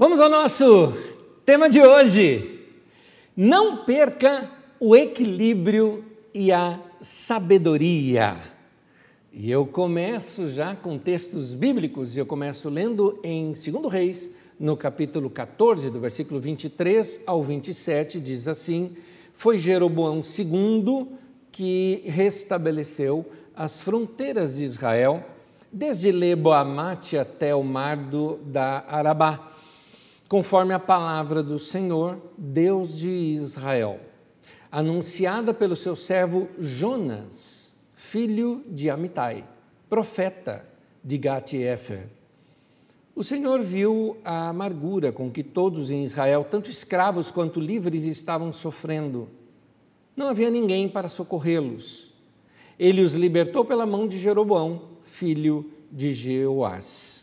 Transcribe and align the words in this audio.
Vamos 0.00 0.20
ao 0.20 0.28
nosso 0.30 0.94
tema 1.44 1.68
de 1.68 1.82
hoje. 1.82 2.60
Não 3.36 3.78
perca 3.78 4.48
o 4.78 4.94
equilíbrio 4.94 6.04
e 6.32 6.52
a 6.52 6.78
sabedoria. 7.00 8.36
E 9.32 9.50
eu 9.50 9.66
começo 9.66 10.52
já 10.52 10.76
com 10.76 10.96
textos 11.00 11.52
bíblicos, 11.52 12.14
e 12.14 12.20
eu 12.20 12.26
começo 12.26 12.68
lendo 12.68 13.18
em 13.24 13.46
2 13.46 13.92
Reis, 13.92 14.30
no 14.56 14.76
capítulo 14.76 15.28
14, 15.28 15.90
do 15.90 15.98
versículo 15.98 16.38
23 16.38 17.22
ao 17.26 17.42
27, 17.42 18.20
diz 18.20 18.46
assim: 18.46 18.94
Foi 19.34 19.58
Jeroboão 19.58 20.22
II 20.22 21.08
que 21.50 22.02
restabeleceu 22.04 23.26
as 23.52 23.80
fronteiras 23.80 24.58
de 24.58 24.62
Israel, 24.62 25.24
desde 25.72 26.12
Leboamate 26.12 27.18
até 27.18 27.52
o 27.52 27.64
mar 27.64 27.96
do, 27.96 28.36
da 28.44 28.84
Arabá 28.86 29.57
conforme 30.28 30.74
a 30.74 30.78
palavra 30.78 31.42
do 31.42 31.58
Senhor, 31.58 32.20
Deus 32.36 32.98
de 32.98 33.08
Israel, 33.08 33.98
anunciada 34.70 35.54
pelo 35.54 35.74
seu 35.74 35.96
servo 35.96 36.48
Jonas, 36.58 37.74
filho 37.94 38.62
de 38.68 38.90
Amitai, 38.90 39.44
profeta 39.88 40.66
de 41.02 41.16
Gati-Efer. 41.16 42.08
O 43.16 43.24
Senhor 43.24 43.60
viu 43.62 44.18
a 44.24 44.50
amargura 44.50 45.10
com 45.10 45.30
que 45.30 45.42
todos 45.42 45.90
em 45.90 46.04
Israel, 46.04 46.46
tanto 46.48 46.70
escravos 46.70 47.30
quanto 47.30 47.58
livres, 47.58 48.04
estavam 48.04 48.52
sofrendo. 48.52 49.28
Não 50.14 50.28
havia 50.28 50.50
ninguém 50.50 50.88
para 50.88 51.08
socorrê-los. 51.08 52.12
Ele 52.78 53.02
os 53.02 53.14
libertou 53.14 53.64
pela 53.64 53.86
mão 53.86 54.06
de 54.06 54.18
Jeroboão, 54.20 54.82
filho 55.02 55.68
de 55.90 56.14
Jeoás. 56.14 57.17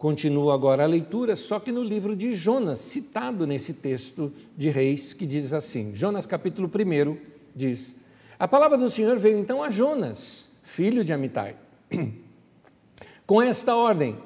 Continua 0.00 0.54
agora 0.54 0.84
a 0.84 0.86
leitura, 0.86 1.36
só 1.36 1.60
que 1.60 1.70
no 1.70 1.84
livro 1.84 2.16
de 2.16 2.34
Jonas, 2.34 2.78
citado 2.78 3.46
nesse 3.46 3.74
texto 3.74 4.32
de 4.56 4.70
Reis, 4.70 5.12
que 5.12 5.26
diz 5.26 5.52
assim: 5.52 5.94
Jonas, 5.94 6.24
capítulo 6.24 6.70
1, 6.74 7.18
diz: 7.54 7.96
A 8.38 8.48
palavra 8.48 8.78
do 8.78 8.88
Senhor 8.88 9.18
veio 9.18 9.38
então 9.38 9.62
a 9.62 9.68
Jonas, 9.68 10.48
filho 10.62 11.04
de 11.04 11.12
Amitai, 11.12 11.54
com 13.26 13.42
esta 13.42 13.76
ordem: 13.76 14.16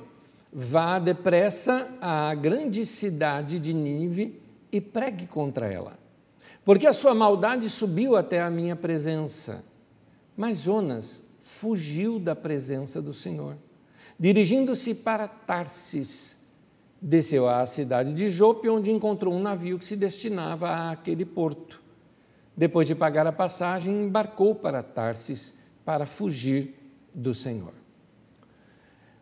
Vá 0.52 1.00
depressa 1.00 1.92
à 2.00 2.32
grande 2.36 2.86
cidade 2.86 3.58
de 3.58 3.74
Nínive 3.74 4.40
e 4.70 4.80
pregue 4.80 5.26
contra 5.26 5.66
ela, 5.66 5.98
porque 6.64 6.86
a 6.86 6.94
sua 6.94 7.16
maldade 7.16 7.68
subiu 7.68 8.14
até 8.14 8.40
a 8.40 8.48
minha 8.48 8.76
presença. 8.76 9.64
Mas 10.36 10.60
Jonas 10.60 11.24
fugiu 11.42 12.20
da 12.20 12.36
presença 12.36 13.02
do 13.02 13.12
Senhor 13.12 13.56
Dirigindo-se 14.18 14.94
para 14.94 15.26
Tarsis, 15.26 16.38
desceu 17.00 17.48
à 17.48 17.66
cidade 17.66 18.12
de 18.14 18.28
Jope, 18.28 18.68
onde 18.68 18.90
encontrou 18.90 19.34
um 19.34 19.40
navio 19.40 19.78
que 19.78 19.84
se 19.84 19.96
destinava 19.96 20.90
àquele 20.90 21.24
porto. 21.24 21.82
Depois 22.56 22.86
de 22.86 22.94
pagar 22.94 23.26
a 23.26 23.32
passagem, 23.32 24.04
embarcou 24.04 24.54
para 24.54 24.82
Tarsis 24.82 25.52
para 25.84 26.06
fugir 26.06 26.74
do 27.12 27.34
Senhor. 27.34 27.72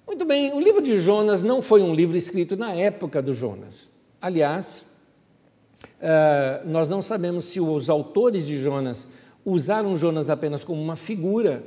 Muito 0.07 0.25
bem, 0.25 0.53
o 0.53 0.61
livro 0.61 0.83
de 0.83 0.99
Jonas 0.99 1.43
não 1.43 1.63
foi 1.63 1.83
um 1.83 1.95
livro 1.95 2.17
escrito 2.17 2.57
na 2.57 2.73
época 2.75 3.23
do 3.23 3.33
Jonas. 3.33 3.89
Aliás, 4.21 4.85
uh, 5.85 6.69
nós 6.69 6.89
não 6.89 7.01
sabemos 7.01 7.47
se 7.47 7.61
os 7.61 7.89
autores 7.89 8.47
de 8.47 8.59
Jonas 8.59 9.09
usaram 9.45 9.97
Jonas 9.97 10.29
apenas 10.29 10.63
como 10.63 10.81
uma 10.81 10.97
figura 10.97 11.65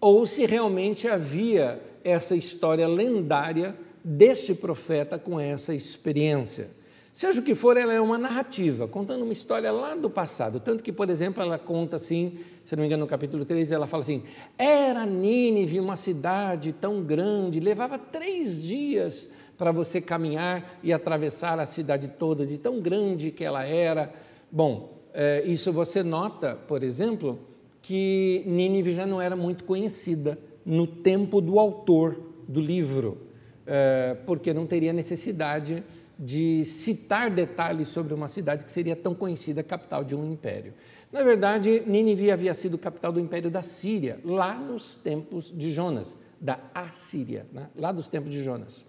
ou 0.00 0.26
se 0.26 0.44
realmente 0.46 1.08
havia 1.08 1.80
essa 2.06 2.36
história 2.36 2.86
lendária 2.86 3.76
deste 4.02 4.54
profeta 4.54 5.18
com 5.18 5.40
essa 5.40 5.74
experiência. 5.74 6.70
Seja 7.12 7.40
o 7.40 7.42
que 7.42 7.54
for, 7.54 7.76
ela 7.76 7.92
é 7.92 8.00
uma 8.00 8.16
narrativa, 8.16 8.86
contando 8.86 9.24
uma 9.24 9.32
história 9.32 9.72
lá 9.72 9.96
do 9.96 10.08
passado. 10.08 10.60
Tanto 10.60 10.84
que, 10.84 10.92
por 10.92 11.10
exemplo, 11.10 11.42
ela 11.42 11.58
conta 11.58 11.96
assim, 11.96 12.38
se 12.64 12.76
não 12.76 12.82
me 12.82 12.86
engano, 12.86 13.02
no 13.02 13.08
capítulo 13.08 13.44
3, 13.44 13.72
ela 13.72 13.86
fala 13.86 14.02
assim: 14.02 14.22
Era 14.56 15.04
Nínive 15.04 15.80
uma 15.80 15.96
cidade 15.96 16.72
tão 16.72 17.02
grande, 17.02 17.58
levava 17.58 17.98
três 17.98 18.62
dias 18.62 19.28
para 19.58 19.72
você 19.72 20.00
caminhar 20.00 20.78
e 20.82 20.92
atravessar 20.92 21.58
a 21.58 21.66
cidade 21.66 22.08
toda, 22.18 22.46
de 22.46 22.58
tão 22.58 22.80
grande 22.80 23.30
que 23.32 23.44
ela 23.44 23.64
era. 23.64 24.12
Bom, 24.52 25.00
é, 25.12 25.42
isso 25.44 25.72
você 25.72 26.02
nota, 26.02 26.54
por 26.68 26.82
exemplo, 26.82 27.40
que 27.82 28.44
Nínive 28.46 28.92
já 28.92 29.06
não 29.06 29.20
era 29.20 29.34
muito 29.34 29.64
conhecida 29.64 30.38
no 30.66 30.86
tempo 30.86 31.40
do 31.40 31.60
autor 31.60 32.20
do 32.48 32.60
livro, 32.60 33.18
é, 33.64 34.16
porque 34.26 34.52
não 34.52 34.66
teria 34.66 34.92
necessidade 34.92 35.84
de 36.18 36.64
citar 36.64 37.30
detalhes 37.30 37.88
sobre 37.88 38.12
uma 38.12 38.26
cidade 38.26 38.64
que 38.64 38.72
seria 38.72 38.96
tão 38.96 39.14
conhecida, 39.14 39.62
capital 39.62 40.02
de 40.02 40.16
um 40.16 40.32
império. 40.32 40.74
Na 41.12 41.22
verdade, 41.22 41.82
Nínive 41.86 42.30
havia 42.30 42.52
sido 42.52 42.76
capital 42.76 43.12
do 43.12 43.20
império 43.20 43.50
da 43.50 43.62
Síria, 43.62 44.18
lá 44.24 44.54
nos 44.54 44.96
tempos 44.96 45.52
de 45.54 45.72
Jonas, 45.72 46.16
da 46.40 46.58
Assíria, 46.74 47.46
né? 47.52 47.68
lá 47.76 47.92
dos 47.92 48.08
tempos 48.08 48.30
de 48.30 48.42
Jonas. 48.42 48.84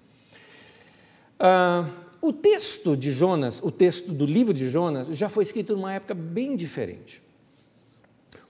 Ah, 1.39 1.89
o 2.21 2.33
texto 2.33 2.97
de 2.97 3.11
Jonas, 3.11 3.61
o 3.61 3.69
texto 3.69 4.11
do 4.11 4.25
livro 4.25 4.53
de 4.53 4.69
Jonas, 4.69 5.07
já 5.07 5.29
foi 5.29 5.43
escrito 5.43 5.75
numa 5.75 5.93
época 5.93 6.13
bem 6.13 6.55
diferente. 6.55 7.21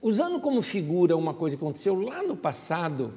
Usando 0.00 0.38
como 0.38 0.62
figura 0.62 1.16
uma 1.16 1.34
coisa 1.34 1.56
que 1.56 1.62
aconteceu 1.62 2.00
lá 2.00 2.22
no 2.22 2.36
passado, 2.36 3.14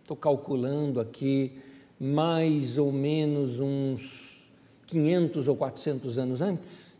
estou 0.00 0.16
calculando 0.16 0.98
aqui 1.00 1.52
mais 2.00 2.78
ou 2.78 2.90
menos 2.90 3.60
uns 3.60 4.50
500 4.86 5.48
ou 5.48 5.56
400 5.56 6.18
anos 6.18 6.40
antes, 6.40 6.98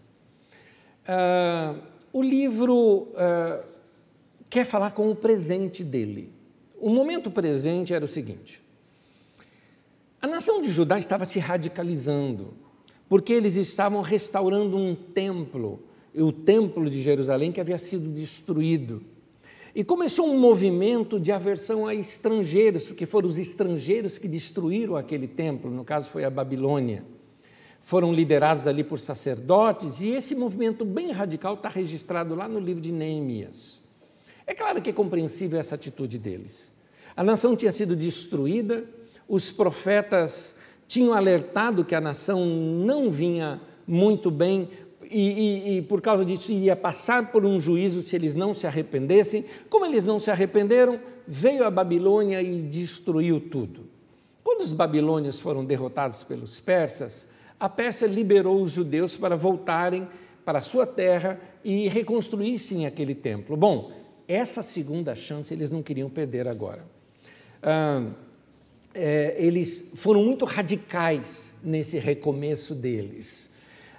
uh, 1.08 1.80
o 2.12 2.22
livro 2.22 3.08
uh, 3.12 3.64
quer 4.50 4.66
falar 4.66 4.90
com 4.90 5.10
o 5.10 5.16
presente 5.16 5.82
dele. 5.82 6.32
O 6.78 6.90
momento 6.90 7.30
presente 7.30 7.94
era 7.94 8.04
o 8.04 8.08
seguinte: 8.08 8.60
a 10.20 10.26
nação 10.26 10.60
de 10.60 10.70
Judá 10.70 10.98
estava 10.98 11.24
se 11.24 11.38
radicalizando, 11.38 12.52
porque 13.08 13.32
eles 13.32 13.56
estavam 13.56 14.02
restaurando 14.02 14.76
um 14.76 14.94
templo 14.94 15.80
o 16.22 16.32
templo 16.32 16.88
de 16.88 17.00
Jerusalém 17.02 17.52
que 17.52 17.60
havia 17.60 17.78
sido 17.78 18.08
destruído. 18.10 19.02
E 19.74 19.84
começou 19.84 20.26
um 20.26 20.38
movimento 20.38 21.20
de 21.20 21.30
aversão 21.30 21.86
a 21.86 21.94
estrangeiros, 21.94 22.86
porque 22.86 23.04
foram 23.04 23.28
os 23.28 23.36
estrangeiros 23.36 24.16
que 24.16 24.26
destruíram 24.26 24.96
aquele 24.96 25.28
templo, 25.28 25.70
no 25.70 25.84
caso 25.84 26.08
foi 26.08 26.24
a 26.24 26.30
Babilônia. 26.30 27.04
Foram 27.82 28.12
liderados 28.12 28.66
ali 28.66 28.82
por 28.82 28.98
sacerdotes, 28.98 30.00
e 30.00 30.08
esse 30.08 30.34
movimento 30.34 30.84
bem 30.84 31.10
radical 31.10 31.54
está 31.54 31.68
registrado 31.68 32.34
lá 32.34 32.48
no 32.48 32.58
livro 32.58 32.80
de 32.80 32.90
Neemias. 32.90 33.78
É 34.46 34.54
claro 34.54 34.80
que 34.80 34.90
é 34.90 34.92
compreensível 34.94 35.60
essa 35.60 35.74
atitude 35.74 36.18
deles. 36.18 36.72
A 37.14 37.22
nação 37.22 37.54
tinha 37.54 37.70
sido 37.70 37.94
destruída, 37.94 38.84
os 39.28 39.50
profetas 39.50 40.54
tinham 40.88 41.12
alertado 41.12 41.84
que 41.84 41.94
a 41.94 42.00
nação 42.00 42.46
não 42.46 43.10
vinha 43.10 43.60
muito 43.86 44.30
bem, 44.30 44.68
e, 45.10 45.18
e, 45.20 45.78
e, 45.78 45.82
por 45.82 46.00
causa 46.00 46.24
disso 46.24 46.52
iria 46.52 46.76
passar 46.76 47.30
por 47.32 47.44
um 47.44 47.58
juízo 47.60 48.02
se 48.02 48.16
eles 48.16 48.34
não 48.34 48.54
se 48.54 48.66
arrependessem. 48.66 49.44
Como 49.68 49.84
eles 49.84 50.02
não 50.02 50.18
se 50.20 50.30
arrependeram, 50.30 51.00
veio 51.26 51.64
a 51.64 51.70
Babilônia 51.70 52.40
e 52.42 52.60
destruiu 52.60 53.40
tudo. 53.40 53.86
Quando 54.42 54.60
os 54.60 54.72
babilônios 54.72 55.40
foram 55.40 55.64
derrotados 55.64 56.22
pelos 56.22 56.60
persas, 56.60 57.26
a 57.58 57.68
Pérsia 57.68 58.06
liberou 58.06 58.62
os 58.62 58.72
judeus 58.72 59.16
para 59.16 59.34
voltarem 59.34 60.06
para 60.44 60.60
a 60.60 60.62
sua 60.62 60.86
terra 60.86 61.40
e 61.64 61.88
reconstruíssem 61.88 62.86
aquele 62.86 63.14
templo. 63.14 63.56
Bom, 63.56 63.90
essa 64.28 64.62
segunda 64.62 65.14
chance 65.14 65.52
eles 65.52 65.70
não 65.70 65.82
queriam 65.82 66.08
perder 66.08 66.46
agora. 66.46 66.86
Ah, 67.62 68.06
é, 68.94 69.34
eles 69.38 69.90
foram 69.94 70.22
muito 70.22 70.44
radicais 70.44 71.54
nesse 71.62 71.98
recomeço 71.98 72.74
deles. 72.74 73.50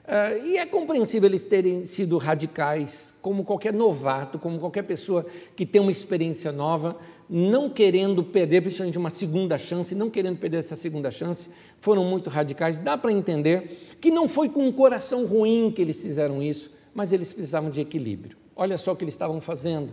Uh, 0.08 0.46
e 0.46 0.58
é 0.58 0.66
compreensível 0.66 1.28
eles 1.28 1.44
terem 1.44 1.84
sido 1.84 2.18
radicais, 2.18 3.14
como 3.22 3.44
qualquer 3.44 3.74
novato, 3.74 4.40
como 4.40 4.58
qualquer 4.58 4.84
pessoa 4.84 5.26
que 5.54 5.66
tem 5.66 5.82
uma 5.82 5.92
experiência 5.92 6.50
nova, 6.50 6.96
não 7.30 7.70
querendo 7.70 8.24
perder, 8.24 8.62
principalmente 8.62 8.98
uma 8.98 9.10
segunda 9.10 9.58
chance, 9.58 9.94
não 9.94 10.10
querendo 10.10 10.38
perder 10.38 10.60
essa 10.60 10.78
segunda 10.78 11.12
chance, 11.12 11.50
foram 11.82 12.06
muito 12.06 12.30
radicais. 12.30 12.80
Dá 12.80 12.98
para 12.98 13.12
entender 13.12 13.98
que 14.00 14.10
não 14.10 14.30
foi 14.30 14.48
com 14.48 14.66
um 14.66 14.72
coração 14.72 15.26
ruim 15.26 15.74
que 15.76 15.82
eles 15.82 16.02
fizeram 16.02 16.42
isso, 16.42 16.72
mas 16.96 17.12
eles 17.12 17.34
precisavam 17.34 17.70
de 17.70 17.82
equilíbrio. 17.82 18.38
Olha 18.56 18.78
só 18.78 18.94
o 18.94 18.96
que 18.96 19.04
eles 19.04 19.14
estavam 19.14 19.42
fazendo. 19.42 19.92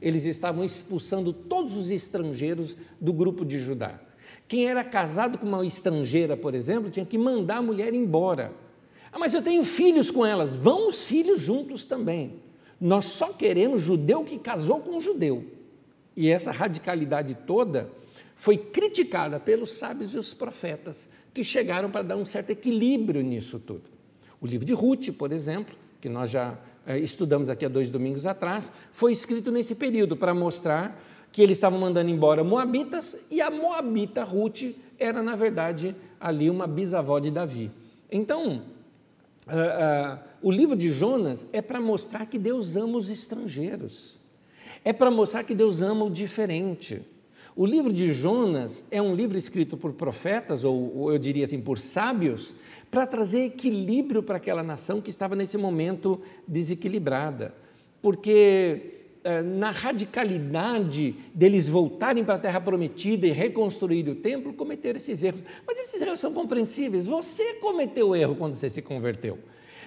Eles 0.00 0.24
estavam 0.24 0.62
expulsando 0.62 1.32
todos 1.32 1.76
os 1.76 1.90
estrangeiros 1.90 2.76
do 3.00 3.12
grupo 3.12 3.44
de 3.44 3.58
Judá. 3.58 3.98
Quem 4.46 4.68
era 4.68 4.84
casado 4.84 5.36
com 5.36 5.46
uma 5.46 5.66
estrangeira, 5.66 6.36
por 6.36 6.54
exemplo, 6.54 6.90
tinha 6.90 7.04
que 7.04 7.18
mandar 7.18 7.56
a 7.56 7.62
mulher 7.62 7.92
embora 7.92 8.52
ah, 9.12 9.18
mas 9.18 9.34
eu 9.34 9.42
tenho 9.42 9.64
filhos 9.64 10.10
com 10.10 10.24
elas. 10.24 10.52
Vão 10.52 10.88
os 10.88 11.06
filhos 11.06 11.40
juntos 11.40 11.84
também. 11.84 12.34
Nós 12.80 13.06
só 13.06 13.32
queremos 13.32 13.80
judeu 13.80 14.24
que 14.24 14.38
casou 14.38 14.80
com 14.80 14.98
um 14.98 15.00
judeu. 15.00 15.44
E 16.16 16.28
essa 16.28 16.52
radicalidade 16.52 17.36
toda 17.46 17.90
foi 18.36 18.56
criticada 18.56 19.40
pelos 19.40 19.72
sábios 19.72 20.14
e 20.14 20.18
os 20.18 20.32
profetas, 20.32 21.08
que 21.34 21.42
chegaram 21.42 21.90
para 21.90 22.02
dar 22.02 22.16
um 22.16 22.24
certo 22.24 22.50
equilíbrio 22.50 23.22
nisso 23.22 23.58
tudo. 23.58 23.84
O 24.40 24.46
livro 24.46 24.64
de 24.64 24.72
Ruth, 24.72 25.10
por 25.16 25.32
exemplo, 25.32 25.74
que 26.00 26.08
nós 26.08 26.30
já 26.30 26.56
é, 26.86 26.98
estudamos 26.98 27.48
aqui 27.48 27.64
há 27.64 27.68
dois 27.68 27.90
domingos 27.90 28.26
atrás, 28.26 28.70
foi 28.92 29.12
escrito 29.12 29.50
nesse 29.50 29.74
período 29.74 30.16
para 30.16 30.32
mostrar 30.32 31.00
que 31.32 31.42
eles 31.42 31.56
estavam 31.56 31.78
mandando 31.78 32.10
embora 32.10 32.42
Moabitas 32.44 33.16
e 33.30 33.40
a 33.40 33.50
Moabita 33.50 34.24
Ruth 34.24 34.74
era, 34.98 35.22
na 35.22 35.36
verdade, 35.36 35.94
ali 36.20 36.48
uma 36.48 36.66
bisavó 36.66 37.18
de 37.18 37.30
Davi. 37.30 37.70
Então, 38.10 38.62
uh, 39.48 40.16
uh, 40.16 40.18
o 40.42 40.50
livro 40.50 40.76
de 40.76 40.90
Jonas 40.90 41.46
é 41.52 41.60
para 41.60 41.80
mostrar 41.80 42.26
que 42.26 42.38
Deus 42.38 42.76
ama 42.76 42.98
os 42.98 43.10
estrangeiros, 43.10 44.18
é 44.84 44.92
para 44.92 45.10
mostrar 45.10 45.44
que 45.44 45.54
Deus 45.54 45.82
ama 45.82 46.04
o 46.04 46.10
diferente. 46.10 47.02
O 47.56 47.66
livro 47.66 47.92
de 47.92 48.12
Jonas 48.12 48.84
é 48.88 49.02
um 49.02 49.16
livro 49.16 49.36
escrito 49.36 49.76
por 49.76 49.92
profetas, 49.92 50.62
ou, 50.62 50.96
ou 50.96 51.12
eu 51.12 51.18
diria 51.18 51.42
assim, 51.42 51.60
por 51.60 51.76
sábios, 51.76 52.54
para 52.88 53.04
trazer 53.04 53.46
equilíbrio 53.46 54.22
para 54.22 54.36
aquela 54.36 54.62
nação 54.62 55.00
que 55.00 55.10
estava 55.10 55.34
nesse 55.34 55.58
momento 55.58 56.20
desequilibrada. 56.46 57.52
Porque 58.00 58.97
na 59.44 59.70
radicalidade 59.70 61.14
deles 61.34 61.68
voltarem 61.68 62.24
para 62.24 62.34
a 62.34 62.38
terra 62.38 62.60
prometida 62.60 63.26
e 63.26 63.30
reconstruir 63.30 64.08
o 64.08 64.14
templo, 64.14 64.52
cometeram 64.52 64.96
esses 64.96 65.22
erros. 65.22 65.42
Mas 65.66 65.78
esses 65.78 66.00
erros 66.00 66.20
são 66.20 66.32
compreensíveis. 66.32 67.04
Você 67.04 67.54
cometeu 67.54 68.14
erro 68.14 68.36
quando 68.36 68.54
você 68.54 68.70
se 68.70 68.82
converteu. 68.82 69.38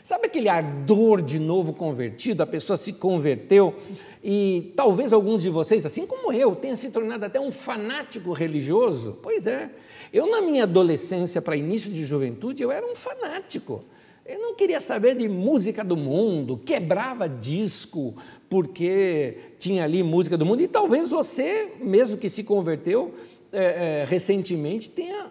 Sabe 0.04 0.26
aquele 0.26 0.50
ardor 0.50 1.22
de 1.22 1.40
novo 1.40 1.74
convertido? 1.74 2.42
A 2.42 2.48
pessoa 2.48 2.76
se 2.76 2.94
converteu 2.94 3.76
e 4.24 4.74
talvez 4.76 5.14
alguns 5.14 5.44
de 5.44 5.50
vocês, 5.50 5.86
assim 5.86 6.08
como 6.08 6.34
eu, 6.34 6.56
tenha 6.56 6.76
se 6.76 6.90
tornado 6.90 7.24
até 7.24 7.40
um 7.40 7.52
fanático 7.52 8.34
religioso. 8.34 9.20
Pois 9.22 9.46
é, 9.46 9.70
eu 10.12 10.28
na 10.28 10.42
minha 10.42 10.64
adolescência 10.64 11.42
para 11.42 11.56
início 11.56 11.92
de 11.92 12.04
juventude, 12.04 12.64
eu 12.64 12.72
era 12.72 12.86
um 12.86 12.96
fanático. 12.96 13.84
Eu 14.26 14.40
não 14.40 14.56
queria 14.56 14.80
saber 14.82 15.16
de 15.16 15.28
música 15.28 15.84
do 15.84 15.98
mundo, 15.98 16.58
quebrava 16.58 17.28
disco 17.28 18.16
porque 18.52 19.38
tinha 19.58 19.86
ali 19.86 20.04
música 20.04 20.38
do 20.38 20.46
mundo. 20.46 20.62
E 20.62 20.68
talvez 20.68 21.10
você, 21.10 21.72
mesmo 21.80 22.18
que 22.18 22.28
se 22.30 22.44
converteu 22.44 23.14
é, 23.50 24.02
é, 24.02 24.04
recentemente, 24.04 24.90
tenha 24.90 25.30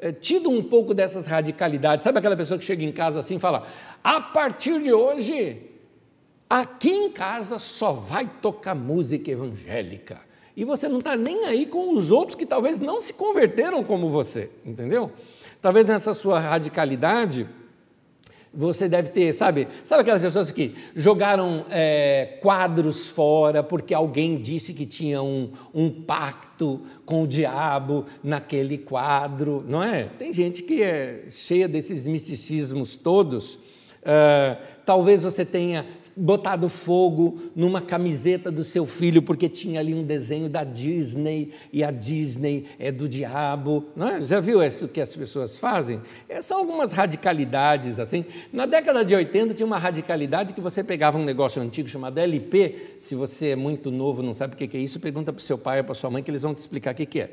é, 0.00 0.10
tido 0.10 0.50
um 0.50 0.60
pouco 0.60 0.92
dessas 0.92 1.28
radicalidades. 1.28 2.02
Sabe 2.02 2.18
aquela 2.18 2.36
pessoa 2.36 2.58
que 2.58 2.64
chega 2.64 2.82
em 2.82 2.90
casa 2.90 3.20
assim 3.20 3.36
e 3.36 3.38
fala: 3.38 3.64
a 4.02 4.20
partir 4.20 4.82
de 4.82 4.92
hoje, 4.92 5.70
aqui 6.50 6.90
em 6.90 7.12
casa 7.12 7.60
só 7.60 7.92
vai 7.92 8.28
tocar 8.42 8.74
música 8.74 9.30
evangélica. 9.30 10.20
E 10.56 10.64
você 10.64 10.88
não 10.88 10.98
está 10.98 11.14
nem 11.14 11.44
aí 11.44 11.64
com 11.64 11.96
os 11.96 12.10
outros 12.10 12.34
que 12.34 12.44
talvez 12.44 12.80
não 12.80 13.00
se 13.00 13.12
converteram 13.12 13.84
como 13.84 14.08
você, 14.08 14.50
entendeu? 14.66 15.12
Talvez 15.62 15.86
nessa 15.86 16.12
sua 16.12 16.40
radicalidade, 16.40 17.48
você 18.52 18.88
deve 18.88 19.10
ter, 19.10 19.32
sabe, 19.32 19.68
sabe 19.84 20.02
aquelas 20.02 20.22
pessoas 20.22 20.50
que 20.50 20.74
jogaram 20.94 21.64
é, 21.70 22.38
quadros 22.40 23.06
fora 23.06 23.62
porque 23.62 23.92
alguém 23.92 24.40
disse 24.40 24.72
que 24.72 24.86
tinha 24.86 25.22
um, 25.22 25.50
um 25.74 25.90
pacto 25.90 26.82
com 27.04 27.22
o 27.22 27.26
diabo 27.26 28.06
naquele 28.22 28.78
quadro, 28.78 29.64
não 29.68 29.82
é? 29.82 30.04
Tem 30.18 30.32
gente 30.32 30.62
que 30.62 30.82
é 30.82 31.24
cheia 31.28 31.68
desses 31.68 32.06
misticismos 32.06 32.96
todos. 32.96 33.54
Uh, 33.98 34.56
talvez 34.86 35.22
você 35.22 35.44
tenha 35.44 35.84
botado 36.18 36.68
fogo 36.68 37.38
numa 37.54 37.80
camiseta 37.80 38.50
do 38.50 38.64
seu 38.64 38.84
filho 38.84 39.22
porque 39.22 39.48
tinha 39.48 39.78
ali 39.78 39.94
um 39.94 40.02
desenho 40.02 40.48
da 40.48 40.64
Disney 40.64 41.52
e 41.72 41.84
a 41.84 41.90
Disney 41.90 42.66
é 42.78 42.90
do 42.90 43.08
diabo. 43.08 43.86
Não 43.94 44.08
é? 44.08 44.20
Já 44.22 44.40
viu 44.40 44.62
isso 44.62 44.88
que 44.88 45.00
as 45.00 45.14
pessoas 45.14 45.56
fazem? 45.56 46.00
É, 46.28 46.42
são 46.42 46.58
algumas 46.58 46.92
radicalidades 46.92 47.98
assim. 47.98 48.24
Na 48.52 48.66
década 48.66 49.04
de 49.04 49.14
80 49.14 49.54
tinha 49.54 49.66
uma 49.66 49.78
radicalidade 49.78 50.52
que 50.52 50.60
você 50.60 50.82
pegava 50.82 51.18
um 51.18 51.24
negócio 51.24 51.62
antigo 51.62 51.88
chamado 51.88 52.18
LP. 52.18 52.96
Se 52.98 53.14
você 53.14 53.50
é 53.50 53.56
muito 53.56 53.90
novo, 53.90 54.22
não 54.22 54.34
sabe 54.34 54.54
o 54.54 54.56
que 54.56 54.76
é 54.76 54.80
isso, 54.80 54.98
pergunta 54.98 55.32
para 55.32 55.40
o 55.40 55.44
seu 55.44 55.56
pai 55.56 55.78
ou 55.78 55.84
para 55.84 55.94
sua 55.94 56.10
mãe 56.10 56.22
que 56.22 56.30
eles 56.30 56.42
vão 56.42 56.52
te 56.52 56.58
explicar 56.58 56.92
o 56.92 56.94
que 56.94 57.20
é. 57.20 57.30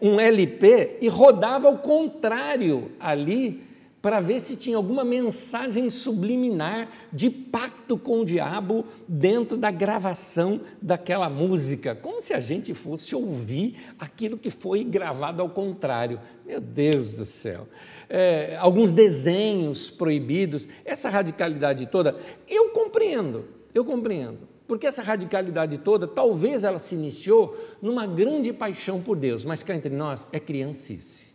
Um 0.00 0.18
LP 0.18 0.98
e 1.00 1.08
rodava 1.08 1.68
ao 1.68 1.78
contrário 1.78 2.92
ali 2.98 3.71
para 4.02 4.20
ver 4.20 4.40
se 4.40 4.56
tinha 4.56 4.76
alguma 4.76 5.04
mensagem 5.04 5.88
subliminar 5.88 6.90
de 7.12 7.30
pacto 7.30 7.96
com 7.96 8.20
o 8.20 8.24
diabo 8.24 8.84
dentro 9.06 9.56
da 9.56 9.70
gravação 9.70 10.60
daquela 10.82 11.30
música, 11.30 11.94
como 11.94 12.20
se 12.20 12.34
a 12.34 12.40
gente 12.40 12.74
fosse 12.74 13.14
ouvir 13.14 13.76
aquilo 13.96 14.36
que 14.36 14.50
foi 14.50 14.82
gravado 14.82 15.40
ao 15.40 15.48
contrário. 15.48 16.20
Meu 16.44 16.60
Deus 16.60 17.14
do 17.14 17.24
céu! 17.24 17.68
É, 18.10 18.56
alguns 18.58 18.90
desenhos 18.90 19.88
proibidos, 19.88 20.66
essa 20.84 21.08
radicalidade 21.08 21.86
toda, 21.86 22.16
eu 22.48 22.70
compreendo, 22.70 23.44
eu 23.72 23.84
compreendo. 23.84 24.50
Porque 24.66 24.86
essa 24.86 25.02
radicalidade 25.02 25.78
toda, 25.78 26.08
talvez 26.08 26.64
ela 26.64 26.78
se 26.78 26.94
iniciou 26.94 27.56
numa 27.80 28.06
grande 28.06 28.52
paixão 28.52 29.00
por 29.00 29.16
Deus, 29.16 29.44
mas 29.44 29.62
cá 29.62 29.76
entre 29.76 29.94
nós 29.94 30.26
é 30.32 30.40
criancice. 30.40 31.34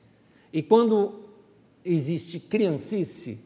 E 0.51 0.61
quando 0.63 1.26
existe 1.93 2.39
criancice, 2.39 3.39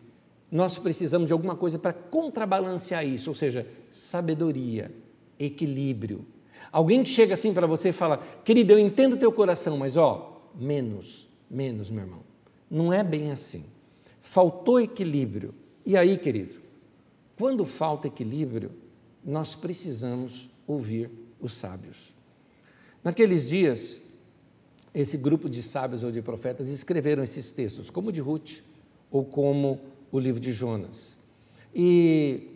nós 0.52 0.78
precisamos 0.78 1.28
de 1.28 1.34
alguma 1.34 1.56
coisa 1.56 1.80
para 1.80 1.94
contrabalancear 1.94 3.06
isso, 3.06 3.30
ou 3.30 3.36
seja, 3.36 3.66
sabedoria, 3.90 4.92
equilíbrio. 5.40 6.26
Alguém 6.72 7.04
que 7.04 7.10
chega 7.10 7.34
assim 7.34 7.54
para 7.54 7.66
você 7.66 7.90
e 7.90 7.94
fala, 7.94 8.18
querido, 8.44 8.74
eu 8.74 8.80
entendo 8.80 9.18
teu 9.18 9.32
coração, 9.32 9.78
mas 9.78 9.96
ó, 9.96 10.52
menos, 10.56 11.28
menos, 11.50 11.90
meu 11.90 12.04
irmão. 12.04 12.22
Não 12.70 12.92
é 12.92 13.04
bem 13.04 13.32
assim. 13.32 13.66
Faltou 14.22 14.80
equilíbrio. 14.80 15.54
E 15.86 15.98
aí, 15.98 16.18
querido, 16.18 16.56
quando 17.38 17.66
falta 17.66 18.08
equilíbrio, 18.08 18.72
nós 19.24 19.56
precisamos 19.56 20.50
ouvir 20.68 21.10
os 21.40 21.54
sábios. 21.54 22.14
Naqueles 23.04 23.50
dias, 23.50 24.02
esse 24.94 25.18
grupo 25.18 25.50
de 25.50 25.64
sábios 25.64 26.04
ou 26.04 26.12
de 26.12 26.22
profetas 26.22 26.70
escreveram 26.70 27.24
esses 27.24 27.52
textos, 27.52 27.90
como 27.90 28.10
o 28.10 28.12
de 28.12 28.22
Ruth 28.22 28.60
ou 29.10 29.24
como 29.24 29.80
o 30.12 30.20
livro 30.20 30.40
de 30.40 30.52
Jonas. 30.52 31.18
E 31.74 32.48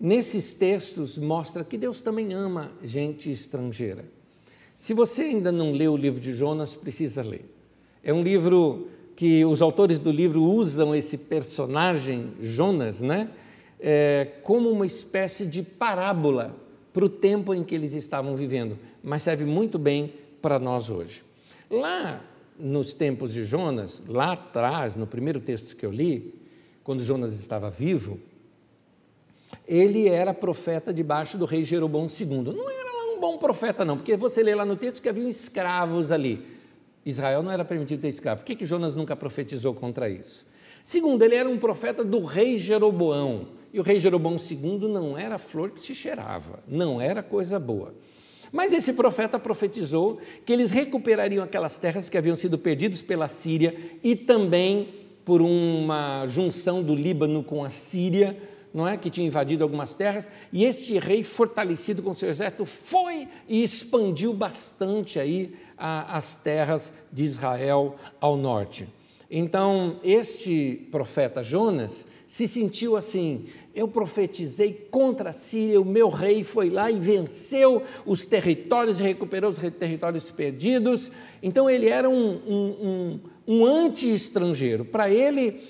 nesses 0.00 0.54
textos 0.54 1.18
mostra 1.18 1.64
que 1.64 1.76
Deus 1.76 2.00
também 2.00 2.32
ama 2.32 2.70
gente 2.82 3.30
estrangeira. 3.30 4.04
Se 4.76 4.94
você 4.94 5.22
ainda 5.22 5.52
não 5.52 5.72
leu 5.72 5.92
o 5.92 5.96
livro 5.96 6.20
de 6.20 6.32
Jonas, 6.32 6.74
precisa 6.74 7.22
ler. 7.22 7.44
É 8.02 8.12
um 8.12 8.22
livro 8.22 8.88
que 9.14 9.44
os 9.44 9.62
autores 9.62 9.98
do 9.98 10.10
livro 10.10 10.42
usam 10.42 10.94
esse 10.94 11.16
personagem, 11.16 12.32
Jonas, 12.40 13.00
né, 13.00 13.30
é, 13.78 14.28
como 14.42 14.70
uma 14.70 14.86
espécie 14.86 15.44
de 15.46 15.62
parábola 15.62 16.56
para 16.92 17.04
o 17.04 17.08
tempo 17.08 17.54
em 17.54 17.64
que 17.64 17.74
eles 17.74 17.92
estavam 17.94 18.36
vivendo, 18.36 18.78
mas 19.02 19.22
serve 19.22 19.44
muito 19.44 19.78
bem 19.78 20.12
para 20.40 20.58
nós 20.58 20.90
hoje. 20.90 21.22
Lá 21.72 22.22
nos 22.58 22.92
tempos 22.92 23.32
de 23.32 23.44
Jonas, 23.44 24.02
lá 24.06 24.32
atrás, 24.32 24.94
no 24.94 25.06
primeiro 25.06 25.40
texto 25.40 25.74
que 25.74 25.86
eu 25.86 25.90
li, 25.90 26.34
quando 26.84 27.02
Jonas 27.02 27.32
estava 27.32 27.70
vivo, 27.70 28.20
ele 29.66 30.06
era 30.06 30.34
profeta 30.34 30.92
debaixo 30.92 31.38
do 31.38 31.46
rei 31.46 31.64
Jeroboão 31.64 32.06
II. 32.06 32.52
Não 32.54 32.70
era 32.70 33.14
um 33.16 33.18
bom 33.18 33.38
profeta, 33.38 33.86
não, 33.86 33.96
porque 33.96 34.16
você 34.18 34.42
lê 34.42 34.54
lá 34.54 34.66
no 34.66 34.76
texto 34.76 35.00
que 35.00 35.08
haviam 35.08 35.30
escravos 35.30 36.10
ali. 36.10 36.44
Israel 37.06 37.42
não 37.42 37.50
era 37.50 37.64
permitido 37.64 38.02
ter 38.02 38.08
escravo. 38.08 38.40
Por 38.40 38.46
que, 38.46 38.54
que 38.54 38.66
Jonas 38.66 38.94
nunca 38.94 39.16
profetizou 39.16 39.72
contra 39.72 40.10
isso? 40.10 40.46
Segundo, 40.84 41.22
ele 41.22 41.36
era 41.36 41.48
um 41.48 41.58
profeta 41.58 42.04
do 42.04 42.22
rei 42.24 42.58
Jeroboão. 42.58 43.48
E 43.72 43.80
o 43.80 43.82
rei 43.82 43.98
Jeroboão 43.98 44.36
II 44.36 44.88
não 44.88 45.16
era 45.16 45.38
flor 45.38 45.70
que 45.70 45.80
se 45.80 45.94
cheirava, 45.94 46.62
não 46.68 47.00
era 47.00 47.22
coisa 47.22 47.58
boa. 47.58 47.94
Mas 48.52 48.72
esse 48.72 48.92
profeta 48.92 49.38
profetizou 49.38 50.20
que 50.44 50.52
eles 50.52 50.70
recuperariam 50.70 51.42
aquelas 51.42 51.78
terras 51.78 52.10
que 52.10 52.18
haviam 52.18 52.36
sido 52.36 52.58
perdidas 52.58 53.00
pela 53.00 53.26
Síria 53.26 53.74
e 54.04 54.14
também 54.14 54.88
por 55.24 55.40
uma 55.40 56.26
junção 56.26 56.82
do 56.82 56.94
Líbano 56.94 57.42
com 57.42 57.64
a 57.64 57.70
Síria, 57.70 58.36
não 58.74 58.86
é 58.86 58.96
que 58.96 59.10
tinha 59.10 59.26
invadido 59.26 59.64
algumas 59.64 59.94
terras, 59.94 60.28
e 60.52 60.64
este 60.64 60.98
rei 60.98 61.22
fortalecido 61.24 62.02
com 62.02 62.14
seu 62.14 62.28
exército 62.28 62.66
foi 62.66 63.28
e 63.48 63.62
expandiu 63.62 64.34
bastante 64.34 65.18
aí 65.18 65.54
a, 65.76 66.16
as 66.16 66.34
terras 66.34 66.92
de 67.10 67.22
Israel 67.22 67.96
ao 68.20 68.36
norte. 68.36 68.88
Então, 69.30 69.96
este 70.02 70.86
profeta 70.90 71.42
Jonas 71.42 72.06
se 72.32 72.48
sentiu 72.48 72.96
assim: 72.96 73.44
eu 73.74 73.86
profetizei 73.86 74.72
contra 74.90 75.28
a 75.28 75.32
Síria, 75.34 75.78
o 75.78 75.84
meu 75.84 76.08
rei 76.08 76.42
foi 76.42 76.70
lá 76.70 76.90
e 76.90 76.98
venceu 76.98 77.82
os 78.06 78.24
territórios 78.24 78.98
e 78.98 79.02
recuperou 79.02 79.50
os 79.50 79.58
territórios 79.58 80.30
perdidos. 80.30 81.12
Então 81.42 81.68
ele 81.68 81.90
era 81.90 82.08
um, 82.08 82.30
um, 82.48 82.70
um, 82.80 83.20
um 83.46 83.66
anti-estrangeiro. 83.66 84.82
Para 84.82 85.10
ele, 85.10 85.60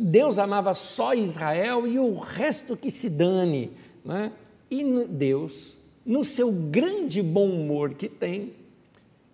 Deus 0.00 0.36
amava 0.36 0.74
só 0.74 1.14
Israel 1.14 1.86
e 1.86 1.96
o 1.96 2.18
resto 2.18 2.76
que 2.76 2.90
se 2.90 3.08
dane. 3.08 3.70
Né? 4.04 4.32
E 4.68 4.82
Deus, 5.06 5.76
no 6.04 6.24
seu 6.24 6.50
grande 6.50 7.22
bom 7.22 7.48
humor 7.48 7.94
que 7.94 8.08
tem, 8.08 8.52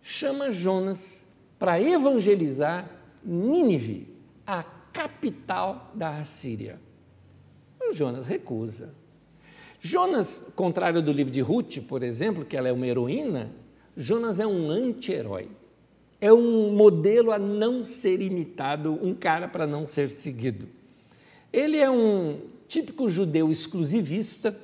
chama 0.03 0.53
Jonas 0.53 1.25
para 1.59 1.81
evangelizar 1.81 2.91
Nínive 3.25 4.09
à 4.47 4.76
capital 4.97 5.93
da 5.95 6.17
Assíria. 6.17 6.81
O 7.79 7.93
Jonas 7.93 8.27
recusa. 8.27 8.95
Jonas, 9.79 10.51
contrário 10.57 11.03
do 11.03 11.13
livro 11.13 11.31
de 11.31 11.43
Ruth, 11.43 11.81
por 11.87 12.03
exemplo, 12.03 12.47
que 12.47 12.57
ela 12.57 12.67
é 12.67 12.73
uma 12.73 12.87
heroína, 12.87 13.53
Jonas 13.95 14.41
é 14.41 14.47
um 14.47 14.71
anti-herói. 14.71 15.51
É 16.19 16.33
um 16.33 16.75
modelo 16.75 17.31
a 17.31 17.39
não 17.39 17.85
ser 17.85 18.23
imitado, 18.23 18.99
um 19.03 19.15
cara 19.15 19.47
para 19.47 19.67
não 19.67 19.87
ser 19.87 20.11
seguido. 20.11 20.67
Ele 21.53 21.77
é 21.77 21.91
um 21.91 22.41
típico 22.67 23.07
judeu 23.11 23.53
exclusivista, 23.53 24.59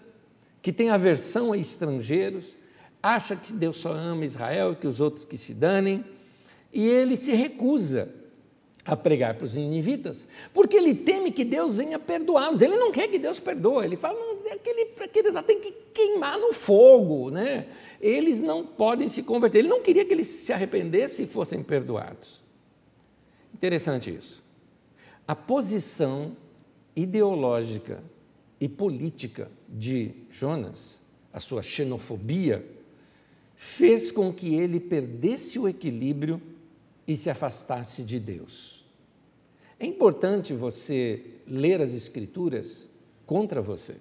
que 0.63 0.73
tem 0.73 0.89
aversão 0.89 1.53
a 1.53 1.59
estrangeiros, 1.59 2.57
acha 3.03 3.37
que 3.37 3.53
Deus 3.53 3.77
só 3.77 3.93
ama 3.93 4.25
Israel 4.25 4.73
e 4.73 4.77
que 4.77 4.87
os 4.87 4.99
outros 4.99 5.27
que 5.27 5.37
se 5.37 5.53
danem, 5.53 6.03
e 6.73 6.89
ele 6.89 7.19
se 7.19 7.33
recusa 7.33 8.22
a 8.85 8.97
pregar 8.97 9.35
para 9.35 9.45
os 9.45 9.55
ninivitas, 9.55 10.27
porque 10.53 10.77
ele 10.77 10.95
teme 10.95 11.31
que 11.31 11.45
Deus 11.45 11.77
venha 11.77 11.99
perdoá-los. 11.99 12.61
Ele 12.61 12.77
não 12.77 12.91
quer 12.91 13.07
que 13.07 13.19
Deus 13.19 13.39
perdoe. 13.39 13.85
Ele 13.85 13.97
fala, 13.97 14.19
aquele, 14.51 14.91
aqueles 15.01 15.35
lá 15.35 15.43
tem 15.43 15.61
que 15.61 15.71
queimar 15.95 16.39
no 16.39 16.53
fogo, 16.53 17.31
né? 17.31 17.67
Eles 18.01 18.41
não 18.41 18.67
podem 18.67 19.07
se 19.07 19.23
converter. 19.23 19.61
Ele 19.61 19.69
não 19.69 19.81
queria 19.83 20.05
que 20.05 20.13
eles 20.13 20.27
se 20.27 20.53
arrependessem 20.53 21.25
e 21.25 21.29
fossem 21.29 21.63
perdoados. 21.63 22.43
Interessante 23.55 24.13
isso. 24.13 24.43
A 25.29 25.37
posição 25.37 26.37
ideológica 26.97 28.03
e 28.61 28.69
política 28.69 29.49
de 29.69 30.11
Jonas, 30.29 31.01
a 31.33 31.39
sua 31.39 31.63
xenofobia, 31.63 32.67
fez 33.55 34.11
com 34.11 34.33
que 34.33 34.57
ele 34.57 34.81
perdesse 34.81 35.57
o 35.57 35.69
equilíbrio 35.69 36.43
e 37.07 37.17
se 37.17 37.31
afastasse 37.31 38.05
de 38.05 38.19
Deus. 38.19 38.85
É 39.79 39.87
importante 39.87 40.55
você 40.55 41.41
ler 41.47 41.81
as 41.81 41.93
Escrituras 41.93 42.89
contra 43.27 43.61
você 43.61 43.97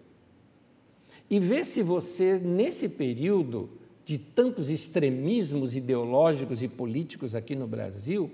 e 1.30 1.40
ver 1.40 1.66
se 1.66 1.82
você, 1.82 2.38
nesse 2.38 2.90
período 2.90 3.70
de 4.06 4.18
tantos 4.18 4.70
extremismos 4.70 5.76
ideológicos 5.76 6.62
e 6.62 6.68
políticos 6.68 7.34
aqui 7.34 7.56
no 7.56 7.66
Brasil, 7.66 8.30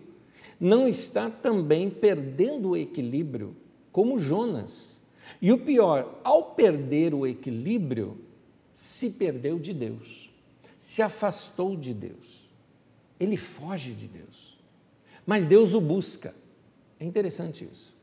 não 0.60 0.88
está 0.88 1.30
também 1.30 1.90
perdendo 1.90 2.70
o 2.70 2.78
equilíbrio, 2.78 3.56
como 3.92 4.20
Jonas. 4.20 5.00
E 5.42 5.52
o 5.52 5.60
pior, 5.60 6.20
ao 6.24 6.52
perder 6.56 7.14
o 7.14 7.26
equilíbrio, 7.26 8.18
se 8.74 9.12
perdeu 9.12 9.60
de 9.60 9.74
Deus, 9.74 10.32
se 10.78 11.02
afastou 11.02 11.76
de 11.76 11.94
Deus, 11.94 12.50
ele 13.20 13.38
foge 13.38 13.94
de 13.94 14.08
Deus 14.08 14.57
mas 15.28 15.46
Deus 15.46 15.74
o 15.74 15.82
busca. 15.82 16.34
É 16.98 17.06
interessante 17.06 17.68
isso. 17.70 17.94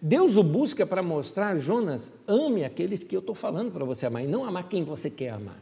Deus 0.00 0.36
o 0.36 0.44
busca 0.44 0.86
para 0.86 1.02
mostrar, 1.02 1.58
Jonas, 1.58 2.12
ame 2.26 2.64
aqueles 2.64 3.02
que 3.02 3.16
eu 3.16 3.20
estou 3.20 3.34
falando 3.34 3.72
para 3.72 3.84
você 3.84 4.06
amar, 4.06 4.22
e 4.22 4.28
não 4.28 4.44
amar 4.44 4.68
quem 4.68 4.84
você 4.84 5.10
quer 5.10 5.30
amar. 5.30 5.60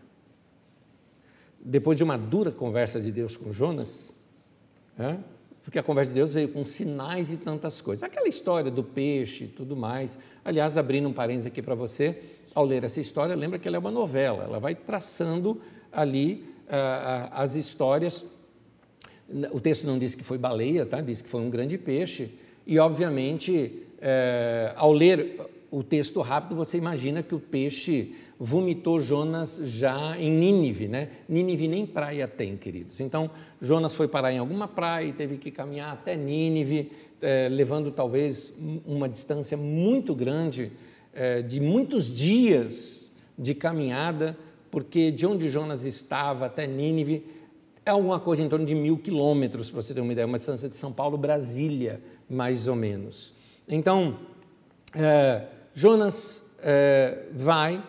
Depois 1.58 1.96
de 1.96 2.04
uma 2.04 2.18
dura 2.18 2.50
conversa 2.50 3.00
de 3.00 3.10
Deus 3.10 3.36
com 3.36 3.52
Jonas, 3.52 4.12
é? 4.98 5.16
porque 5.62 5.78
a 5.78 5.82
conversa 5.82 6.10
de 6.10 6.16
Deus 6.16 6.34
veio 6.34 6.48
com 6.48 6.66
sinais 6.66 7.32
e 7.32 7.36
tantas 7.36 7.80
coisas. 7.80 8.02
Aquela 8.02 8.28
história 8.28 8.70
do 8.70 8.84
peixe 8.84 9.44
e 9.44 9.48
tudo 9.48 9.74
mais. 9.74 10.18
Aliás, 10.44 10.76
abrindo 10.76 11.08
um 11.08 11.12
parênteses 11.12 11.46
aqui 11.46 11.62
para 11.62 11.74
você, 11.74 12.22
ao 12.54 12.64
ler 12.64 12.84
essa 12.84 13.00
história, 13.00 13.34
lembra 13.34 13.58
que 13.58 13.66
ela 13.66 13.76
é 13.76 13.80
uma 13.80 13.90
novela, 13.90 14.44
ela 14.44 14.60
vai 14.60 14.74
traçando 14.74 15.60
ali 15.90 16.44
uh, 16.66 17.30
as 17.32 17.54
histórias 17.54 18.24
o 19.52 19.60
texto 19.60 19.86
não 19.86 19.98
diz 19.98 20.14
que 20.14 20.22
foi 20.22 20.38
baleia, 20.38 20.86
tá? 20.86 21.00
diz 21.00 21.20
que 21.20 21.28
foi 21.28 21.40
um 21.40 21.50
grande 21.50 21.76
peixe. 21.76 22.30
E, 22.66 22.78
obviamente, 22.78 23.82
é, 24.00 24.72
ao 24.76 24.92
ler 24.92 25.40
o 25.70 25.82
texto 25.82 26.20
rápido, 26.20 26.54
você 26.54 26.78
imagina 26.78 27.22
que 27.22 27.34
o 27.34 27.40
peixe 27.40 28.14
vomitou 28.38 29.00
Jonas 29.00 29.60
já 29.64 30.18
em 30.18 30.30
Nínive, 30.30 30.88
né? 30.88 31.10
Nínive 31.28 31.68
nem 31.68 31.86
praia 31.86 32.28
tem, 32.28 32.56
queridos. 32.56 33.00
Então, 33.00 33.30
Jonas 33.60 33.94
foi 33.94 34.06
parar 34.06 34.32
em 34.32 34.38
alguma 34.38 34.68
praia 34.68 35.08
e 35.08 35.12
teve 35.12 35.38
que 35.38 35.50
caminhar 35.50 35.92
até 35.92 36.16
Nínive, 36.16 36.92
é, 37.20 37.48
levando 37.48 37.90
talvez 37.90 38.52
uma 38.86 39.08
distância 39.08 39.56
muito 39.56 40.14
grande, 40.14 40.70
é, 41.12 41.42
de 41.42 41.60
muitos 41.60 42.12
dias 42.12 43.10
de 43.38 43.54
caminhada, 43.54 44.36
porque 44.70 45.10
de 45.10 45.26
onde 45.26 45.48
Jonas 45.48 45.84
estava 45.84 46.46
até 46.46 46.66
Nínive 46.66 47.24
é 47.86 47.90
alguma 47.90 48.18
coisa 48.18 48.42
em 48.42 48.48
torno 48.48 48.66
de 48.66 48.74
mil 48.74 48.98
quilômetros, 48.98 49.70
para 49.70 49.80
você 49.80 49.94
ter 49.94 50.00
uma 50.00 50.12
ideia, 50.12 50.26
uma 50.26 50.38
distância 50.38 50.68
de 50.68 50.74
São 50.74 50.92
Paulo, 50.92 51.16
Brasília, 51.16 52.02
mais 52.28 52.66
ou 52.66 52.74
menos. 52.74 53.32
Então, 53.68 54.18
é, 54.92 55.46
Jonas 55.72 56.44
é, 56.58 57.26
vai, 57.32 57.80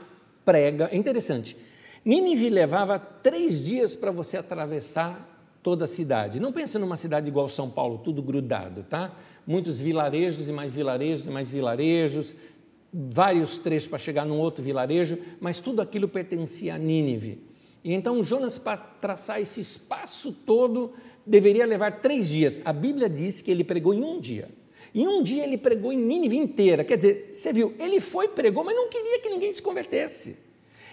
prega. 0.45 0.87
É 0.91 0.95
interessante. 0.95 1.57
Nínive 2.05 2.47
levava 2.47 2.99
três 2.99 3.65
dias 3.65 3.95
para 3.95 4.11
você 4.11 4.37
atravessar 4.37 5.35
toda 5.63 5.85
a 5.85 5.87
cidade. 5.87 6.39
Não 6.39 6.53
pense 6.53 6.77
numa 6.77 6.95
cidade 6.95 7.27
igual 7.27 7.49
São 7.49 7.67
Paulo, 7.67 7.97
tudo 7.97 8.21
grudado, 8.21 8.85
tá? 8.87 9.11
Muitos 9.47 9.79
vilarejos 9.79 10.47
e 10.47 10.51
mais 10.51 10.71
vilarejos 10.71 11.25
e 11.25 11.31
mais 11.31 11.49
vilarejos, 11.49 12.35
vários 12.93 13.57
trechos 13.57 13.87
para 13.89 13.97
chegar 13.97 14.27
num 14.27 14.37
outro 14.37 14.63
vilarejo, 14.63 15.17
mas 15.41 15.59
tudo 15.59 15.81
aquilo 15.81 16.07
pertencia 16.07 16.75
a 16.75 16.77
Nínive. 16.77 17.47
E 17.83 17.93
então 17.93 18.23
Jonas, 18.23 18.57
para 18.57 18.77
traçar 18.77 19.41
esse 19.41 19.61
espaço 19.61 20.31
todo, 20.31 20.93
deveria 21.25 21.65
levar 21.65 22.01
três 22.01 22.27
dias. 22.27 22.59
A 22.65 22.73
Bíblia 22.73 23.09
diz 23.09 23.41
que 23.41 23.51
ele 23.51 23.63
pregou 23.63 23.93
em 23.93 24.03
um 24.03 24.19
dia. 24.19 24.49
Em 24.93 25.07
um 25.07 25.21
dia 25.21 25.43
ele 25.43 25.57
pregou 25.57 25.91
em 25.91 25.97
Nínive 25.97 26.37
inteira. 26.37 26.83
Quer 26.83 26.97
dizer, 26.97 27.29
você 27.31 27.53
viu, 27.53 27.75
ele 27.79 27.99
foi, 27.99 28.27
pregou, 28.27 28.63
mas 28.63 28.75
não 28.75 28.89
queria 28.89 29.19
que 29.19 29.29
ninguém 29.29 29.53
se 29.53 29.61
convertesse. 29.61 30.37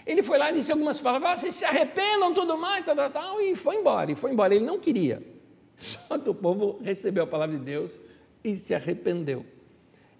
Ele 0.07 0.23
foi 0.23 0.37
lá 0.37 0.51
e 0.51 0.55
disse 0.55 0.71
algumas 0.71 1.01
palavras, 1.01 1.31
ah, 1.31 1.37
vocês 1.37 1.55
se 1.55 1.65
arrependam, 1.65 2.35
tudo 2.35 2.59
mais, 2.59 2.85
tal, 2.85 2.95
tal, 2.95 3.11
tal, 3.11 3.41
e 3.41 3.57
foi 3.57 3.77
embora, 3.77 4.13
e 4.13 4.15
foi 4.15 4.33
embora. 4.33 4.55
Ele 4.55 4.65
não 4.65 4.79
queria. 4.79 5.23
Só 5.77 6.19
que 6.19 6.29
o 6.29 6.35
povo 6.35 6.79
recebeu 6.83 7.25
a 7.25 7.27
palavra 7.27 7.57
de 7.57 7.65
Deus 7.65 7.99
e 8.43 8.57
se 8.57 8.75
arrependeu. 8.75 9.47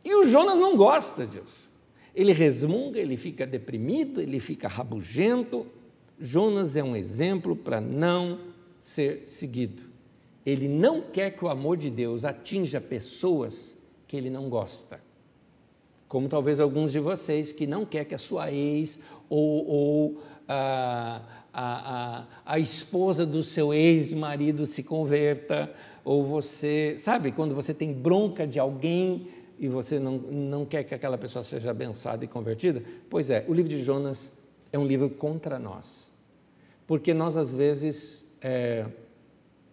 E 0.05 0.15
o 0.15 0.25
Jonas 0.25 0.59
não 0.59 0.77
gosta 0.77 1.27
disso. 1.27 1.71
Ele 2.15 2.33
resmunga, 2.33 2.99
ele 2.99 3.17
fica 3.17 3.47
deprimido, 3.47 4.21
ele 4.21 4.41
fica 4.41 4.69
rabugento, 4.69 5.67
Jonas 6.19 6.77
é 6.77 6.83
um 6.83 6.95
exemplo 6.95 7.57
para 7.57 7.81
não 7.81 8.39
ser 8.79 9.27
seguido. 9.27 9.83
Ele 10.45 10.69
não 10.69 11.01
quer 11.01 11.31
que 11.31 11.45
o 11.45 11.49
amor 11.49 11.77
de 11.77 11.91
Deus 11.91 12.25
atinja 12.25 12.81
pessoas 12.81 13.77
que 14.07 14.17
ele 14.17 14.31
não 14.31 14.49
gosta. 14.49 15.01
Como 16.07 16.29
talvez 16.29 16.61
alguns 16.61 16.93
de 16.93 17.01
vocês 17.01 17.51
que 17.51 17.67
não 17.67 17.85
quer 17.85 18.05
que 18.05 18.15
a 18.15 18.19
sua 18.19 18.53
ex 18.53 19.01
ou, 19.29 19.67
ou 19.67 20.23
a, 20.47 21.23
a, 21.53 22.19
a, 22.19 22.27
a 22.45 22.59
esposa 22.59 23.25
do 23.25 23.43
seu 23.43 23.73
ex-marido 23.73 24.67
se 24.67 24.83
converta, 24.83 25.75
ou 26.05 26.23
você, 26.23 26.97
sabe, 26.99 27.33
quando 27.33 27.55
você 27.55 27.73
tem 27.73 27.93
bronca 27.93 28.47
de 28.47 28.61
alguém 28.61 29.29
e 29.59 29.67
você 29.67 29.99
não, 29.99 30.19
não 30.19 30.67
quer 30.67 30.85
que 30.85 30.95
aquela 30.95 31.17
pessoa 31.17 31.43
seja 31.43 31.71
abençoada 31.71 32.25
e 32.25 32.29
convertida? 32.29 32.83
Pois 33.09 33.31
é, 33.31 33.45
o 33.49 33.55
livro 33.55 33.71
de 33.71 33.83
Jonas 33.83 34.31
é 34.75 34.79
um 34.79 34.85
livro 34.85 35.09
contra 35.09 35.57
nós. 35.57 36.13
Porque 36.85 37.15
nós, 37.15 37.37
às 37.37 37.55
vezes, 37.55 38.27
é, 38.41 38.85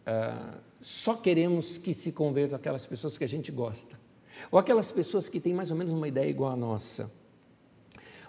é, 0.06 0.34
só 0.80 1.16
queremos 1.16 1.80
que 1.80 1.92
se 1.92 2.12
convertam 2.12 2.56
aquelas 2.56 2.86
pessoas 2.86 3.18
que 3.18 3.24
a 3.24 3.28
gente 3.28 3.52
gosta, 3.52 4.00
ou 4.52 4.60
aquelas 4.60 4.92
pessoas 4.92 5.28
que 5.28 5.40
têm 5.40 5.56
mais 5.56 5.72
ou 5.72 5.78
menos 5.78 5.92
uma 5.92 6.08
ideia 6.08 6.30
igual 6.30 6.52
à 6.52 6.56
nossa. 6.56 7.12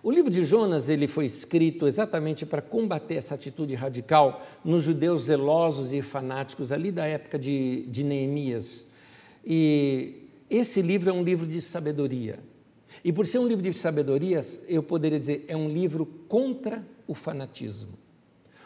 O 0.02 0.10
livro 0.10 0.30
de 0.30 0.46
Jonas 0.46 0.88
ele 0.88 1.06
foi 1.06 1.26
escrito 1.26 1.86
exatamente 1.86 2.46
para 2.46 2.62
combater 2.62 3.16
essa 3.16 3.34
atitude 3.34 3.74
radical 3.74 4.42
nos 4.64 4.82
judeus 4.82 5.24
zelosos 5.24 5.92
e 5.92 6.00
fanáticos 6.00 6.72
ali 6.72 6.90
da 6.90 7.04
época 7.04 7.38
de, 7.38 7.84
de 7.86 8.02
Neemias. 8.02 8.86
E 9.44 10.26
esse 10.48 10.80
livro 10.80 11.10
é 11.10 11.12
um 11.12 11.22
livro 11.22 11.46
de 11.46 11.60
sabedoria. 11.60 12.40
E 13.04 13.12
por 13.12 13.26
ser 13.26 13.38
um 13.38 13.46
livro 13.46 13.62
de 13.62 13.72
sabedorias, 13.72 14.62
eu 14.68 14.82
poderia 14.82 15.18
dizer, 15.18 15.44
é 15.48 15.56
um 15.56 15.68
livro 15.68 16.06
contra 16.28 16.86
o 17.06 17.14
fanatismo. 17.14 17.92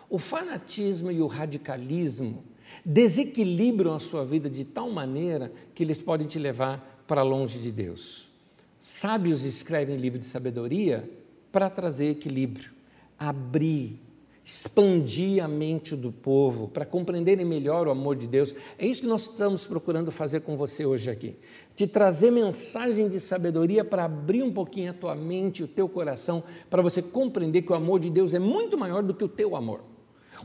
O 0.09 0.18
fanatismo 0.18 1.11
e 1.11 1.21
o 1.21 1.26
radicalismo 1.26 2.45
desequilibram 2.85 3.95
a 3.95 4.00
sua 4.00 4.25
vida 4.25 4.49
de 4.49 4.64
tal 4.64 4.90
maneira 4.90 5.52
que 5.75 5.83
eles 5.83 6.00
podem 6.00 6.26
te 6.26 6.38
levar 6.38 7.04
para 7.06 7.23
longe 7.23 7.59
de 7.59 7.71
Deus. 7.71 8.30
Sábios 8.78 9.45
escrevem 9.45 9.97
livro 9.97 10.18
de 10.18 10.25
sabedoria 10.25 11.09
para 11.50 11.71
trazer 11.71 12.11
equilíbrio, 12.11 12.71
abrir, 13.18 13.99
expandir 14.47 15.43
a 15.43 15.49
mente 15.49 15.97
do 15.97 16.12
povo, 16.12 16.69
para 16.69 16.87
compreenderem 16.87 17.45
melhor 17.45 17.88
o 17.88 17.91
amor 17.91 18.15
de 18.15 18.29
Deus. 18.29 18.55
É 18.79 18.87
isso 18.87 19.03
que 19.03 19.09
nós 19.09 19.23
estamos 19.23 19.67
procurando 19.67 20.12
fazer 20.12 20.43
com 20.43 20.57
você 20.57 20.87
hoje 20.87 21.11
aqui. 21.11 21.35
Te 21.75 21.85
trazer 21.85 22.31
mensagem 22.31 23.09
de 23.09 23.19
sabedoria 23.19 23.85
para 23.85 24.05
abrir 24.05 24.45
um 24.45 24.53
pouquinho 24.53 24.93
a 24.93 24.95
tua 24.95 25.17
mente, 25.17 25.65
o 25.65 25.67
teu 25.67 25.88
coração, 25.88 26.45
para 26.71 26.81
você 26.81 27.03
compreender 27.03 27.62
que 27.62 27.73
o 27.73 27.75
amor 27.75 27.99
de 27.99 28.09
Deus 28.09 28.35
é 28.35 28.38
muito 28.38 28.79
maior 28.79 29.03
do 29.03 29.12
que 29.12 29.25
o 29.25 29.29
teu 29.29 29.57
amor. 29.57 29.83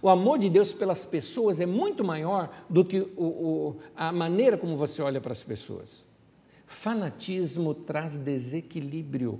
O 0.01 0.09
amor 0.09 0.39
de 0.39 0.49
Deus 0.49 0.73
pelas 0.73 1.05
pessoas 1.05 1.59
é 1.59 1.67
muito 1.67 2.03
maior 2.03 2.49
do 2.67 2.83
que 2.83 3.01
o, 3.01 3.23
o, 3.23 3.75
a 3.95 4.11
maneira 4.11 4.57
como 4.57 4.75
você 4.75 5.03
olha 5.03 5.21
para 5.21 5.33
as 5.33 5.43
pessoas. 5.43 6.03
Fanatismo 6.65 7.75
traz 7.75 8.17
desequilíbrio. 8.17 9.39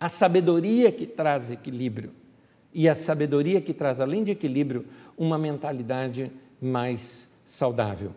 A 0.00 0.08
sabedoria 0.08 0.90
que 0.90 1.06
traz 1.06 1.48
equilíbrio. 1.48 2.25
E 2.78 2.90
a 2.90 2.94
sabedoria 2.94 3.58
que 3.58 3.72
traz, 3.72 4.00
além 4.00 4.22
de 4.22 4.32
equilíbrio, 4.32 4.84
uma 5.16 5.38
mentalidade 5.38 6.30
mais 6.60 7.30
saudável. 7.46 8.10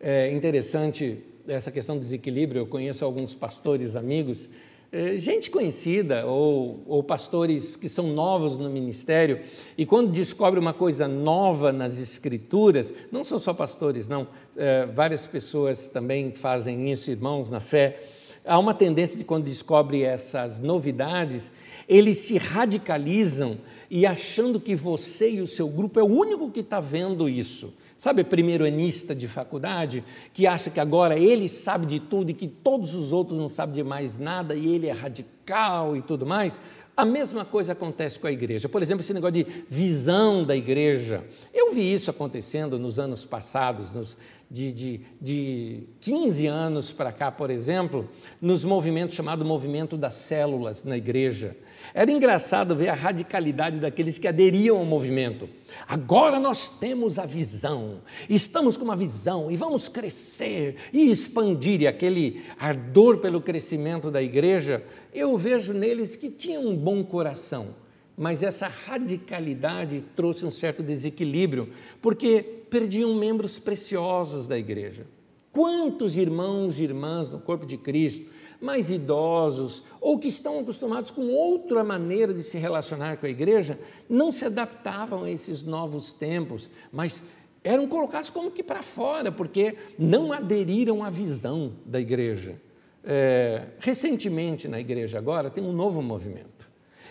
É 0.00 0.32
interessante 0.32 1.18
essa 1.46 1.70
questão 1.70 1.94
do 1.94 2.00
desequilíbrio. 2.00 2.62
Eu 2.62 2.66
conheço 2.66 3.04
alguns 3.04 3.32
pastores 3.32 3.94
amigos 3.94 4.50
é, 4.94 5.18
gente 5.18 5.50
conhecida 5.50 6.24
ou, 6.24 6.80
ou, 6.86 7.02
pastores 7.02 7.74
que 7.74 7.88
são 7.88 8.06
novos 8.12 8.56
no 8.56 8.70
ministério 8.70 9.40
e 9.76 9.84
quando 9.84 10.12
descobre 10.12 10.60
uma 10.60 10.72
coisa 10.72 11.08
nova 11.08 11.72
nas 11.72 11.98
escrituras, 11.98 12.94
não 13.10 13.24
são 13.24 13.36
só 13.40 13.52
pastores, 13.52 14.06
não, 14.06 14.28
é, 14.56 14.86
várias 14.86 15.26
pessoas 15.26 15.88
também 15.88 16.30
fazem 16.30 16.92
isso, 16.92 17.10
irmãos 17.10 17.50
na 17.50 17.58
fé. 17.58 18.04
Há 18.46 18.58
uma 18.58 18.74
tendência 18.74 19.16
de 19.16 19.24
quando 19.24 19.44
descobre 19.44 20.02
essas 20.02 20.58
novidades, 20.58 21.50
eles 21.88 22.18
se 22.18 22.36
radicalizam 22.36 23.56
e 23.90 24.04
achando 24.04 24.60
que 24.60 24.76
você 24.76 25.30
e 25.30 25.40
o 25.40 25.46
seu 25.46 25.66
grupo 25.66 25.98
é 25.98 26.02
o 26.02 26.06
único 26.06 26.50
que 26.50 26.60
está 26.60 26.78
vendo 26.78 27.26
isso. 27.26 27.72
Sabe, 27.96 28.22
primeiro-anista 28.22 29.14
de 29.14 29.26
faculdade, 29.26 30.04
que 30.34 30.46
acha 30.46 30.68
que 30.68 30.78
agora 30.78 31.18
ele 31.18 31.48
sabe 31.48 31.86
de 31.86 32.00
tudo 32.00 32.30
e 32.30 32.34
que 32.34 32.46
todos 32.46 32.94
os 32.94 33.12
outros 33.12 33.38
não 33.38 33.48
sabem 33.48 33.76
de 33.76 33.82
mais 33.82 34.18
nada 34.18 34.54
e 34.54 34.74
ele 34.74 34.88
é 34.88 34.92
radical 34.92 35.96
e 35.96 36.02
tudo 36.02 36.26
mais? 36.26 36.60
A 36.96 37.04
mesma 37.04 37.44
coisa 37.44 37.72
acontece 37.72 38.20
com 38.20 38.26
a 38.28 38.32
igreja. 38.32 38.68
Por 38.68 38.80
exemplo, 38.80 39.02
esse 39.02 39.12
negócio 39.12 39.34
de 39.34 39.64
visão 39.68 40.44
da 40.44 40.54
igreja. 40.54 41.24
Eu 41.52 41.72
vi 41.72 41.92
isso 41.92 42.08
acontecendo 42.08 42.78
nos 42.78 43.00
anos 43.00 43.24
passados, 43.24 43.90
nos, 43.90 44.16
de, 44.48 44.72
de, 44.72 45.00
de 45.20 45.82
15 46.00 46.46
anos 46.46 46.92
para 46.92 47.10
cá, 47.10 47.32
por 47.32 47.50
exemplo, 47.50 48.08
nos 48.40 48.64
movimentos 48.64 49.16
chamado 49.16 49.44
movimento 49.44 49.96
das 49.96 50.14
células 50.14 50.84
na 50.84 50.96
igreja. 50.96 51.56
Era 51.92 52.12
engraçado 52.12 52.76
ver 52.76 52.88
a 52.88 52.94
radicalidade 52.94 53.80
daqueles 53.80 54.16
que 54.16 54.28
aderiam 54.28 54.78
ao 54.78 54.84
movimento. 54.84 55.48
Agora 55.88 56.38
nós 56.38 56.68
temos 56.68 57.18
a 57.18 57.26
visão, 57.26 58.00
estamos 58.30 58.76
com 58.76 58.84
uma 58.84 58.94
visão 58.94 59.50
e 59.50 59.56
vamos 59.56 59.88
crescer 59.88 60.76
e 60.92 61.10
expandir. 61.10 61.82
E 61.82 61.86
aquele 61.88 62.42
ardor 62.58 63.18
pelo 63.18 63.40
crescimento 63.40 64.10
da 64.10 64.22
igreja, 64.22 64.84
eu 65.14 65.38
vejo 65.38 65.72
neles 65.72 66.16
que 66.16 66.28
tinham 66.28 66.66
um 66.66 66.76
bom 66.76 67.04
coração, 67.04 67.68
mas 68.16 68.42
essa 68.42 68.66
radicalidade 68.66 70.02
trouxe 70.16 70.44
um 70.44 70.50
certo 70.50 70.82
desequilíbrio, 70.82 71.68
porque 72.02 72.42
perdiam 72.42 73.14
membros 73.14 73.58
preciosos 73.58 74.46
da 74.46 74.58
igreja. 74.58 75.06
Quantos 75.52 76.18
irmãos 76.18 76.80
e 76.80 76.84
irmãs 76.84 77.30
no 77.30 77.38
corpo 77.38 77.64
de 77.64 77.76
Cristo 77.76 78.28
mais 78.60 78.90
idosos 78.90 79.84
ou 80.00 80.18
que 80.18 80.28
estão 80.28 80.58
acostumados 80.58 81.10
com 81.10 81.28
outra 81.28 81.84
maneira 81.84 82.32
de 82.32 82.42
se 82.42 82.56
relacionar 82.56 83.18
com 83.18 83.26
a 83.26 83.28
igreja, 83.28 83.78
não 84.08 84.32
se 84.32 84.46
adaptavam 84.46 85.24
a 85.24 85.30
esses 85.30 85.62
novos 85.62 86.12
tempos, 86.12 86.70
mas 86.90 87.22
eram 87.62 87.86
colocados 87.86 88.30
como 88.30 88.50
que 88.50 88.62
para 88.62 88.82
fora, 88.82 89.30
porque 89.30 89.76
não 89.98 90.32
aderiram 90.32 91.04
à 91.04 91.10
visão 91.10 91.72
da 91.84 92.00
igreja. 92.00 92.60
É, 93.06 93.66
recentemente 93.78 94.66
na 94.66 94.80
igreja 94.80 95.18
agora 95.18 95.50
tem 95.50 95.62
um 95.62 95.72
novo 95.72 96.00
movimento. 96.00 96.68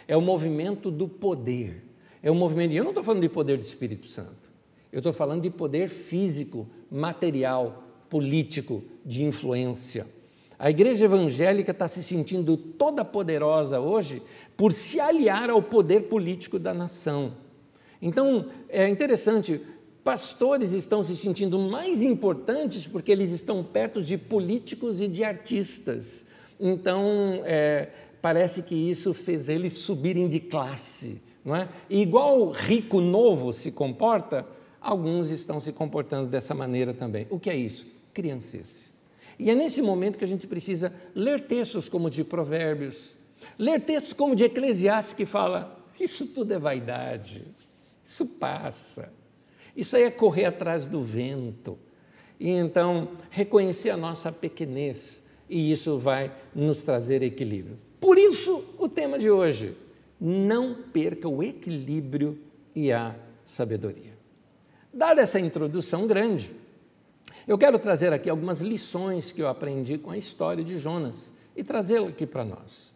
É 0.07 0.17
o 0.17 0.21
movimento 0.21 0.89
do 0.89 1.07
poder. 1.07 1.83
É 2.21 2.31
o 2.31 2.35
movimento, 2.35 2.73
eu 2.73 2.83
não 2.83 2.91
estou 2.91 3.03
falando 3.03 3.21
de 3.21 3.29
poder 3.29 3.57
do 3.57 3.63
Espírito 3.63 4.07
Santo, 4.07 4.49
eu 4.91 4.99
estou 4.99 5.11
falando 5.11 5.41
de 5.41 5.49
poder 5.49 5.89
físico, 5.89 6.67
material, 6.89 7.83
político, 8.09 8.81
de 9.05 9.23
influência. 9.23 10.07
A 10.57 10.69
igreja 10.69 11.03
evangélica 11.03 11.71
está 11.71 11.87
se 11.87 12.01
sentindo 12.01 12.55
toda 12.55 13.03
poderosa 13.03 13.81
hoje 13.81 14.21
por 14.55 14.71
se 14.71 14.99
aliar 14.99 15.49
ao 15.49 15.61
poder 15.61 16.03
político 16.03 16.57
da 16.57 16.73
nação. 16.73 17.33
Então, 18.01 18.45
é 18.69 18.87
interessante, 18.87 19.61
pastores 20.03 20.71
estão 20.71 21.01
se 21.01 21.15
sentindo 21.15 21.57
mais 21.57 22.01
importantes 22.01 22.85
porque 22.85 23.11
eles 23.11 23.31
estão 23.31 23.63
perto 23.63 24.01
de 24.01 24.17
políticos 24.17 25.01
e 25.01 25.07
de 25.07 25.23
artistas. 25.23 26.25
Então, 26.59 27.41
é, 27.45 27.89
parece 28.21 28.61
que 28.61 28.75
isso 28.75 29.13
fez 29.13 29.47
eles 29.49 29.73
subirem 29.73 30.27
de 30.27 30.39
classe. 30.39 31.21
Não 31.43 31.55
é? 31.55 31.67
E 31.89 32.01
igual 32.01 32.51
rico 32.51 33.01
novo 33.01 33.51
se 33.51 33.71
comporta, 33.71 34.47
alguns 34.79 35.29
estão 35.29 35.59
se 35.59 35.71
comportando 35.71 36.29
dessa 36.29 36.53
maneira 36.53 36.93
também. 36.93 37.27
O 37.29 37.39
que 37.39 37.49
é 37.49 37.55
isso? 37.55 37.85
Criancice. 38.13 38.91
E 39.37 39.49
é 39.49 39.55
nesse 39.55 39.81
momento 39.81 40.17
que 40.17 40.23
a 40.23 40.27
gente 40.27 40.47
precisa 40.47 40.93
ler 41.15 41.41
textos 41.47 41.89
como 41.89 42.09
de 42.09 42.23
Provérbios, 42.23 43.11
ler 43.57 43.81
textos 43.81 44.13
como 44.13 44.35
de 44.35 44.43
Eclesiastes, 44.43 45.13
que 45.13 45.25
fala: 45.25 45.77
isso 45.99 46.27
tudo 46.27 46.53
é 46.53 46.59
vaidade, 46.59 47.43
isso 48.05 48.25
passa, 48.25 49.11
isso 49.75 49.95
aí 49.95 50.03
é 50.03 50.11
correr 50.11 50.45
atrás 50.45 50.87
do 50.87 51.01
vento. 51.01 51.77
E 52.39 52.49
então 52.49 53.09
reconhecer 53.29 53.89
a 53.89 53.97
nossa 53.97 54.31
pequenez, 54.31 55.21
e 55.49 55.71
isso 55.71 55.97
vai 55.97 56.31
nos 56.53 56.83
trazer 56.83 57.21
equilíbrio. 57.21 57.77
Por 57.99 58.17
isso, 58.17 58.63
o 58.77 58.89
tema 58.89 59.17
de 59.17 59.29
hoje: 59.29 59.77
não 60.19 60.75
perca 60.75 61.27
o 61.27 61.41
equilíbrio 61.41 62.39
e 62.75 62.91
a 62.91 63.15
sabedoria. 63.45 64.13
Dada 64.93 65.21
essa 65.21 65.39
introdução 65.39 66.05
grande, 66.05 66.51
eu 67.47 67.57
quero 67.57 67.79
trazer 67.79 68.13
aqui 68.13 68.29
algumas 68.29 68.61
lições 68.61 69.31
que 69.31 69.41
eu 69.41 69.47
aprendi 69.47 69.97
com 69.97 70.11
a 70.11 70.17
história 70.17 70.63
de 70.63 70.77
Jonas 70.77 71.31
e 71.55 71.63
trazê-la 71.63 72.09
aqui 72.09 72.25
para 72.25 72.45
nós. 72.45 72.93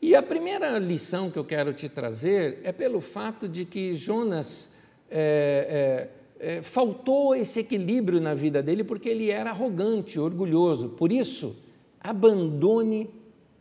E 0.00 0.14
a 0.16 0.22
primeira 0.22 0.78
lição 0.78 1.30
que 1.30 1.38
eu 1.38 1.44
quero 1.44 1.72
te 1.72 1.88
trazer 1.88 2.60
é 2.64 2.72
pelo 2.72 3.00
fato 3.00 3.48
de 3.48 3.64
que 3.64 3.94
Jonas 3.94 4.70
é, 5.14 6.08
é, 6.40 6.56
é, 6.56 6.62
faltou 6.62 7.34
esse 7.34 7.60
equilíbrio 7.60 8.20
na 8.20 8.34
vida 8.34 8.62
dele 8.62 8.82
porque 8.82 9.08
ele 9.08 9.30
era 9.30 9.50
arrogante, 9.50 10.18
orgulhoso. 10.18 10.88
Por 10.88 11.12
isso, 11.12 11.56
abandone 12.00 13.10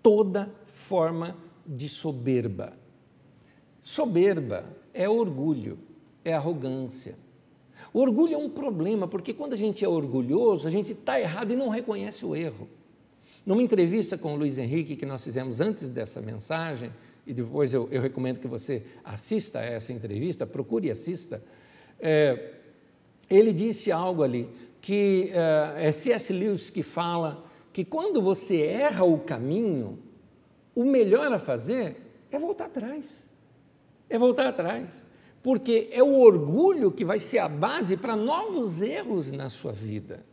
toda 0.01 0.49
forma 0.67 1.35
de 1.67 1.89
soberba. 1.89 2.73
Soberba 3.83 4.65
é 4.93 5.09
orgulho, 5.09 5.77
é 6.23 6.33
arrogância. 6.33 7.15
O 7.93 7.99
orgulho 7.99 8.35
é 8.35 8.37
um 8.37 8.49
problema, 8.49 9.07
porque 9.07 9.33
quando 9.33 9.53
a 9.53 9.57
gente 9.57 9.83
é 9.83 9.87
orgulhoso, 9.87 10.67
a 10.67 10.71
gente 10.71 10.93
está 10.93 11.19
errado 11.19 11.51
e 11.51 11.55
não 11.55 11.67
reconhece 11.67 12.25
o 12.25 12.35
erro. 12.35 12.69
Numa 13.45 13.61
entrevista 13.61 14.17
com 14.17 14.33
o 14.33 14.37
Luiz 14.37 14.57
Henrique 14.57 14.95
que 14.95 15.05
nós 15.05 15.23
fizemos 15.23 15.59
antes 15.59 15.89
dessa 15.89 16.21
mensagem, 16.21 16.91
e 17.25 17.33
depois 17.33 17.73
eu, 17.73 17.87
eu 17.91 18.01
recomendo 18.01 18.39
que 18.39 18.47
você 18.47 18.83
assista 19.03 19.59
a 19.59 19.63
essa 19.63 19.93
entrevista, 19.93 20.45
procure 20.45 20.87
e 20.87 20.91
assista, 20.91 21.43
é, 21.99 22.53
ele 23.29 23.53
disse 23.53 23.91
algo 23.91 24.23
ali, 24.23 24.49
que 24.81 25.31
é, 25.33 25.87
é 25.87 25.91
C.S. 25.91 26.33
Lewis 26.33 26.69
que 26.69 26.83
fala 26.83 27.45
que 27.71 27.85
quando 27.85 28.21
você 28.21 28.61
erra 28.61 29.03
o 29.03 29.19
caminho, 29.19 29.99
o 30.75 30.83
melhor 30.83 31.31
a 31.31 31.39
fazer 31.39 31.95
é 32.31 32.39
voltar 32.39 32.65
atrás. 32.65 33.31
É 34.09 34.17
voltar 34.17 34.47
atrás 34.47 35.05
porque 35.41 35.89
é 35.91 36.03
o 36.03 36.19
orgulho 36.19 36.91
que 36.91 37.03
vai 37.03 37.19
ser 37.19 37.39
a 37.39 37.49
base 37.49 37.97
para 37.97 38.15
novos 38.15 38.81
erros 38.81 39.31
na 39.31 39.49
sua 39.49 39.71
vida. 39.71 40.23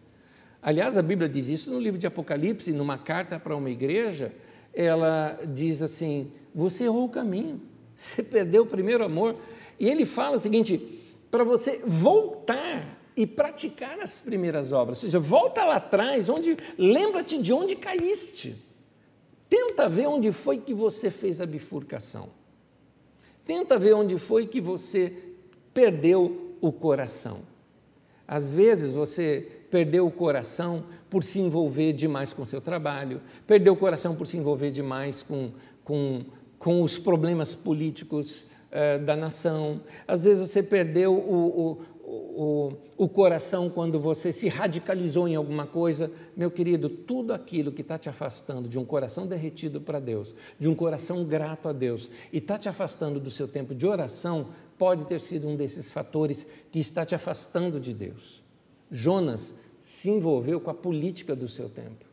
Aliás, 0.60 0.98
a 0.98 1.02
Bíblia 1.02 1.28
diz 1.28 1.48
isso 1.48 1.70
no 1.70 1.78
livro 1.78 1.98
de 1.98 2.06
Apocalipse, 2.06 2.72
numa 2.72 2.98
carta 2.98 3.38
para 3.38 3.56
uma 3.56 3.70
igreja, 3.70 4.32
ela 4.72 5.40
diz 5.46 5.82
assim: 5.82 6.30
você 6.54 6.84
errou 6.84 7.04
o 7.04 7.08
caminho, 7.08 7.60
você 7.94 8.22
perdeu 8.22 8.62
o 8.62 8.66
primeiro 8.66 9.04
amor. 9.04 9.36
E 9.78 9.88
ele 9.88 10.06
fala 10.06 10.36
o 10.36 10.40
seguinte: 10.40 11.02
para 11.30 11.44
você 11.44 11.80
voltar 11.84 12.98
e 13.16 13.26
praticar 13.26 13.98
as 13.98 14.20
primeiras 14.20 14.70
obras, 14.70 14.98
ou 14.98 15.02
seja, 15.02 15.18
volta 15.18 15.64
lá 15.64 15.76
atrás, 15.76 16.28
onde 16.28 16.56
lembra-te 16.76 17.42
de 17.42 17.52
onde 17.52 17.74
caíste. 17.74 18.54
Tenta 19.48 19.88
ver 19.88 20.06
onde 20.06 20.30
foi 20.30 20.58
que 20.58 20.74
você 20.74 21.10
fez 21.10 21.40
a 21.40 21.46
bifurcação. 21.46 22.28
Tenta 23.44 23.78
ver 23.78 23.94
onde 23.94 24.18
foi 24.18 24.46
que 24.46 24.60
você 24.60 25.12
perdeu 25.72 26.54
o 26.60 26.70
coração. 26.70 27.40
Às 28.26 28.52
vezes 28.52 28.92
você 28.92 29.57
perdeu 29.70 30.06
o 30.06 30.10
coração 30.10 30.84
por 31.10 31.22
se 31.22 31.40
envolver 31.40 31.92
demais 31.92 32.32
com 32.32 32.42
o 32.42 32.46
seu 32.46 32.60
trabalho, 32.60 33.20
perdeu 33.46 33.72
o 33.72 33.76
coração 33.76 34.14
por 34.14 34.26
se 34.26 34.36
envolver 34.36 34.70
demais 34.70 35.22
com, 35.22 35.50
com, 35.84 36.24
com 36.58 36.82
os 36.82 36.98
problemas 36.98 37.54
políticos 37.54 38.46
uh, 38.70 39.04
da 39.04 39.16
nação, 39.16 39.80
às 40.06 40.24
vezes 40.24 40.48
você 40.48 40.62
perdeu 40.62 41.14
o, 41.14 41.82
o, 42.08 42.72
o 42.96 43.08
coração 43.08 43.68
quando 43.68 44.00
você 44.00 44.32
se 44.32 44.48
radicalizou 44.48 45.28
em 45.28 45.34
alguma 45.34 45.66
coisa, 45.66 46.10
meu 46.36 46.50
querido, 46.50 46.88
tudo 46.88 47.32
aquilo 47.32 47.70
que 47.70 47.82
está 47.82 47.98
te 47.98 48.08
afastando 48.08 48.68
de 48.68 48.78
um 48.78 48.84
coração 48.84 49.26
derretido 49.26 49.80
para 49.80 50.00
Deus, 50.00 50.34
de 50.58 50.68
um 50.68 50.74
coração 50.74 51.24
grato 51.24 51.68
a 51.68 51.72
Deus, 51.72 52.08
e 52.32 52.38
está 52.38 52.58
te 52.58 52.68
afastando 52.68 53.20
do 53.20 53.30
seu 53.30 53.46
tempo 53.46 53.74
de 53.74 53.86
oração, 53.86 54.48
pode 54.78 55.04
ter 55.04 55.20
sido 55.20 55.48
um 55.48 55.56
desses 55.56 55.90
fatores 55.90 56.46
que 56.72 56.78
está 56.78 57.04
te 57.04 57.14
afastando 57.14 57.78
de 57.78 57.92
Deus. 57.92 58.47
Jonas 58.90 59.54
se 59.80 60.10
envolveu 60.10 60.60
com 60.60 60.70
a 60.70 60.74
política 60.74 61.34
do 61.34 61.48
seu 61.48 61.68
tempo. 61.68 62.08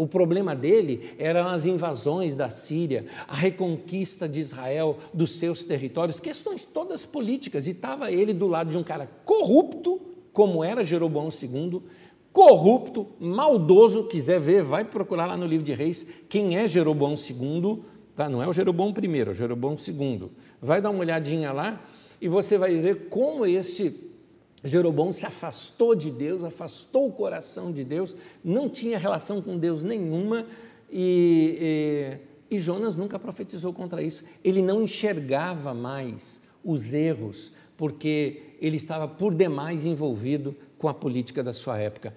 O 0.00 0.06
problema 0.06 0.56
dele 0.56 1.14
eram 1.18 1.46
as 1.46 1.66
invasões 1.66 2.34
da 2.34 2.48
Síria, 2.48 3.04
a 3.28 3.34
reconquista 3.34 4.26
de 4.26 4.40
Israel 4.40 4.96
dos 5.12 5.38
seus 5.38 5.66
territórios, 5.66 6.18
questões 6.18 6.64
todas 6.64 7.04
políticas. 7.04 7.66
E 7.66 7.72
estava 7.72 8.10
ele 8.10 8.32
do 8.32 8.46
lado 8.46 8.70
de 8.70 8.78
um 8.78 8.82
cara 8.82 9.10
corrupto, 9.26 10.00
como 10.32 10.64
era 10.64 10.82
Jeroboão 10.82 11.28
II, 11.28 11.82
corrupto, 12.32 13.08
maldoso. 13.20 14.04
Quiser 14.04 14.40
ver, 14.40 14.62
vai 14.62 14.86
procurar 14.86 15.26
lá 15.26 15.36
no 15.36 15.46
livro 15.46 15.66
de 15.66 15.74
Reis 15.74 16.06
quem 16.30 16.56
é 16.56 16.66
Jeroboão 16.66 17.14
II. 17.14 17.82
Tá? 18.16 18.26
Não 18.26 18.42
é 18.42 18.48
o 18.48 18.54
Jeroboão 18.54 18.94
I, 18.96 19.18
é 19.18 19.28
o 19.28 19.34
Jeroboão 19.34 19.76
II. 19.76 20.30
Vai 20.62 20.80
dar 20.80 20.88
uma 20.88 21.00
olhadinha 21.00 21.52
lá 21.52 21.78
e 22.18 22.26
você 22.26 22.56
vai 22.56 22.74
ver 22.76 23.08
como 23.10 23.44
esse 23.44 24.09
Jeroboão 24.62 25.12
se 25.12 25.24
afastou 25.24 25.94
de 25.94 26.10
Deus, 26.10 26.44
afastou 26.44 27.08
o 27.08 27.12
coração 27.12 27.72
de 27.72 27.82
Deus, 27.82 28.14
não 28.44 28.68
tinha 28.68 28.98
relação 28.98 29.40
com 29.40 29.58
Deus 29.58 29.82
nenhuma 29.82 30.46
e, 30.90 32.18
e, 32.50 32.56
e, 32.56 32.58
Jonas 32.58 32.94
nunca 32.94 33.18
profetizou 33.18 33.72
contra 33.72 34.02
isso. 34.02 34.22
Ele 34.44 34.60
não 34.60 34.82
enxergava 34.82 35.72
mais 35.72 36.42
os 36.62 36.92
erros, 36.92 37.52
porque 37.76 38.42
ele 38.60 38.76
estava 38.76 39.08
por 39.08 39.34
demais 39.34 39.86
envolvido 39.86 40.54
com 40.76 40.88
a 40.88 40.94
política 40.94 41.42
da 41.42 41.52
sua 41.52 41.78
época. 41.78 42.14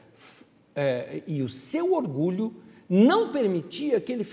É, 0.75 1.21
e 1.25 1.41
o 1.41 1.47
seu 1.47 1.93
orgulho 1.93 2.53
não 2.89 3.31
permitia 3.31 4.01
que 4.01 4.11
ele, 4.11 4.25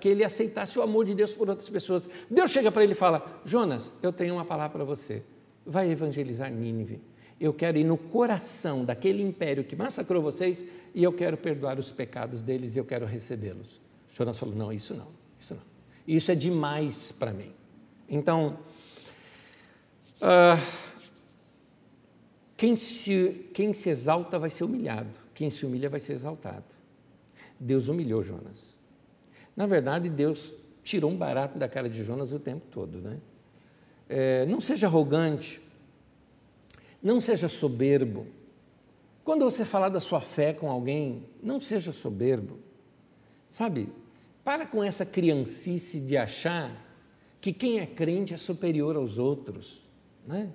que 0.00 0.08
ele 0.08 0.24
aceitasse 0.24 0.76
o 0.78 0.82
amor 0.82 1.04
de 1.04 1.14
Deus 1.14 1.34
por 1.34 1.48
outras 1.48 1.68
pessoas. 1.68 2.10
Deus 2.28 2.50
chega 2.50 2.72
para 2.72 2.82
ele 2.82 2.92
e 2.92 2.96
fala: 2.96 3.40
Jonas, 3.44 3.92
eu 4.02 4.12
tenho 4.12 4.34
uma 4.34 4.44
palavra 4.44 4.78
para 4.78 4.84
você. 4.84 5.22
Vai 5.64 5.90
evangelizar 5.90 6.50
Nínive 6.50 7.00
eu 7.40 7.52
quero 7.52 7.78
ir 7.78 7.84
no 7.84 7.96
coração 7.96 8.84
daquele 8.84 9.22
império 9.22 9.64
que 9.64 9.74
massacrou 9.74 10.22
vocês 10.22 10.64
e 10.94 11.02
eu 11.02 11.12
quero 11.12 11.36
perdoar 11.36 11.78
os 11.78 11.90
pecados 11.90 12.42
deles 12.42 12.76
e 12.76 12.78
eu 12.78 12.84
quero 12.84 13.04
recebê-los. 13.06 13.80
Jonas 14.12 14.38
falou: 14.38 14.54
não, 14.54 14.72
isso 14.72 14.94
não, 14.94 15.08
isso 15.38 15.54
não. 15.54 15.62
Isso 16.06 16.30
é 16.30 16.34
demais 16.34 17.10
para 17.10 17.32
mim. 17.32 17.52
Então, 18.08 18.58
uh, 20.20 20.94
quem, 22.56 22.76
se, 22.76 23.50
quem 23.52 23.72
se 23.72 23.90
exalta 23.90 24.38
vai 24.38 24.50
ser 24.50 24.64
humilhado, 24.64 25.18
quem 25.34 25.50
se 25.50 25.66
humilha 25.66 25.88
vai 25.88 26.00
ser 26.00 26.12
exaltado. 26.12 26.64
Deus 27.58 27.88
humilhou 27.88 28.22
Jonas. 28.22 28.76
Na 29.56 29.66
verdade, 29.66 30.08
Deus 30.08 30.52
tirou 30.82 31.10
um 31.10 31.16
barato 31.16 31.58
da 31.58 31.68
cara 31.68 31.88
de 31.88 32.04
Jonas 32.04 32.32
o 32.32 32.38
tempo 32.38 32.66
todo. 32.70 33.00
Né? 33.00 33.18
É, 34.08 34.46
não 34.46 34.60
seja 34.60 34.86
arrogante, 34.86 35.60
não 37.04 37.20
seja 37.20 37.48
soberbo. 37.48 38.26
Quando 39.22 39.44
você 39.44 39.64
falar 39.64 39.90
da 39.90 40.00
sua 40.00 40.22
fé 40.22 40.54
com 40.54 40.70
alguém, 40.70 41.28
não 41.42 41.60
seja 41.60 41.92
soberbo. 41.92 42.58
Sabe, 43.46 43.90
para 44.42 44.66
com 44.66 44.82
essa 44.82 45.04
criancice 45.04 46.00
de 46.00 46.16
achar 46.16 46.82
que 47.42 47.52
quem 47.52 47.78
é 47.78 47.86
crente 47.86 48.32
é 48.32 48.38
superior 48.38 48.96
aos 48.96 49.18
outros. 49.18 49.82
Né? 50.26 50.48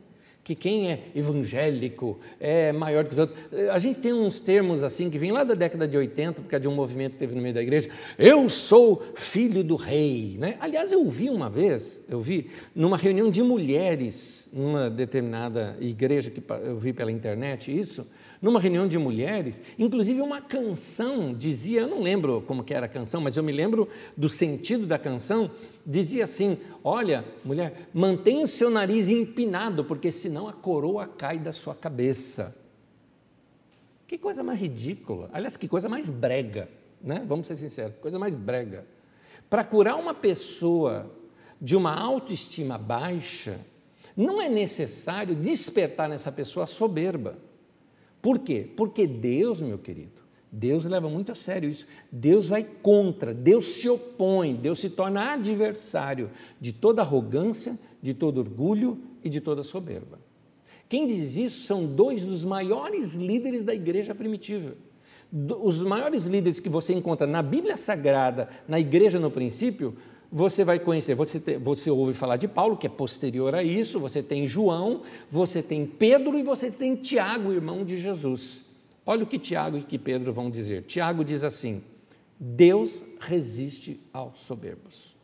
Que 0.44 0.56
quem 0.56 0.92
é 0.92 1.04
evangélico 1.16 2.20
é 2.40 2.72
maior 2.72 3.06
que 3.06 3.14
os 3.14 3.20
outros. 3.20 3.38
A 3.72 3.80
gente 3.80 4.00
tem 4.00 4.14
uns 4.14 4.40
termos 4.40 4.84
assim 4.84 5.10
que 5.10 5.18
vêm 5.18 5.32
lá 5.32 5.44
da 5.44 5.54
década 5.54 5.88
de 5.88 5.96
80, 5.98 6.42
porque 6.42 6.56
é 6.56 6.60
de 6.60 6.68
um 6.68 6.74
movimento 6.74 7.14
que 7.14 7.20
teve 7.20 7.36
no 7.36 7.42
meio 7.42 7.54
da 7.54 7.62
igreja. 7.62 7.90
Eu 8.18 8.50
sou 8.50 9.04
filho 9.16 9.64
do 9.64 9.76
rei. 9.76 10.38
Né? 10.40 10.58
Aliás, 10.60 10.92
eu 10.92 11.08
vi 11.08 11.30
uma 11.30 11.50
vez, 11.50 12.02
eu 12.10 12.20
vi 12.22 12.50
numa 12.74 12.98
reunião 12.98 13.30
de 13.30 13.44
mulheres, 13.44 14.50
numa 14.52 14.90
determinada 14.90 15.78
igreja 15.80 16.32
que 16.32 16.42
eu 16.64 16.78
vi 16.78 16.94
pela 16.94 17.12
internet 17.12 17.76
isso, 17.76 18.08
numa 18.42 18.60
reunião 18.60 18.88
de 18.88 18.98
mulheres, 18.98 19.62
inclusive 19.78 20.22
uma 20.22 20.42
canção 20.42 21.34
dizia, 21.34 21.82
eu 21.82 21.88
não 21.88 22.02
lembro 22.02 22.42
como 22.48 22.64
que 22.64 22.74
era 22.74 22.86
a 22.86 22.90
canção, 22.90 23.20
mas 23.20 23.36
eu 23.36 23.44
me 23.44 23.52
lembro 23.52 23.90
do 24.16 24.30
sentido 24.30 24.86
da 24.86 24.98
canção, 24.98 25.52
dizia 25.86 26.24
assim: 26.24 26.58
Olha, 26.84 27.26
mulher, 27.44 27.90
mantenha 27.94 28.46
o 28.46 28.48
seu 28.48 28.70
nariz 28.70 29.10
empinado, 29.10 29.84
porque 29.84 30.12
senão 30.12 30.48
a 30.48 30.54
coroa 30.54 31.06
cai 31.06 31.38
da 31.38 31.52
sua 31.52 31.76
cabeça. 31.76 32.56
Que 34.08 34.18
coisa 34.18 34.42
mais 34.42 34.60
ridícula. 34.60 35.30
Aliás, 35.34 35.58
que 35.58 35.68
coisa 35.68 35.90
mais 35.90 36.10
brega, 36.10 36.70
né? 37.02 37.24
Vamos 37.28 37.46
ser 37.46 37.58
sinceros, 37.58 37.96
coisa 38.02 38.18
mais 38.18 38.38
brega. 38.40 38.86
Para 39.50 39.64
curar 39.64 39.98
uma 39.98 40.14
pessoa 40.14 41.12
de 41.62 41.76
uma 41.76 41.94
autoestima 41.94 42.78
baixa, 42.78 43.60
não 44.16 44.42
é 44.42 44.48
necessário 44.48 45.36
despertar 45.36 46.08
nessa 46.08 46.32
pessoa 46.32 46.66
soberba. 46.66 47.38
Por 48.22 48.40
quê? 48.40 48.68
Porque 48.76 49.08
Deus, 49.08 49.62
meu 49.62 49.78
querido, 49.78 50.20
Deus 50.52 50.86
leva 50.86 51.10
muito 51.10 51.32
a 51.32 51.36
sério 51.36 51.70
isso. 51.70 51.86
Deus 52.12 52.48
vai 52.48 52.64
contra, 52.64 53.34
Deus 53.34 53.66
se 53.66 53.88
opõe, 53.88 54.56
Deus 54.56 54.80
se 54.80 54.90
torna 54.90 55.34
adversário 55.34 56.32
de 56.60 56.74
toda 56.74 57.02
arrogância, 57.02 57.78
de 58.02 58.14
todo 58.14 58.40
orgulho 58.40 59.00
e 59.24 59.30
de 59.30 59.40
toda 59.40 59.64
soberba. 59.64 60.20
Quem 60.88 61.06
diz 61.06 61.38
isso 61.38 61.62
são 61.62 61.86
dois 61.86 62.26
dos 62.26 62.44
maiores 62.44 63.14
líderes 63.14 63.64
da 63.64 63.74
igreja 63.74 64.16
primitiva. 64.16 64.74
Os 65.62 65.84
maiores 65.84 66.26
líderes 66.26 66.60
que 66.60 66.68
você 66.70 66.94
encontra 66.94 67.28
na 67.28 67.44
Bíblia 67.44 67.78
Sagrada, 67.78 68.50
na 68.68 68.80
igreja 68.80 69.20
no 69.20 69.30
princípio, 69.30 69.96
você 70.32 70.64
vai 70.64 70.80
conhecer, 70.80 71.16
você, 71.16 71.40
te, 71.40 71.58
você 71.58 71.90
ouve 71.90 72.14
falar 72.14 72.38
de 72.38 72.48
Paulo, 72.48 72.78
que 72.78 72.86
é 72.86 72.90
posterior 72.90 73.56
a 73.56 73.64
isso, 73.64 74.00
você 74.00 74.22
tem 74.22 74.46
João, 74.46 75.02
você 75.30 75.62
tem 75.62 75.86
Pedro 75.86 76.38
e 76.38 76.44
você 76.44 76.70
tem 76.70 76.96
Tiago, 76.96 77.52
irmão 77.52 77.84
de 77.84 77.98
Jesus. 77.98 78.64
Olha 79.06 79.24
o 79.24 79.28
que 79.28 79.40
Tiago 79.40 79.78
e 79.78 79.84
que 79.84 79.98
Pedro 79.98 80.32
vão 80.32 80.52
dizer. 80.52 80.84
Tiago 80.84 81.26
diz 81.26 81.44
assim: 81.44 81.82
Deus 82.40 83.04
resiste 83.20 84.00
aos 84.14 84.42
soberbos. 84.42 85.16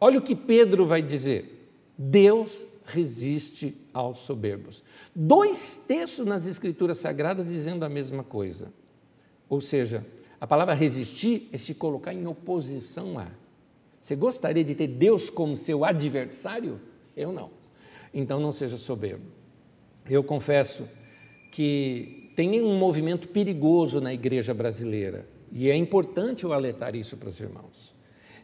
Olha 0.00 0.20
o 0.20 0.22
que 0.22 0.36
Pedro 0.36 0.86
vai 0.86 1.02
dizer: 1.02 1.68
Deus 1.98 2.64
resiste 2.84 3.76
aos 3.92 4.20
soberbos. 4.20 4.84
Dois 5.14 5.84
textos 5.88 6.24
nas 6.24 6.46
Escrituras 6.46 6.98
Sagradas 6.98 7.46
dizendo 7.46 7.84
a 7.84 7.88
mesma 7.88 8.22
coisa. 8.22 8.72
Ou 9.48 9.60
seja, 9.60 10.06
a 10.40 10.46
palavra 10.46 10.74
resistir 10.74 11.48
é 11.52 11.58
se 11.58 11.74
colocar 11.74 12.14
em 12.14 12.26
oposição 12.26 13.18
a. 13.18 13.26
Você 14.00 14.14
gostaria 14.16 14.64
de 14.64 14.74
ter 14.74 14.86
Deus 14.86 15.28
como 15.28 15.56
seu 15.56 15.84
adversário? 15.84 16.80
Eu 17.16 17.32
não. 17.32 17.50
Então 18.12 18.40
não 18.40 18.52
seja 18.52 18.76
soberbo. 18.76 19.24
Eu 20.08 20.22
confesso 20.24 20.88
que 21.50 22.32
tem 22.36 22.62
um 22.62 22.78
movimento 22.78 23.28
perigoso 23.28 24.00
na 24.00 24.14
igreja 24.14 24.54
brasileira 24.54 25.26
e 25.50 25.70
é 25.70 25.74
importante 25.74 26.44
eu 26.44 26.52
alertar 26.52 26.94
isso 26.94 27.16
para 27.16 27.28
os 27.28 27.40
irmãos. 27.40 27.94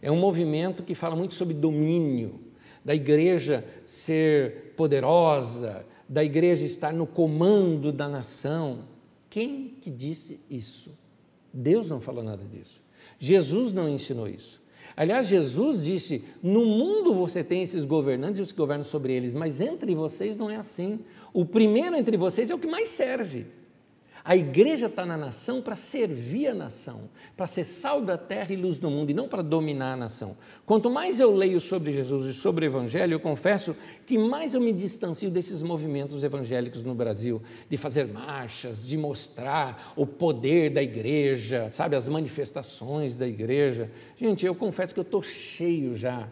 É 0.03 0.11
um 0.11 0.17
movimento 0.17 0.83
que 0.83 0.95
fala 0.95 1.17
muito 1.17 1.35
sobre 1.35 1.55
domínio, 1.55 2.40
da 2.85 2.95
igreja 2.95 3.64
ser 3.87 4.75
poderosa, 4.77 5.87
da 6.09 6.23
igreja 6.23 6.64
estar 6.64 6.93
no 6.93 7.07
comando 7.07 7.90
da 7.90 8.09
nação. 8.09 8.85
Quem 9.31 9.77
que 9.81 9.90
disse 9.90 10.40
isso? 10.51 10.90
Deus 11.53 11.88
não 11.88 12.01
falou 12.01 12.23
nada 12.23 12.45
disso. 12.45 12.83
Jesus 13.19 13.73
não 13.73 13.88
ensinou 13.88 14.29
isso. 14.29 14.61
Aliás, 14.97 15.29
Jesus 15.29 15.83
disse: 15.83 16.25
No 16.43 16.65
mundo 16.65 17.15
você 17.15 17.43
tem 17.43 17.63
esses 17.63 17.85
governantes 17.85 18.39
e 18.39 18.43
os 18.43 18.53
que 18.53 18.59
governam 18.59 18.85
sobre 18.85 19.13
eles, 19.13 19.33
mas 19.33 19.61
entre 19.61 19.95
vocês 19.95 20.37
não 20.37 20.51
é 20.51 20.57
assim. 20.57 21.01
O 21.33 21.45
primeiro 21.45 21.97
entre 21.97 22.17
vocês 22.17 22.51
é 22.51 22.55
o 22.55 22.59
que 22.59 22.67
mais 22.67 22.89
serve. 22.89 23.47
A 24.27 24.35
igreja 24.35 24.87
está 24.87 25.05
na 25.05 25.19
nação 25.19 25.61
para 25.61 25.77
servir 25.77 26.47
a 26.47 26.55
nação, 26.55 27.11
para 27.37 27.47
ser 27.47 27.63
sal 27.65 28.01
da 28.01 28.17
terra 28.17 28.55
e 28.55 28.57
luz 28.57 28.79
do 28.79 28.89
mundo, 28.89 29.11
e 29.11 29.15
não 29.15 29.29
para 29.29 29.43
dominar 29.43 29.93
a 29.93 29.97
nação. 29.97 30.35
Quanto 30.65 30.91
mais 30.91 31.21
eu 31.21 31.37
leio 31.37 31.61
sobre 31.61 31.93
Jesus 31.93 32.25
e 32.25 32.33
sobre 32.33 32.65
o 32.65 32.69
Evangelho, 32.69 33.13
eu 33.13 33.21
confesso 33.21 33.77
que 34.07 34.17
mais 34.17 34.55
eu 34.55 34.63
me 34.63 34.73
distancio 34.73 35.29
desses 35.29 35.63
movimentos 35.63 36.25
evangélicos 36.25 36.83
no 36.83 36.95
Brasil, 36.95 37.43
de 37.69 37.77
fazer 37.77 38.07
marchas, 38.07 38.87
de 38.87 38.97
mostrar 38.97 39.93
o 39.95 40.07
poder 40.07 40.71
da 40.71 40.83
igreja, 40.83 41.71
sabe, 41.71 41.95
as 41.95 42.09
manifestações 42.09 43.15
da 43.15 43.29
igreja. 43.29 43.91
Gente, 44.17 44.47
eu 44.47 44.55
confesso 44.55 44.95
que 44.95 45.01
eu 45.01 45.05
estou 45.05 45.23
cheio 45.23 45.95
já 45.95 46.31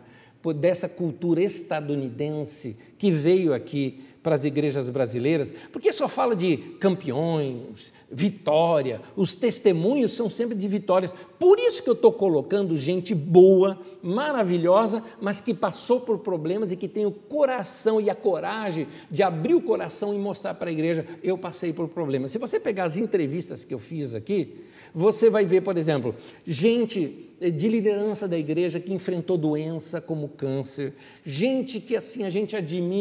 dessa 0.51 0.89
cultura 0.89 1.41
estadunidense 1.41 2.77
que 3.03 3.11
veio 3.11 3.53
aqui 3.53 3.99
para 4.23 4.37
as 4.37 4.45
igrejas 4.45 4.89
brasileiras, 4.89 5.53
porque 5.73 5.93
só 5.93 6.07
fala 6.07 6.37
de 6.37 6.57
campeões, 6.79 7.93
vitória, 8.09 9.01
os 9.17 9.35
testemunhos 9.35 10.13
são 10.13 10.31
sempre 10.31 10.57
de 10.57 10.69
vitórias. 10.69 11.13
Por 11.37 11.59
isso 11.59 11.83
que 11.83 11.91
eu 11.91 11.95
estou 11.95 12.13
colocando 12.13 12.77
gente 12.77 13.13
boa, 13.13 13.77
maravilhosa, 14.01 15.03
mas 15.21 15.41
que 15.41 15.53
passou 15.53 16.03
por 16.03 16.19
problemas 16.19 16.71
e 16.71 16.77
que 16.77 16.87
tem 16.87 17.05
o 17.05 17.11
coração 17.11 18.01
e 18.01 18.09
a 18.09 18.15
coragem 18.15 18.87
de 19.11 19.25
abrir 19.25 19.55
o 19.55 19.61
coração 19.61 20.15
e 20.15 20.19
mostrar 20.19 20.55
para 20.55 20.71
a 20.71 20.73
igreja: 20.73 21.05
eu 21.25 21.37
passei 21.37 21.73
por 21.73 21.89
problemas. 21.89 22.31
Se 22.31 22.39
você 22.39 22.61
pegar 22.61 22.85
as 22.85 22.97
entrevistas 22.97 23.65
que 23.65 23.75
eu 23.75 23.81
fiz 23.81 24.15
aqui, 24.15 24.55
você 24.95 25.29
vai 25.29 25.45
ver, 25.45 25.63
por 25.63 25.77
exemplo, 25.77 26.15
gente 26.47 27.33
de 27.51 27.69
liderança 27.69 28.29
da 28.29 28.39
igreja 28.39 28.79
que 28.79 28.93
enfrentou 28.93 29.37
doença 29.37 30.01
como 30.01 30.29
câncer, 30.29 30.93
gente 31.25 31.81
que 31.81 31.97
assim 31.97 32.25
a 32.25 32.31
gente 32.31 32.55
admira 32.55 32.92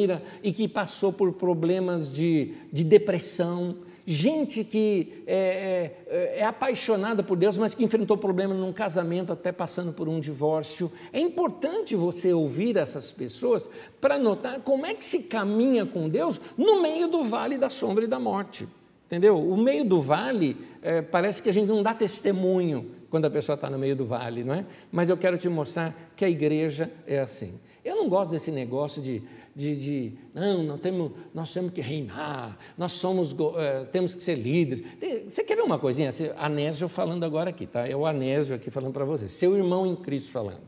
e 0.43 0.51
que 0.51 0.67
passou 0.67 1.11
por 1.11 1.33
problemas 1.33 2.11
de, 2.11 2.53
de 2.71 2.83
depressão, 2.83 3.77
gente 4.05 4.63
que 4.63 5.23
é, 5.27 5.95
é, 6.07 6.39
é, 6.39 6.43
apaixonada 6.43 7.23
por 7.23 7.37
Deus, 7.37 7.57
mas 7.57 7.73
que 7.73 7.83
enfrentou 7.83 8.17
problema 8.17 8.53
num 8.53 8.73
casamento, 8.73 9.31
até 9.31 9.51
passando 9.51 9.93
por 9.93 10.07
um 10.07 10.19
divórcio. 10.19 10.91
É 11.13 11.19
importante 11.19 11.95
você 11.95 12.33
ouvir 12.33 12.77
essas 12.77 13.11
pessoas 13.11 13.69
para 13.99 14.17
notar 14.17 14.61
como 14.61 14.85
é 14.85 14.93
que 14.93 15.05
se 15.05 15.23
caminha 15.23 15.85
com 15.85 16.09
Deus 16.09 16.41
no 16.57 16.81
meio 16.81 17.07
do 17.07 17.23
vale 17.23 17.57
da 17.57 17.69
sombra 17.69 18.05
e 18.05 18.07
da 18.07 18.19
morte. 18.19 18.67
Entendeu? 19.05 19.37
O 19.37 19.57
meio 19.57 19.83
do 19.83 20.01
vale, 20.01 20.55
é, 20.81 21.01
parece 21.01 21.43
que 21.43 21.49
a 21.49 21.53
gente 21.53 21.67
não 21.67 21.83
dá 21.83 21.93
testemunho 21.93 22.91
quando 23.09 23.25
a 23.25 23.29
pessoa 23.29 23.55
está 23.55 23.69
no 23.69 23.77
meio 23.77 23.93
do 23.93 24.05
vale, 24.05 24.41
não 24.41 24.53
é? 24.53 24.65
Mas 24.89 25.09
eu 25.09 25.17
quero 25.17 25.37
te 25.37 25.49
mostrar 25.49 25.93
que 26.15 26.23
a 26.23 26.29
igreja 26.29 26.89
é 27.05 27.19
assim. 27.19 27.59
Eu 27.83 27.97
não 27.97 28.07
gosto 28.07 28.31
desse 28.31 28.51
negócio 28.51 29.01
de, 29.01 29.21
de, 29.55 29.75
de 29.75 30.13
não, 30.33 30.63
nós 30.63 30.79
temos, 30.79 31.11
nós 31.33 31.53
temos 31.53 31.73
que 31.73 31.81
reinar, 31.81 32.57
nós 32.77 32.93
somos, 32.93 33.35
é, 33.57 33.85
temos 33.85 34.15
que 34.15 34.23
ser 34.23 34.35
líderes. 34.35 34.83
Você 35.29 35.43
quer 35.43 35.55
ver 35.55 35.63
uma 35.63 35.77
coisinha? 35.77 36.11
Anésio 36.37 36.87
falando 36.87 37.23
agora 37.23 37.49
aqui, 37.49 37.65
tá? 37.65 37.87
É 37.87 37.95
o 37.95 38.05
Anésio 38.05 38.55
aqui 38.55 38.71
falando 38.71 38.93
para 38.93 39.05
você, 39.05 39.27
seu 39.27 39.55
irmão 39.55 39.85
em 39.85 39.95
Cristo 39.95 40.31
falando. 40.31 40.61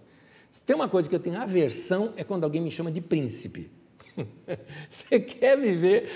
Tem 0.65 0.75
uma 0.75 0.87
coisa 0.87 1.09
que 1.09 1.15
eu 1.15 1.19
tenho 1.19 1.41
aversão, 1.41 2.13
é 2.15 2.23
quando 2.23 2.43
alguém 2.43 2.61
me 2.61 2.69
chama 2.69 2.91
de 2.91 3.01
príncipe. 3.01 3.71
Você 4.91 5.19
quer 5.19 5.57
me 5.57 5.73
ver? 5.73 6.09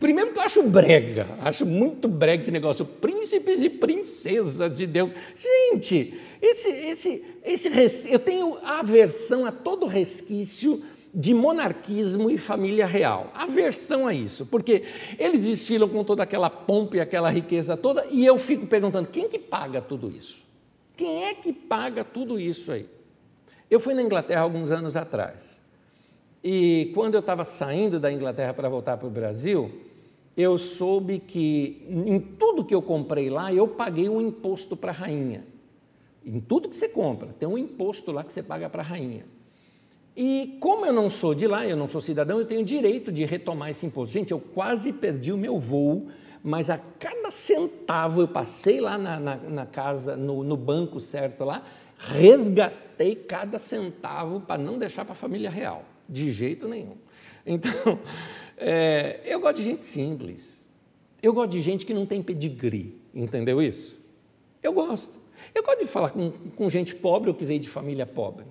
Primeiro 0.00 0.32
que 0.32 0.38
eu 0.38 0.42
acho 0.42 0.62
brega, 0.62 1.36
acho 1.40 1.66
muito 1.66 2.08
brega 2.08 2.42
esse 2.42 2.50
negócio, 2.50 2.86
príncipes 2.86 3.60
e 3.60 3.68
princesas 3.68 4.74
de 4.76 4.86
Deus. 4.86 5.12
Gente, 5.36 6.18
esse, 6.40 6.68
esse, 6.68 7.24
esse, 7.44 8.12
eu 8.12 8.18
tenho 8.18 8.56
aversão 8.62 9.44
a 9.44 9.52
todo 9.52 9.86
resquício 9.86 10.82
de 11.14 11.32
monarquismo 11.32 12.28
e 12.28 12.36
família 12.36 12.86
real. 12.86 13.30
Aversão 13.32 14.06
a 14.06 14.12
isso, 14.12 14.46
porque 14.46 14.82
eles 15.18 15.46
desfilam 15.46 15.88
com 15.88 16.02
toda 16.02 16.24
aquela 16.24 16.50
pompa 16.50 16.96
e 16.96 17.00
aquela 17.00 17.30
riqueza 17.30 17.76
toda, 17.76 18.04
e 18.10 18.26
eu 18.26 18.36
fico 18.36 18.66
perguntando: 18.66 19.08
quem 19.08 19.28
que 19.28 19.38
paga 19.38 19.80
tudo 19.80 20.10
isso? 20.10 20.44
Quem 20.96 21.24
é 21.24 21.34
que 21.34 21.52
paga 21.52 22.04
tudo 22.04 22.38
isso 22.38 22.72
aí? 22.72 22.88
Eu 23.70 23.78
fui 23.78 23.94
na 23.94 24.02
Inglaterra 24.02 24.42
alguns 24.42 24.70
anos 24.70 24.96
atrás. 24.96 25.60
E 26.42 26.90
quando 26.94 27.14
eu 27.14 27.20
estava 27.20 27.44
saindo 27.44 27.98
da 27.98 28.12
Inglaterra 28.12 28.52
para 28.52 28.68
voltar 28.68 28.96
para 28.96 29.06
o 29.06 29.10
Brasil, 29.10 29.70
eu 30.36 30.58
soube 30.58 31.18
que 31.18 31.86
em 31.88 32.18
tudo 32.20 32.64
que 32.64 32.74
eu 32.74 32.82
comprei 32.82 33.30
lá, 33.30 33.52
eu 33.52 33.66
paguei 33.66 34.08
um 34.08 34.20
imposto 34.20 34.76
para 34.76 34.90
a 34.90 34.94
rainha. 34.94 35.44
Em 36.24 36.40
tudo 36.40 36.68
que 36.68 36.76
você 36.76 36.88
compra, 36.88 37.28
tem 37.38 37.48
um 37.48 37.56
imposto 37.56 38.12
lá 38.12 38.22
que 38.22 38.32
você 38.32 38.42
paga 38.42 38.68
para 38.68 38.82
a 38.82 38.84
rainha. 38.84 39.24
E 40.16 40.56
como 40.60 40.86
eu 40.86 40.92
não 40.92 41.10
sou 41.10 41.34
de 41.34 41.46
lá, 41.46 41.66
eu 41.66 41.76
não 41.76 41.88
sou 41.88 42.00
cidadão, 42.00 42.38
eu 42.38 42.46
tenho 42.46 42.64
direito 42.64 43.10
de 43.10 43.24
retomar 43.24 43.70
esse 43.70 43.84
imposto. 43.84 44.12
Gente, 44.12 44.30
eu 44.30 44.38
quase 44.38 44.92
perdi 44.92 45.32
o 45.32 45.36
meu 45.36 45.58
voo, 45.58 46.08
mas 46.42 46.70
a 46.70 46.78
cada 46.78 47.30
centavo 47.30 48.20
eu 48.20 48.28
passei 48.28 48.80
lá 48.80 48.96
na, 48.96 49.18
na, 49.18 49.36
na 49.36 49.66
casa, 49.66 50.16
no, 50.16 50.44
no 50.44 50.56
banco 50.56 51.00
certo 51.00 51.44
lá, 51.44 51.64
resgatei 51.98 53.16
cada 53.16 53.58
centavo 53.58 54.40
para 54.40 54.62
não 54.62 54.78
deixar 54.78 55.04
para 55.04 55.12
a 55.12 55.16
família 55.16 55.50
real. 55.50 55.84
De 56.08 56.30
jeito 56.30 56.68
nenhum. 56.68 56.96
Então, 57.46 57.98
é, 58.56 59.20
eu 59.26 59.38
gosto 59.38 59.56
de 59.56 59.64
gente 59.64 59.84
simples. 59.84 60.66
Eu 61.22 61.34
gosto 61.34 61.50
de 61.50 61.60
gente 61.60 61.84
que 61.84 61.92
não 61.92 62.06
tem 62.06 62.22
pedigree, 62.22 62.98
entendeu 63.14 63.60
isso? 63.60 64.02
Eu 64.62 64.72
gosto. 64.72 65.18
Eu 65.54 65.62
gosto 65.62 65.80
de 65.80 65.86
falar 65.86 66.08
com, 66.08 66.30
com 66.30 66.70
gente 66.70 66.94
pobre 66.94 67.28
ou 67.28 67.34
que 67.34 67.44
veio 67.44 67.60
de 67.60 67.68
família 67.68 68.06
pobre, 68.06 68.46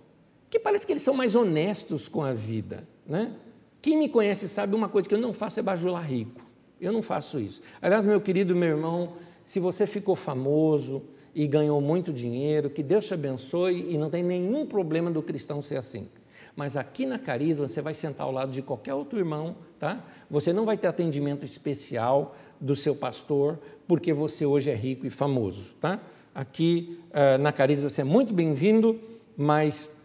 que 0.53 0.59
parece 0.59 0.85
que 0.85 0.93
eles 0.93 1.01
são 1.01 1.15
mais 1.15 1.33
honestos 1.33 2.07
com 2.07 2.21
a 2.21 2.31
vida. 2.31 2.87
Né? 3.07 3.33
Quem 3.81 3.97
me 3.97 4.07
conhece 4.07 4.47
sabe 4.47 4.75
uma 4.75 4.87
coisa 4.87 5.09
que 5.09 5.15
eu 5.15 5.19
não 5.19 5.33
faço 5.33 5.59
é 5.59 5.63
bajular 5.63 6.07
rico. 6.07 6.43
Eu 6.79 6.93
não 6.93 7.01
faço 7.01 7.39
isso. 7.39 7.59
Aliás, 7.81 8.05
meu 8.05 8.21
querido 8.21 8.55
meu 8.55 8.69
irmão, 8.69 9.13
se 9.43 9.59
você 9.59 9.87
ficou 9.87 10.15
famoso 10.15 11.01
e 11.33 11.47
ganhou 11.47 11.81
muito 11.81 12.13
dinheiro, 12.13 12.69
que 12.69 12.83
Deus 12.83 13.07
te 13.07 13.15
abençoe 13.15 13.93
e 13.95 13.97
não 13.97 14.11
tem 14.11 14.21
nenhum 14.21 14.63
problema 14.67 15.09
do 15.09 15.23
cristão 15.23 15.59
ser 15.59 15.77
assim. 15.77 16.07
Mas 16.55 16.77
aqui 16.77 17.07
na 17.07 17.17
Carisma 17.17 17.67
você 17.67 17.81
vai 17.81 17.95
sentar 17.95 18.27
ao 18.27 18.31
lado 18.31 18.51
de 18.51 18.61
qualquer 18.61 18.93
outro 18.93 19.17
irmão, 19.17 19.55
tá? 19.79 20.05
Você 20.29 20.53
não 20.53 20.65
vai 20.65 20.77
ter 20.77 20.85
atendimento 20.85 21.43
especial 21.43 22.35
do 22.61 22.75
seu 22.75 22.95
pastor, 22.95 23.57
porque 23.87 24.13
você 24.13 24.45
hoje 24.45 24.69
é 24.69 24.75
rico 24.75 25.07
e 25.07 25.09
famoso, 25.09 25.73
tá? 25.81 25.99
Aqui 26.35 26.99
uh, 27.09 27.41
na 27.41 27.51
Carisma 27.51 27.89
você 27.89 28.01
é 28.01 28.03
muito 28.03 28.31
bem-vindo, 28.31 28.99
mas 29.35 30.02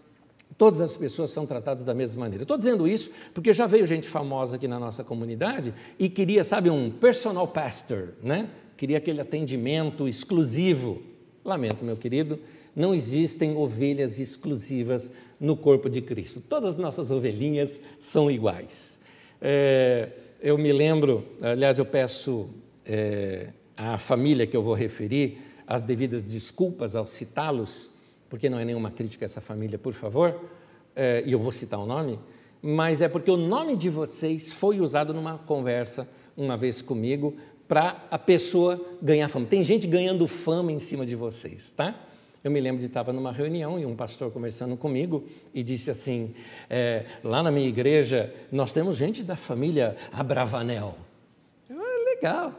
todas 0.58 0.80
as 0.80 0.96
pessoas 0.96 1.30
são 1.30 1.46
tratadas 1.46 1.84
da 1.84 1.94
mesma 1.94 2.20
maneira. 2.20 2.42
Estou 2.42 2.58
dizendo 2.58 2.86
isso 2.86 3.10
porque 3.32 3.52
já 3.52 3.66
veio 3.66 3.86
gente 3.86 4.08
famosa 4.08 4.56
aqui 4.56 4.66
na 4.66 4.78
nossa 4.78 5.04
comunidade 5.04 5.72
e 5.98 6.08
queria, 6.10 6.42
sabe, 6.42 6.68
um 6.68 6.90
personal 6.90 7.46
pastor, 7.46 8.14
né? 8.20 8.50
Queria 8.76 8.98
aquele 8.98 9.20
atendimento 9.20 10.08
exclusivo. 10.08 11.00
Lamento, 11.44 11.84
meu 11.84 11.96
querido, 11.96 12.38
não 12.74 12.94
existem 12.94 13.56
ovelhas 13.56 14.18
exclusivas 14.18 15.10
no 15.40 15.56
corpo 15.56 15.88
de 15.88 16.02
Cristo. 16.02 16.40
Todas 16.40 16.74
as 16.74 16.76
nossas 16.76 17.10
ovelhinhas 17.10 17.80
são 18.00 18.30
iguais. 18.30 18.98
É, 19.40 20.08
eu 20.40 20.58
me 20.58 20.72
lembro, 20.72 21.24
aliás, 21.40 21.78
eu 21.78 21.84
peço 21.84 22.50
é, 22.84 23.52
à 23.76 23.96
família 23.96 24.46
que 24.46 24.56
eu 24.56 24.62
vou 24.62 24.74
referir 24.74 25.38
as 25.66 25.82
devidas 25.82 26.22
desculpas 26.22 26.96
ao 26.96 27.06
citá-los, 27.06 27.90
porque 28.28 28.48
não 28.48 28.58
é 28.58 28.64
nenhuma 28.64 28.90
crítica 28.90 29.24
a 29.24 29.26
essa 29.26 29.40
família, 29.40 29.78
por 29.78 29.92
favor, 29.92 30.38
é, 30.94 31.22
e 31.24 31.32
eu 31.32 31.38
vou 31.38 31.52
citar 31.52 31.78
o 31.78 31.86
nome, 31.86 32.18
mas 32.60 33.00
é 33.00 33.08
porque 33.08 33.30
o 33.30 33.36
nome 33.36 33.76
de 33.76 33.88
vocês 33.88 34.52
foi 34.52 34.80
usado 34.80 35.14
numa 35.14 35.38
conversa 35.38 36.08
uma 36.36 36.56
vez 36.56 36.82
comigo 36.82 37.36
para 37.66 38.04
a 38.10 38.18
pessoa 38.18 38.80
ganhar 39.00 39.28
fama. 39.28 39.46
Tem 39.46 39.62
gente 39.62 39.86
ganhando 39.86 40.26
fama 40.26 40.72
em 40.72 40.78
cima 40.78 41.04
de 41.04 41.14
vocês, 41.14 41.72
tá? 41.72 41.94
Eu 42.42 42.50
me 42.50 42.60
lembro 42.60 42.80
de 42.80 42.86
estar 42.86 43.04
numa 43.12 43.32
reunião 43.32 43.78
e 43.78 43.84
um 43.84 43.96
pastor 43.96 44.30
conversando 44.30 44.76
comigo 44.76 45.24
e 45.52 45.62
disse 45.62 45.90
assim: 45.90 46.34
é, 46.70 47.04
lá 47.22 47.42
na 47.42 47.50
minha 47.50 47.68
igreja 47.68 48.32
nós 48.50 48.72
temos 48.72 48.96
gente 48.96 49.22
da 49.22 49.36
família 49.36 49.96
Abravanel. 50.12 50.96
Ah, 51.70 52.04
legal. 52.14 52.54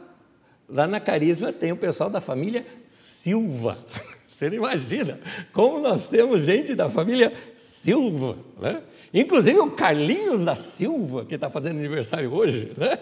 Lá 0.68 0.86
na 0.86 1.00
Carisma 1.00 1.52
tem 1.52 1.72
o 1.72 1.76
pessoal 1.76 2.08
da 2.08 2.20
família 2.20 2.64
Silva. 2.92 3.78
Você 4.40 4.48
não 4.48 4.56
imagina 4.56 5.20
como 5.52 5.78
nós 5.80 6.06
temos 6.06 6.40
gente 6.46 6.74
da 6.74 6.88
família 6.88 7.30
Silva. 7.58 8.38
Né? 8.58 8.82
Inclusive 9.12 9.58
o 9.58 9.72
Carlinhos 9.72 10.46
da 10.46 10.56
Silva, 10.56 11.26
que 11.26 11.34
está 11.34 11.50
fazendo 11.50 11.76
aniversário 11.76 12.32
hoje, 12.32 12.72
né? 12.74 12.98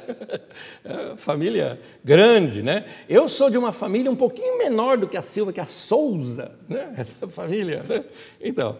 É, 0.84 1.16
família 1.16 1.78
grande, 2.02 2.60
né? 2.60 2.86
Eu 3.08 3.28
sou 3.28 3.48
de 3.50 3.56
uma 3.56 3.70
família 3.70 4.10
um 4.10 4.16
pouquinho 4.16 4.58
menor 4.58 4.98
do 4.98 5.06
que 5.06 5.16
a 5.16 5.22
Silva, 5.22 5.52
que 5.52 5.60
é 5.60 5.62
a 5.62 5.66
Souza, 5.66 6.50
né? 6.68 6.92
Essa 6.98 7.28
família, 7.28 7.84
né? 7.88 8.04
Então, 8.40 8.76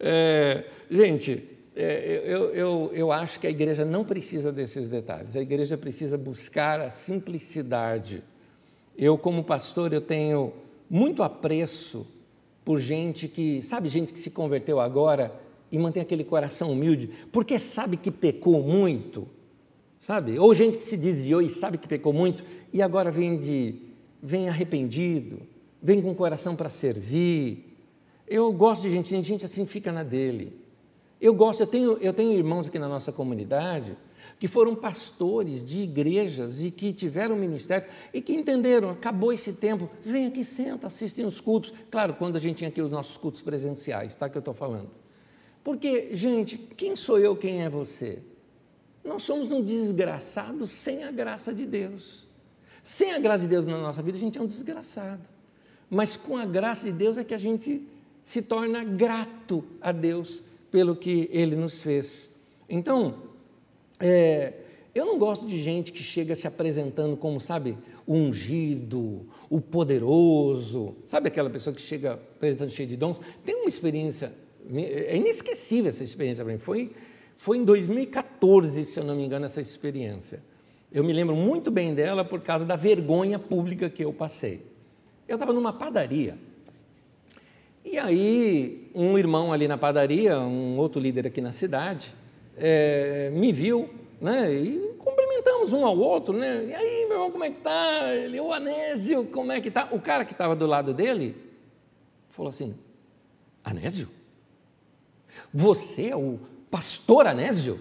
é, 0.00 0.64
gente, 0.90 1.48
é, 1.76 2.24
eu, 2.24 2.50
eu, 2.50 2.90
eu 2.92 3.12
acho 3.12 3.38
que 3.38 3.46
a 3.46 3.50
igreja 3.50 3.84
não 3.84 4.04
precisa 4.04 4.50
desses 4.50 4.88
detalhes. 4.88 5.36
A 5.36 5.40
igreja 5.40 5.78
precisa 5.78 6.18
buscar 6.18 6.80
a 6.80 6.90
simplicidade. 6.90 8.24
Eu, 8.98 9.16
como 9.16 9.44
pastor, 9.44 9.92
eu 9.92 10.00
tenho 10.00 10.52
muito 10.90 11.22
apreço 11.22 12.04
por 12.64 12.80
gente 12.80 13.28
que, 13.28 13.62
sabe, 13.62 13.88
gente 13.88 14.12
que 14.12 14.18
se 14.18 14.30
converteu 14.30 14.80
agora 14.80 15.32
e 15.70 15.78
mantém 15.78 16.02
aquele 16.02 16.24
coração 16.24 16.72
humilde, 16.72 17.08
porque 17.30 17.58
sabe 17.60 17.96
que 17.96 18.10
pecou 18.10 18.60
muito, 18.60 19.28
sabe? 20.00 20.36
Ou 20.36 20.52
gente 20.52 20.76
que 20.76 20.84
se 20.84 20.96
desviou 20.96 21.40
e 21.40 21.48
sabe 21.48 21.78
que 21.78 21.86
pecou 21.86 22.12
muito 22.12 22.44
e 22.72 22.82
agora 22.82 23.10
vem 23.10 23.38
de 23.38 23.76
vem 24.22 24.48
arrependido, 24.48 25.40
vem 25.80 26.02
com 26.02 26.10
o 26.10 26.14
coração 26.14 26.56
para 26.56 26.68
servir. 26.68 27.78
Eu 28.26 28.52
gosto 28.52 28.82
de 28.82 28.90
gente, 28.90 29.22
gente 29.22 29.44
assim 29.44 29.64
fica 29.64 29.90
na 29.90 30.02
dele. 30.02 30.60
Eu 31.20 31.32
gosto, 31.32 31.60
eu 31.60 31.66
tenho, 31.66 31.92
eu 31.98 32.12
tenho 32.12 32.32
irmãos 32.32 32.66
aqui 32.66 32.78
na 32.78 32.88
nossa 32.88 33.12
comunidade 33.12 33.96
que 34.38 34.48
foram 34.48 34.74
pastores 34.74 35.64
de 35.64 35.80
igrejas 35.80 36.62
e 36.62 36.70
que 36.70 36.92
tiveram 36.92 37.36
ministério 37.36 37.88
e 38.12 38.20
que 38.20 38.32
entenderam, 38.32 38.90
acabou 38.90 39.32
esse 39.32 39.52
tempo, 39.52 39.90
vem 40.04 40.26
aqui, 40.26 40.44
senta, 40.44 40.86
assistem 40.86 41.26
os 41.26 41.40
cultos. 41.40 41.72
Claro, 41.90 42.14
quando 42.14 42.36
a 42.36 42.40
gente 42.40 42.58
tinha 42.58 42.68
aqui 42.68 42.80
os 42.80 42.90
nossos 42.90 43.16
cultos 43.16 43.40
presenciais, 43.40 44.16
tá 44.16 44.28
que 44.28 44.36
eu 44.36 44.40
estou 44.40 44.54
falando. 44.54 44.90
Porque, 45.62 46.16
gente, 46.16 46.56
quem 46.56 46.96
sou 46.96 47.18
eu, 47.18 47.36
quem 47.36 47.62
é 47.62 47.68
você? 47.68 48.22
Nós 49.04 49.22
somos 49.22 49.50
um 49.50 49.62
desgraçado 49.62 50.66
sem 50.66 51.04
a 51.04 51.10
graça 51.10 51.54
de 51.54 51.66
Deus. 51.66 52.26
Sem 52.82 53.12
a 53.12 53.18
graça 53.18 53.42
de 53.42 53.48
Deus 53.48 53.66
na 53.66 53.78
nossa 53.78 54.02
vida, 54.02 54.16
a 54.16 54.20
gente 54.20 54.38
é 54.38 54.40
um 54.40 54.46
desgraçado. 54.46 55.22
Mas 55.88 56.16
com 56.16 56.36
a 56.36 56.46
graça 56.46 56.86
de 56.86 56.92
Deus 56.92 57.18
é 57.18 57.24
que 57.24 57.34
a 57.34 57.38
gente 57.38 57.86
se 58.22 58.40
torna 58.40 58.84
grato 58.84 59.64
a 59.80 59.92
Deus 59.92 60.42
pelo 60.70 60.94
que 60.94 61.28
Ele 61.32 61.56
nos 61.56 61.82
fez. 61.82 62.30
Então, 62.68 63.29
é, 64.00 64.54
eu 64.94 65.06
não 65.06 65.18
gosto 65.18 65.46
de 65.46 65.60
gente 65.60 65.92
que 65.92 66.02
chega 66.02 66.34
se 66.34 66.46
apresentando 66.46 67.16
como, 67.16 67.40
sabe, 67.40 67.76
o 68.06 68.14
ungido, 68.14 69.26
o 69.48 69.60
poderoso. 69.60 70.96
Sabe 71.04 71.28
aquela 71.28 71.50
pessoa 71.50 71.74
que 71.74 71.80
chega 71.80 72.14
apresentando 72.14 72.70
cheio 72.70 72.88
de 72.88 72.96
dons? 72.96 73.20
Tem 73.44 73.54
uma 73.56 73.68
experiência 73.68 74.32
é 74.72 75.16
inesquecível 75.16 75.88
essa 75.88 76.04
experiência 76.04 76.44
para 76.44 76.52
mim. 76.52 76.58
Foi, 76.58 76.92
foi 77.36 77.58
em 77.58 77.64
2014, 77.64 78.84
se 78.84 78.98
eu 78.98 79.04
não 79.04 79.16
me 79.16 79.24
engano, 79.24 79.44
essa 79.44 79.60
experiência. 79.60 80.42
Eu 80.92 81.04
me 81.04 81.12
lembro 81.12 81.34
muito 81.34 81.70
bem 81.70 81.94
dela 81.94 82.24
por 82.24 82.40
causa 82.40 82.64
da 82.64 82.76
vergonha 82.76 83.38
pública 83.38 83.88
que 83.88 84.04
eu 84.04 84.12
passei. 84.12 84.62
Eu 85.26 85.36
estava 85.36 85.52
numa 85.52 85.72
padaria. 85.72 86.36
E 87.84 87.96
aí, 87.96 88.90
um 88.94 89.16
irmão 89.16 89.52
ali 89.52 89.66
na 89.66 89.78
padaria, 89.78 90.38
um 90.38 90.76
outro 90.76 91.00
líder 91.00 91.26
aqui 91.26 91.40
na 91.40 91.52
cidade, 91.52 92.14
é, 92.60 93.30
me 93.32 93.52
viu, 93.52 93.88
né? 94.20 94.52
E 94.52 94.94
cumprimentamos 94.98 95.72
um 95.72 95.84
ao 95.84 95.98
outro, 95.98 96.36
né? 96.36 96.66
E 96.66 96.74
aí, 96.74 97.06
meu 97.06 97.16
irmão, 97.16 97.30
como 97.30 97.44
é 97.44 97.50
que 97.50 97.60
tá? 97.60 98.14
Ele, 98.14 98.38
o 98.38 98.52
Anésio, 98.52 99.24
como 99.24 99.50
é 99.50 99.60
que 99.60 99.70
tá? 99.70 99.88
O 99.90 100.00
cara 100.00 100.24
que 100.24 100.32
estava 100.32 100.54
do 100.54 100.66
lado 100.66 100.92
dele 100.92 101.34
falou 102.28 102.50
assim: 102.50 102.74
Anésio? 103.64 104.08
Você 105.52 106.08
é 106.08 106.16
o 106.16 106.38
pastor 106.70 107.26
Anésio? 107.26 107.80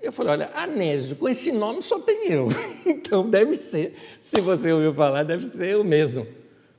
Eu 0.00 0.12
falei, 0.12 0.32
olha, 0.32 0.50
Anésio, 0.54 1.16
com 1.16 1.28
esse 1.28 1.52
nome 1.52 1.82
só 1.82 1.98
tem 1.98 2.30
eu. 2.30 2.48
Então 2.86 3.28
deve 3.28 3.54
ser, 3.54 3.94
se 4.20 4.40
você 4.40 4.72
ouviu 4.72 4.94
falar, 4.94 5.22
deve 5.22 5.44
ser 5.46 5.68
eu 5.68 5.84
mesmo. 5.84 6.26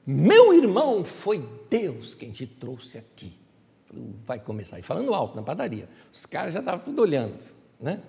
Meu 0.05 0.53
irmão, 0.53 1.03
foi 1.03 1.43
Deus 1.69 2.15
quem 2.15 2.31
te 2.31 2.47
trouxe 2.47 2.97
aqui. 2.97 3.33
Falei, 3.91 4.09
vai 4.25 4.39
começar. 4.39 4.79
E 4.79 4.81
falando 4.81 5.13
alto 5.13 5.35
na 5.35 5.43
padaria. 5.43 5.89
Os 6.11 6.25
caras 6.25 6.53
já 6.53 6.59
estavam 6.59 6.79
tudo 6.83 7.01
olhando, 7.01 7.43
né? 7.79 7.99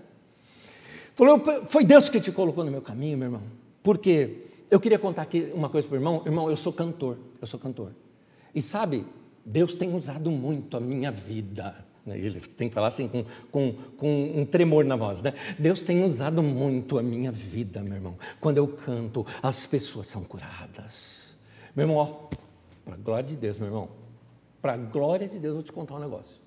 Falou, 1.14 1.42
foi 1.66 1.84
Deus 1.84 2.08
que 2.08 2.20
te 2.20 2.32
colocou 2.32 2.64
no 2.64 2.70
meu 2.70 2.80
caminho, 2.80 3.18
meu 3.18 3.26
irmão. 3.26 3.42
Porque 3.82 4.46
eu 4.70 4.80
queria 4.80 4.98
contar 4.98 5.22
aqui 5.22 5.52
uma 5.54 5.68
coisa 5.68 5.86
para 5.86 5.96
o 5.96 5.98
irmão. 5.98 6.22
Irmão, 6.24 6.48
eu 6.48 6.56
sou 6.56 6.72
cantor, 6.72 7.18
eu 7.40 7.46
sou 7.46 7.60
cantor. 7.60 7.92
E 8.54 8.62
sabe, 8.62 9.04
Deus 9.44 9.74
tem 9.74 9.94
usado 9.94 10.30
muito 10.30 10.76
a 10.76 10.80
minha 10.80 11.10
vida. 11.10 11.84
Né? 12.06 12.18
Ele 12.18 12.40
tem 12.40 12.68
que 12.68 12.74
falar 12.74 12.88
assim 12.88 13.08
com, 13.08 13.24
com, 13.50 13.74
com 13.96 14.32
um 14.34 14.46
tremor 14.46 14.84
na 14.84 14.96
voz, 14.96 15.20
né? 15.20 15.34
Deus 15.58 15.84
tem 15.84 16.04
usado 16.04 16.42
muito 16.42 16.98
a 16.98 17.02
minha 17.02 17.30
vida, 17.30 17.82
meu 17.82 17.94
irmão. 17.94 18.16
Quando 18.40 18.58
eu 18.58 18.68
canto, 18.68 19.26
as 19.42 19.66
pessoas 19.66 20.06
são 20.06 20.22
curadas. 20.22 21.36
Meu 21.74 21.84
irmão, 21.84 22.28
para 22.84 22.94
a 22.94 22.96
glória 22.96 23.24
de 23.24 23.36
Deus, 23.36 23.58
meu 23.58 23.68
irmão, 23.68 23.88
para 24.62 24.74
a 24.74 24.76
glória 24.76 25.28
de 25.28 25.40
Deus, 25.40 25.50
eu 25.50 25.54
vou 25.56 25.62
te 25.62 25.72
contar 25.72 25.96
um 25.96 25.98
negócio. 25.98 26.40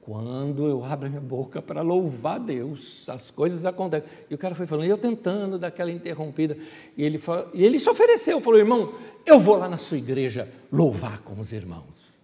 Quando 0.00 0.66
eu 0.66 0.84
abro 0.84 1.06
a 1.06 1.08
minha 1.08 1.20
boca 1.20 1.62
para 1.62 1.80
louvar 1.80 2.40
Deus, 2.40 3.08
as 3.08 3.30
coisas 3.30 3.64
acontecem. 3.64 4.08
E 4.28 4.34
o 4.34 4.38
cara 4.38 4.52
foi 4.52 4.66
falando, 4.66 4.86
e 4.86 4.88
eu 4.88 4.98
tentando 4.98 5.58
daquela 5.58 5.92
interrompida. 5.92 6.56
E 6.96 7.04
ele, 7.04 7.18
falou, 7.18 7.48
e 7.54 7.64
ele 7.64 7.78
se 7.78 7.88
ofereceu, 7.88 8.40
falou, 8.40 8.58
irmão, 8.58 8.94
eu 9.24 9.38
vou 9.38 9.56
lá 9.56 9.68
na 9.68 9.78
sua 9.78 9.98
igreja 9.98 10.50
louvar 10.72 11.20
com 11.20 11.38
os 11.38 11.52
irmãos. 11.52 12.20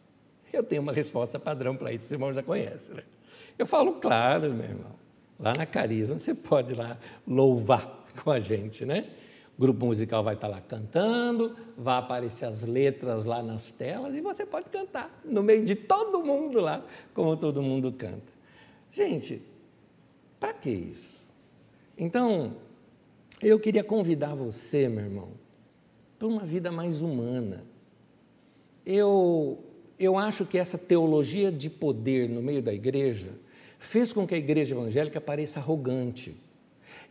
Eu 0.53 0.65
tenho 0.65 0.83
uma 0.83 0.93
resposta 0.93 1.39
padrão 1.39 1.77
para 1.77 1.93
isso, 1.93 2.07
os 2.07 2.11
irmãos 2.11 2.35
já 2.35 2.43
conhecem. 2.43 2.97
Né? 2.97 3.05
Eu 3.57 3.67
falo, 3.67 3.93
claro, 4.01 4.53
meu 4.53 4.65
irmão, 4.65 4.93
lá 5.39 5.53
na 5.57 5.67
Carisma 5.67 6.19
você 6.19 6.35
pode 6.35 6.75
lá 6.75 6.99
louvar 7.25 8.05
com 8.25 8.33
a 8.33 8.41
gente, 8.41 8.85
né? 8.85 9.09
Grupo 9.59 9.87
musical 9.87 10.23
vai 10.23 10.35
estar 10.35 10.47
lá 10.47 10.61
cantando, 10.61 11.57
vai 11.77 11.99
aparecer 11.99 12.45
as 12.45 12.63
letras 12.63 13.25
lá 13.25 13.43
nas 13.43 13.73
telas 13.73 14.15
e 14.15 14.21
você 14.21 14.47
pode 14.47 14.71
cantar 14.71 15.21
no 15.25 15.43
meio 15.43 15.65
de 15.65 15.75
todo 15.75 16.23
mundo 16.23 16.61
lá, 16.61 16.85
como 17.13 17.37
todo 17.37 17.61
mundo 17.61 17.91
canta. 17.91 18.33
Gente, 18.93 19.43
para 20.39 20.53
que 20.53 20.71
isso? 20.71 21.27
Então, 21.97 22.55
eu 23.43 23.59
queria 23.59 23.83
convidar 23.83 24.37
você, 24.37 24.89
meu 24.89 25.05
irmão, 25.05 25.31
para 26.17 26.29
uma 26.29 26.45
vida 26.45 26.71
mais 26.71 27.03
humana. 27.03 27.65
Eu, 28.87 29.59
eu 29.99 30.17
acho 30.17 30.47
que 30.47 30.57
essa 30.57 30.79
teologia 30.79 31.51
de 31.51 31.69
poder 31.69 32.29
no 32.29 32.41
meio 32.41 32.63
da 32.63 32.73
igreja 32.73 33.31
fez 33.81 34.13
com 34.13 34.25
que 34.25 34.37
a 34.37 34.39
igreja 34.39 34.77
evangélica 34.77 35.21
pareça 35.21 35.59
arrogante 35.59 36.37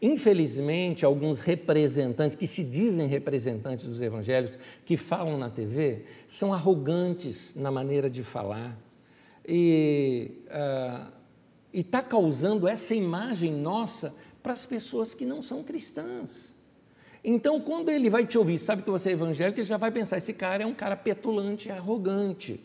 Infelizmente, 0.01 1.03
alguns 1.03 1.39
representantes, 1.39 2.37
que 2.37 2.45
se 2.45 2.63
dizem 2.63 3.07
representantes 3.07 3.85
dos 3.85 3.99
evangélicos, 3.99 4.59
que 4.85 4.95
falam 4.95 5.37
na 5.37 5.49
TV, 5.49 6.03
são 6.27 6.53
arrogantes 6.53 7.55
na 7.55 7.71
maneira 7.71 8.09
de 8.09 8.23
falar. 8.23 8.77
E 9.47 10.31
uh, 10.47 11.11
está 11.73 12.01
causando 12.03 12.67
essa 12.67 12.93
imagem 12.93 13.51
nossa 13.51 14.13
para 14.43 14.53
as 14.53 14.65
pessoas 14.65 15.15
que 15.15 15.25
não 15.25 15.41
são 15.41 15.63
cristãs. 15.63 16.53
Então, 17.23 17.59
quando 17.59 17.89
ele 17.89 18.09
vai 18.09 18.25
te 18.25 18.37
ouvir, 18.37 18.59
sabe 18.59 18.83
que 18.83 18.91
você 18.91 19.09
é 19.09 19.13
evangélico, 19.13 19.59
ele 19.59 19.67
já 19.67 19.77
vai 19.77 19.91
pensar: 19.91 20.17
esse 20.17 20.33
cara 20.33 20.61
é 20.61 20.65
um 20.65 20.75
cara 20.75 20.95
petulante, 20.95 21.71
arrogante. 21.71 22.59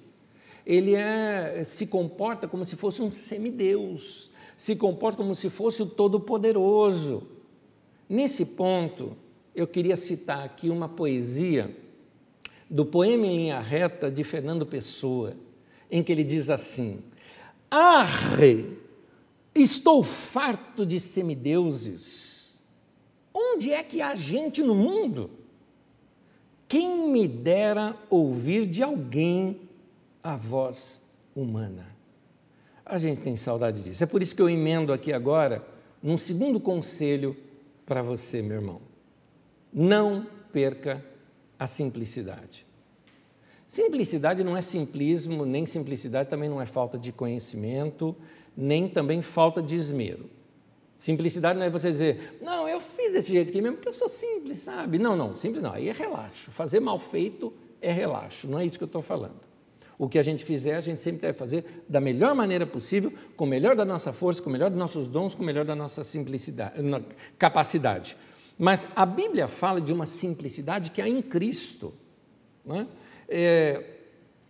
Ele 0.66 0.94
é, 0.94 1.64
se 1.64 1.86
comporta 1.86 2.46
como 2.46 2.64
se 2.66 2.76
fosse 2.76 3.02
um 3.02 3.10
semideus 3.10 4.30
se 4.62 4.76
comporta 4.76 5.16
como 5.16 5.34
se 5.34 5.50
fosse 5.50 5.82
o 5.82 5.86
Todo-Poderoso. 5.86 7.24
Nesse 8.08 8.46
ponto, 8.46 9.16
eu 9.56 9.66
queria 9.66 9.96
citar 9.96 10.44
aqui 10.44 10.70
uma 10.70 10.88
poesia 10.88 11.76
do 12.70 12.86
poema 12.86 13.26
em 13.26 13.38
linha 13.38 13.58
reta 13.58 14.08
de 14.08 14.22
Fernando 14.22 14.64
Pessoa, 14.64 15.34
em 15.90 16.00
que 16.00 16.12
ele 16.12 16.22
diz 16.22 16.48
assim: 16.48 17.00
Arre, 17.68 18.78
estou 19.52 20.04
farto 20.04 20.86
de 20.86 21.00
semideuses. 21.00 22.62
Onde 23.34 23.72
é 23.72 23.82
que 23.82 24.00
há 24.00 24.14
gente 24.14 24.62
no 24.62 24.76
mundo? 24.76 25.28
Quem 26.68 27.10
me 27.10 27.26
dera 27.26 27.96
ouvir 28.08 28.64
de 28.66 28.80
alguém 28.80 29.62
a 30.22 30.36
voz 30.36 31.02
humana? 31.34 31.91
A 32.84 32.98
gente 32.98 33.20
tem 33.20 33.36
saudade 33.36 33.82
disso. 33.82 34.02
É 34.02 34.06
por 34.06 34.22
isso 34.22 34.34
que 34.34 34.42
eu 34.42 34.50
emendo 34.50 34.92
aqui 34.92 35.12
agora 35.12 35.64
num 36.02 36.16
segundo 36.16 36.58
conselho 36.58 37.36
para 37.86 38.02
você, 38.02 38.42
meu 38.42 38.56
irmão. 38.56 38.80
Não 39.72 40.26
perca 40.52 41.04
a 41.58 41.66
simplicidade. 41.66 42.66
Simplicidade 43.68 44.44
não 44.44 44.56
é 44.56 44.60
simplismo, 44.60 45.46
nem 45.46 45.64
simplicidade 45.64 46.28
também 46.28 46.48
não 46.48 46.60
é 46.60 46.66
falta 46.66 46.98
de 46.98 47.10
conhecimento, 47.10 48.14
nem 48.54 48.88
também 48.88 49.22
falta 49.22 49.62
de 49.62 49.74
esmero. 49.76 50.28
Simplicidade 50.98 51.58
não 51.58 51.64
é 51.64 51.70
você 51.70 51.90
dizer, 51.90 52.38
não, 52.42 52.68
eu 52.68 52.80
fiz 52.80 53.12
desse 53.12 53.30
jeito 53.32 53.48
aqui 53.48 53.62
mesmo 53.62 53.76
porque 53.76 53.88
eu 53.88 53.94
sou 53.94 54.08
simples, 54.08 54.58
sabe? 54.58 54.98
Não, 54.98 55.16
não, 55.16 55.34
simples 55.34 55.62
não, 55.62 55.72
aí 55.72 55.88
é 55.88 55.92
relaxo. 55.92 56.50
Fazer 56.50 56.80
mal 56.80 56.98
feito 56.98 57.52
é 57.80 57.90
relaxo, 57.90 58.46
não 58.46 58.58
é 58.58 58.66
isso 58.66 58.76
que 58.76 58.84
eu 58.84 58.86
estou 58.86 59.02
falando. 59.02 59.51
O 59.98 60.08
que 60.08 60.18
a 60.18 60.22
gente 60.22 60.44
fizer, 60.44 60.76
a 60.76 60.80
gente 60.80 61.00
sempre 61.00 61.22
deve 61.22 61.38
fazer 61.38 61.84
da 61.88 62.00
melhor 62.00 62.34
maneira 62.34 62.66
possível, 62.66 63.12
com 63.36 63.44
o 63.44 63.48
melhor 63.48 63.76
da 63.76 63.84
nossa 63.84 64.12
força, 64.12 64.42
com 64.42 64.48
o 64.48 64.52
melhor 64.52 64.70
dos 64.70 64.78
nossos 64.78 65.06
dons, 65.06 65.34
com 65.34 65.42
o 65.42 65.46
melhor 65.46 65.64
da 65.64 65.76
nossa 65.76 66.02
simplicidade, 66.02 66.74
capacidade. 67.38 68.16
Mas 68.58 68.86
a 68.94 69.06
Bíblia 69.06 69.48
fala 69.48 69.80
de 69.80 69.92
uma 69.92 70.06
simplicidade 70.06 70.90
que 70.90 71.00
há 71.00 71.08
em 71.08 71.22
Cristo. 71.22 71.92
É? 72.68 72.86
É, 73.28 73.84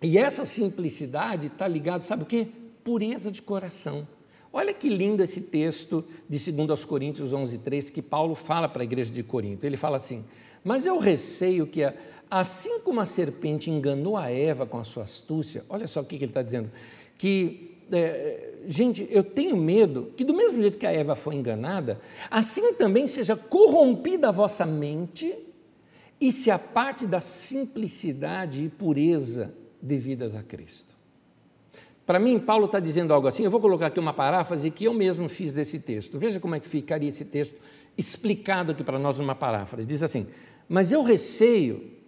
e 0.02 0.18
essa 0.18 0.44
simplicidade 0.44 1.46
está 1.46 1.66
ligada, 1.68 2.02
sabe 2.02 2.24
o 2.24 2.26
quê? 2.26 2.48
Pureza 2.82 3.30
de 3.30 3.40
coração. 3.40 4.06
Olha 4.52 4.74
que 4.74 4.90
lindo 4.90 5.22
esse 5.22 5.40
texto 5.40 6.04
de 6.28 6.52
2 6.52 6.84
Coríntios 6.84 7.32
11, 7.32 7.58
3, 7.58 7.88
que 7.88 8.02
Paulo 8.02 8.34
fala 8.34 8.68
para 8.68 8.82
a 8.82 8.84
igreja 8.84 9.10
de 9.10 9.22
Corinto. 9.22 9.64
Ele 9.64 9.78
fala 9.78 9.96
assim: 9.96 10.24
Mas 10.62 10.84
eu 10.84 10.98
receio 10.98 11.66
que 11.66 11.82
a, 11.82 11.94
Assim 12.34 12.80
como 12.80 12.98
a 12.98 13.04
serpente 13.04 13.70
enganou 13.70 14.16
a 14.16 14.30
Eva 14.30 14.64
com 14.64 14.78
a 14.78 14.84
sua 14.84 15.02
astúcia, 15.02 15.66
olha 15.68 15.86
só 15.86 16.00
o 16.00 16.04
que 16.06 16.14
ele 16.14 16.24
está 16.24 16.40
dizendo, 16.40 16.70
que, 17.18 17.76
é, 17.92 18.54
gente, 18.66 19.06
eu 19.10 19.22
tenho 19.22 19.54
medo 19.54 20.10
que, 20.16 20.24
do 20.24 20.32
mesmo 20.32 20.62
jeito 20.62 20.78
que 20.78 20.86
a 20.86 20.90
Eva 20.90 21.14
foi 21.14 21.34
enganada, 21.34 22.00
assim 22.30 22.72
também 22.72 23.06
seja 23.06 23.36
corrompida 23.36 24.30
a 24.30 24.32
vossa 24.32 24.64
mente 24.64 25.34
e 26.18 26.32
se 26.32 26.50
aparte 26.50 27.06
da 27.06 27.20
simplicidade 27.20 28.64
e 28.64 28.68
pureza 28.70 29.52
devidas 29.82 30.34
a 30.34 30.42
Cristo. 30.42 30.94
Para 32.06 32.18
mim, 32.18 32.40
Paulo 32.40 32.64
está 32.64 32.80
dizendo 32.80 33.12
algo 33.12 33.28
assim, 33.28 33.44
eu 33.44 33.50
vou 33.50 33.60
colocar 33.60 33.88
aqui 33.88 34.00
uma 34.00 34.14
paráfrase 34.14 34.70
que 34.70 34.86
eu 34.86 34.94
mesmo 34.94 35.28
fiz 35.28 35.52
desse 35.52 35.78
texto. 35.80 36.18
Veja 36.18 36.40
como 36.40 36.54
é 36.54 36.60
que 36.60 36.66
ficaria 36.66 37.10
esse 37.10 37.26
texto 37.26 37.56
explicado 37.94 38.72
aqui 38.72 38.82
para 38.82 38.98
nós 38.98 39.18
numa 39.18 39.34
paráfrase. 39.34 39.86
Diz 39.86 40.02
assim: 40.02 40.26
Mas 40.66 40.90
eu 40.90 41.02
receio 41.02 42.00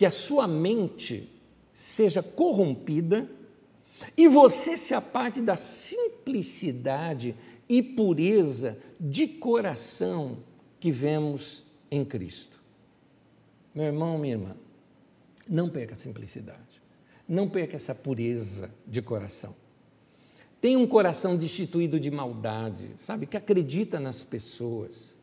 que 0.00 0.06
a 0.06 0.10
sua 0.10 0.48
mente 0.48 1.30
seja 1.74 2.22
corrompida 2.22 3.30
e 4.16 4.28
você 4.28 4.74
se 4.74 4.94
aparte 4.94 5.42
da 5.42 5.56
simplicidade 5.56 7.36
e 7.68 7.82
pureza 7.82 8.78
de 8.98 9.28
coração 9.28 10.38
que 10.78 10.90
vemos 10.90 11.64
em 11.90 12.02
Cristo. 12.02 12.62
Meu 13.74 13.84
irmão, 13.84 14.16
minha 14.16 14.32
irmã, 14.32 14.56
não 15.46 15.68
perca 15.68 15.92
a 15.92 15.98
simplicidade, 15.98 16.80
não 17.28 17.46
perca 17.46 17.76
essa 17.76 17.94
pureza 17.94 18.72
de 18.86 19.02
coração. 19.02 19.54
Tenha 20.62 20.78
um 20.78 20.86
coração 20.86 21.36
destituído 21.36 22.00
de 22.00 22.10
maldade, 22.10 22.94
sabe, 22.96 23.26
que 23.26 23.36
acredita 23.36 24.00
nas 24.00 24.24
pessoas, 24.24 25.14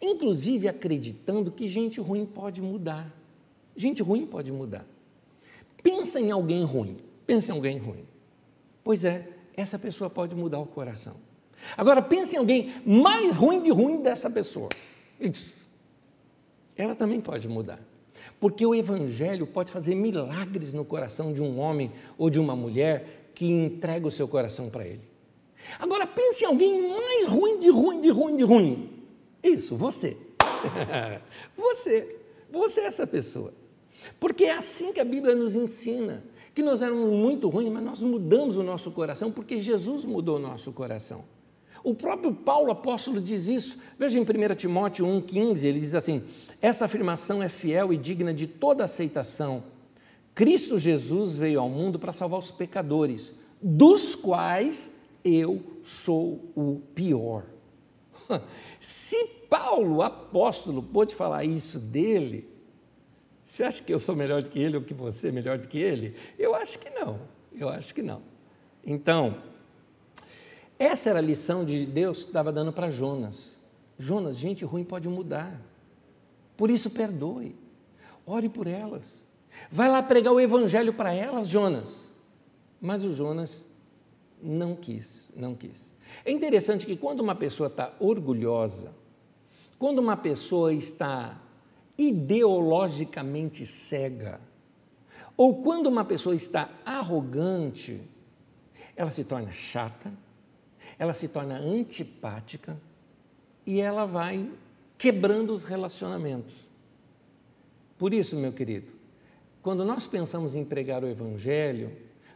inclusive 0.00 0.66
acreditando 0.66 1.52
que 1.52 1.68
gente 1.68 2.00
ruim 2.00 2.24
pode 2.24 2.62
mudar. 2.62 3.23
Gente 3.76 4.02
ruim 4.02 4.26
pode 4.26 4.52
mudar. 4.52 4.86
Pensa 5.82 6.20
em 6.20 6.30
alguém 6.30 6.64
ruim. 6.64 6.96
Pensa 7.26 7.52
em 7.52 7.54
alguém 7.54 7.78
ruim. 7.78 8.04
Pois 8.82 9.04
é, 9.04 9.28
essa 9.56 9.78
pessoa 9.78 10.08
pode 10.08 10.34
mudar 10.34 10.58
o 10.58 10.66
coração. 10.66 11.16
Agora 11.76 12.02
pense 12.02 12.34
em 12.34 12.38
alguém 12.38 12.74
mais 12.84 13.34
ruim 13.34 13.62
de 13.62 13.70
ruim 13.70 14.02
dessa 14.02 14.28
pessoa. 14.30 14.68
Isso. 15.20 15.68
Ela 16.76 16.94
também 16.94 17.20
pode 17.20 17.48
mudar. 17.48 17.80
Porque 18.40 18.64
o 18.64 18.74
Evangelho 18.74 19.46
pode 19.46 19.70
fazer 19.70 19.94
milagres 19.94 20.72
no 20.72 20.84
coração 20.84 21.32
de 21.32 21.42
um 21.42 21.58
homem 21.58 21.92
ou 22.18 22.28
de 22.28 22.38
uma 22.38 22.54
mulher 22.54 23.30
que 23.34 23.46
entrega 23.46 24.06
o 24.06 24.10
seu 24.10 24.28
coração 24.28 24.68
para 24.68 24.86
Ele. 24.86 25.02
Agora 25.78 26.06
pense 26.06 26.44
em 26.44 26.46
alguém 26.46 26.88
mais 26.88 27.26
ruim 27.28 27.58
de 27.58 27.70
ruim, 27.70 28.00
de 28.00 28.10
ruim, 28.10 28.36
de 28.36 28.44
ruim. 28.44 28.90
Isso, 29.42 29.76
você. 29.76 30.16
você. 31.56 32.20
Você 32.50 32.80
é 32.82 32.86
essa 32.86 33.06
pessoa. 33.06 33.52
Porque 34.18 34.44
é 34.44 34.56
assim 34.56 34.92
que 34.92 35.00
a 35.00 35.04
Bíblia 35.04 35.34
nos 35.34 35.54
ensina. 35.54 36.24
Que 36.54 36.62
nós 36.62 36.82
éramos 36.82 37.10
muito 37.10 37.48
ruins, 37.48 37.72
mas 37.72 37.82
nós 37.82 38.02
mudamos 38.02 38.56
o 38.56 38.62
nosso 38.62 38.90
coração 38.90 39.30
porque 39.30 39.60
Jesus 39.60 40.04
mudou 40.04 40.36
o 40.36 40.40
nosso 40.40 40.72
coração. 40.72 41.24
O 41.82 41.94
próprio 41.94 42.32
Paulo 42.32 42.70
apóstolo 42.70 43.20
diz 43.20 43.46
isso. 43.48 43.78
Veja 43.98 44.18
em 44.18 44.22
1 44.22 44.54
Timóteo 44.54 45.04
1,15, 45.04 45.64
ele 45.64 45.80
diz 45.80 45.94
assim: 45.94 46.22
essa 46.62 46.86
afirmação 46.86 47.42
é 47.42 47.48
fiel 47.48 47.92
e 47.92 47.96
digna 47.98 48.32
de 48.32 48.46
toda 48.46 48.84
aceitação. 48.84 49.64
Cristo 50.34 50.78
Jesus 50.78 51.34
veio 51.34 51.60
ao 51.60 51.68
mundo 51.68 51.98
para 51.98 52.12
salvar 52.12 52.38
os 52.38 52.50
pecadores, 52.50 53.34
dos 53.60 54.14
quais 54.14 54.92
eu 55.22 55.62
sou 55.82 56.40
o 56.56 56.80
pior. 56.94 57.44
Se 58.80 59.26
Paulo, 59.48 60.02
apóstolo, 60.02 60.82
pôde 60.82 61.14
falar 61.14 61.44
isso 61.44 61.78
dele, 61.78 62.48
você 63.44 63.62
acha 63.62 63.82
que 63.82 63.92
eu 63.92 63.98
sou 63.98 64.16
melhor 64.16 64.42
do 64.42 64.50
que 64.50 64.58
ele 64.58 64.76
ou 64.76 64.82
que 64.82 64.94
você 64.94 65.28
é 65.28 65.32
melhor 65.32 65.58
do 65.58 65.68
que 65.68 65.78
ele? 65.78 66.16
Eu 66.38 66.54
acho 66.54 66.78
que 66.78 66.90
não, 66.90 67.20
eu 67.54 67.68
acho 67.68 67.94
que 67.94 68.02
não. 68.02 68.22
Então, 68.84 69.36
essa 70.78 71.10
era 71.10 71.18
a 71.18 71.22
lição 71.22 71.64
de 71.64 71.86
Deus 71.86 72.22
que 72.22 72.30
estava 72.30 72.50
dando 72.50 72.72
para 72.72 72.90
Jonas. 72.90 73.58
Jonas, 73.98 74.36
gente 74.36 74.64
ruim 74.64 74.84
pode 74.84 75.08
mudar. 75.08 75.60
Por 76.56 76.70
isso, 76.70 76.90
perdoe. 76.90 77.54
Ore 78.26 78.48
por 78.48 78.66
elas. 78.66 79.22
Vai 79.70 79.88
lá 79.88 80.02
pregar 80.02 80.32
o 80.32 80.40
evangelho 80.40 80.92
para 80.92 81.12
elas, 81.12 81.48
Jonas. 81.48 82.10
Mas 82.80 83.04
o 83.04 83.14
Jonas 83.14 83.66
não 84.42 84.74
quis, 84.74 85.30
não 85.36 85.54
quis. 85.54 85.92
É 86.24 86.30
interessante 86.30 86.84
que 86.84 86.96
quando 86.96 87.20
uma 87.20 87.34
pessoa 87.34 87.68
está 87.68 87.94
orgulhosa, 87.98 88.92
quando 89.78 89.98
uma 89.98 90.16
pessoa 90.16 90.72
está 90.72 91.40
ideologicamente 91.96 93.64
cega, 93.66 94.40
ou 95.36 95.62
quando 95.62 95.86
uma 95.86 96.04
pessoa 96.04 96.34
está 96.34 96.70
arrogante, 96.84 98.00
ela 98.96 99.10
se 99.10 99.24
torna 99.24 99.50
chata, 99.52 100.12
ela 100.98 101.12
se 101.12 101.28
torna 101.28 101.56
antipática 101.56 102.76
e 103.66 103.80
ela 103.80 104.06
vai 104.06 104.50
quebrando 104.96 105.52
os 105.52 105.64
relacionamentos. 105.64 106.54
Por 107.98 108.12
isso, 108.12 108.36
meu 108.36 108.52
querido, 108.52 108.92
quando 109.62 109.84
nós 109.84 110.06
pensamos 110.06 110.54
em 110.54 110.64
pregar 110.64 111.02
o 111.02 111.08
Evangelho, 111.08 111.90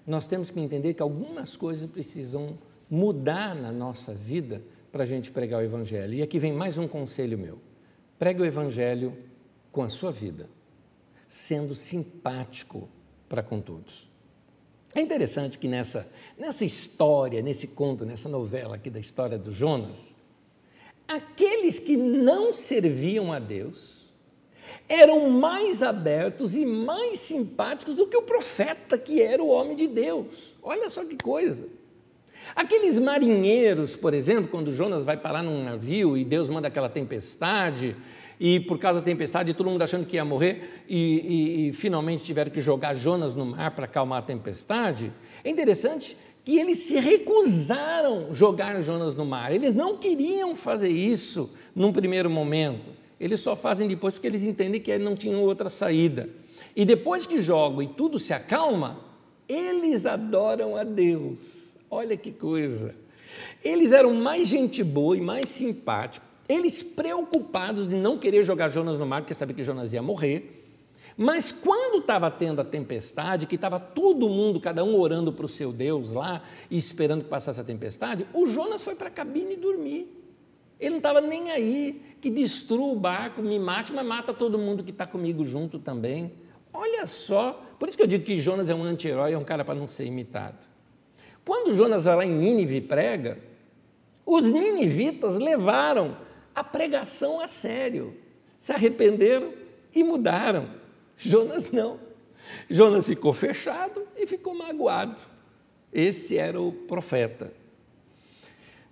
nós 0.07 0.27
temos 0.27 0.51
que 0.51 0.59
entender 0.59 0.95
que 0.95 1.03
algumas 1.03 1.57
coisas 1.57 1.89
precisam 1.89 2.59
mudar 2.91 3.55
na 3.55 3.71
nossa 3.71 4.15
vida 4.15 4.63
para 4.91 5.03
a 5.03 5.07
gente 5.07 5.31
pregar 5.31 5.61
o 5.61 5.65
Evangelho. 5.65 6.15
E 6.15 6.23
aqui 6.23 6.39
vem 6.39 6.53
mais 6.53 6.79
um 6.79 6.89
conselho 6.89 7.39
meu: 7.39 7.59
pregue 8.19 8.41
o 8.41 8.47
Evangelho 8.47 9.15
com 9.73 9.83
a 9.83 9.89
sua 9.89 10.11
vida, 10.11 10.49
sendo 11.27 11.75
simpático 11.75 12.89
para 13.29 13.43
com 13.43 13.61
todos. 13.61 14.09
É 14.95 15.01
interessante 15.01 15.59
que 15.59 15.69
nessa, 15.69 16.09
nessa 16.37 16.65
história, 16.65 17.43
nesse 17.43 17.69
conto, 17.69 18.05
nessa 18.05 18.29
novela 18.29 18.77
aqui 18.77 18.89
da 18.89 18.99
história 18.99 19.39
do 19.39 19.53
Jonas, 19.53 20.15
aqueles 21.07 21.79
que 21.79 21.97
não 21.97 22.55
serviam 22.55 23.33
a 23.33 23.39
Deus 23.39 23.99
eram 24.89 25.31
mais 25.31 25.83
abertos 25.83 26.55
e 26.55 26.65
mais 26.65 27.21
simpáticos 27.21 27.95
do 27.95 28.07
que 28.07 28.17
o 28.17 28.23
profeta, 28.23 28.99
que 28.99 29.21
era 29.21 29.43
o 29.43 29.49
homem 29.49 29.77
de 29.77 29.87
Deus. 29.87 30.55
Olha 30.63 30.89
só 30.91 31.05
que 31.05 31.17
coisa. 31.17 31.69
Aqueles 32.55 32.99
marinheiros, 32.99 33.95
por 33.95 34.15
exemplo, 34.15 34.49
quando 34.51 34.73
Jonas 34.73 35.05
vai 35.05 35.17
parar 35.17 35.43
num 35.43 35.63
navio 35.63 36.17
e 36.17 36.25
Deus 36.25 36.49
manda 36.49 36.69
aquela 36.69 36.89
tempestade, 36.89 37.97
e 38.41 38.61
por 38.61 38.79
causa 38.79 39.01
da 39.01 39.05
tempestade, 39.05 39.53
todo 39.55 39.69
mundo 39.69 39.83
achando 39.83 40.07
que 40.07 40.17
ia 40.17 40.25
morrer, 40.25 40.85
e, 40.89 40.97
e, 40.97 41.69
e 41.69 41.73
finalmente 41.73 42.25
tiveram 42.25 42.51
que 42.51 42.61
jogar 42.61 42.95
Jonas 42.95 43.35
no 43.35 43.45
mar 43.45 43.73
para 43.73 43.85
acalmar 43.85 44.21
a 44.21 44.23
tempestade. 44.23 45.13
É 45.43 45.51
interessante 45.51 46.17
que 46.45 46.59
eles 46.59 46.79
se 46.79 46.99
recusaram 46.99 48.33
jogar 48.33 48.81
Jonas 48.81 49.15
no 49.15 49.25
mar. 49.25 49.53
Eles 49.53 49.75
não 49.75 49.99
queriam 49.99 50.55
fazer 50.55 50.89
isso 50.89 51.51
num 51.75 51.93
primeiro 51.93 52.31
momento. 52.31 52.91
Eles 53.21 53.41
só 53.41 53.57
fazem 53.57 53.89
depois 53.89 54.15
porque 54.15 54.29
eles 54.29 54.43
entendem 54.43 54.81
que 54.81 54.97
não 54.99 55.15
tinham 55.15 55.43
outra 55.43 55.69
saída. 55.69 56.29
E 56.75 56.85
depois 56.85 57.27
que 57.27 57.43
jogam 57.43 57.83
e 57.83 57.89
tudo 57.89 58.19
se 58.19 58.33
acalma, 58.33 59.01
eles 59.49 60.07
adoram 60.07 60.77
a 60.77 60.85
Deus. 60.85 61.68
Olha 61.91 62.17
que 62.17 62.33
coisa. 62.33 62.95
Eles 63.65 63.93
eram 63.93 64.15
mais 64.15 64.49
gente 64.49 64.83
boa 64.83 65.17
e 65.17 65.21
mais 65.21 65.49
simpáticos. 65.49 66.29
Eles 66.49 66.83
preocupados 66.83 67.87
de 67.87 67.95
não 67.95 68.19
querer 68.19 68.43
jogar 68.45 68.71
Jonas 68.71 68.99
no 68.99 69.07
mar, 69.07 69.21
porque 69.21 69.35
sabiam 69.35 69.57
que 69.57 69.65
Jonas 69.65 69.93
ia 69.93 70.03
morrer. 70.03 70.59
Mas 71.17 71.51
quando 71.51 72.01
estava 72.01 72.31
tendo 72.31 72.61
a 72.61 72.65
tempestade, 72.65 73.47
que 73.47 73.57
estava 73.57 73.81
todo 73.81 74.29
mundo, 74.29 74.61
cada 74.61 74.85
um 74.85 74.97
orando 74.99 75.33
para 75.33 75.45
o 75.45 75.49
seu 75.49 75.73
Deus 75.73 76.13
lá 76.13 76.43
e 76.71 76.77
esperando 76.77 77.25
que 77.25 77.29
passasse 77.29 77.61
a 77.61 77.65
tempestade, 77.65 78.27
o 78.33 78.47
Jonas 78.47 78.83
foi 78.83 78.95
para 78.95 79.09
a 79.09 79.11
cabine 79.11 79.57
dormir. 79.57 80.15
Ele 80.79 80.91
não 80.91 80.99
estava 80.99 81.21
nem 81.21 81.51
aí, 81.51 82.01
que 82.21 82.31
destrua 82.31 82.93
o 82.93 82.97
barco, 82.97 83.43
me 83.43 83.59
mate, 83.59 83.93
mas 83.93 84.07
mata 84.07 84.33
todo 84.33 84.57
mundo 84.57 84.85
que 84.85 84.93
está 84.93 85.07
comigo 85.07 85.45
junto 85.45 85.79
também. 85.79 86.33
Olha 86.73 87.05
só, 87.07 87.65
por 87.81 87.89
isso 87.89 87.99
que 87.99 88.05
eu 88.05 88.09
digo 88.09 88.25
que 88.25 88.39
Jonas 88.39 88.71
é 88.71 88.75
um 88.75 88.85
anti-herói, 88.85 89.33
é 89.33 89.39
um 89.39 89.45
cara 89.45 89.65
para 89.65 89.75
não 89.75 89.89
ser 89.89 90.05
imitado. 90.05 90.59
Quando 91.49 91.75
Jonas 91.75 92.05
vai 92.05 92.15
lá 92.15 92.27
em 92.27 92.37
Nínive 92.37 92.77
e 92.77 92.81
prega, 92.83 93.39
os 94.27 94.47
ninivitas 94.47 95.37
levaram 95.37 96.15
a 96.55 96.63
pregação 96.63 97.41
a 97.41 97.49
sério, 97.49 98.15
se 98.59 98.71
arrependeram 98.71 99.55
e 99.95 100.05
mudaram. 100.05 100.69
Jonas 101.17 101.73
não. 101.73 101.99
Jonas 102.69 103.07
ficou 103.07 103.33
fechado 103.33 104.07
e 104.15 104.27
ficou 104.27 104.53
magoado. 104.53 105.19
Esse 105.91 106.37
era 106.37 106.61
o 106.61 106.71
profeta. 106.71 107.51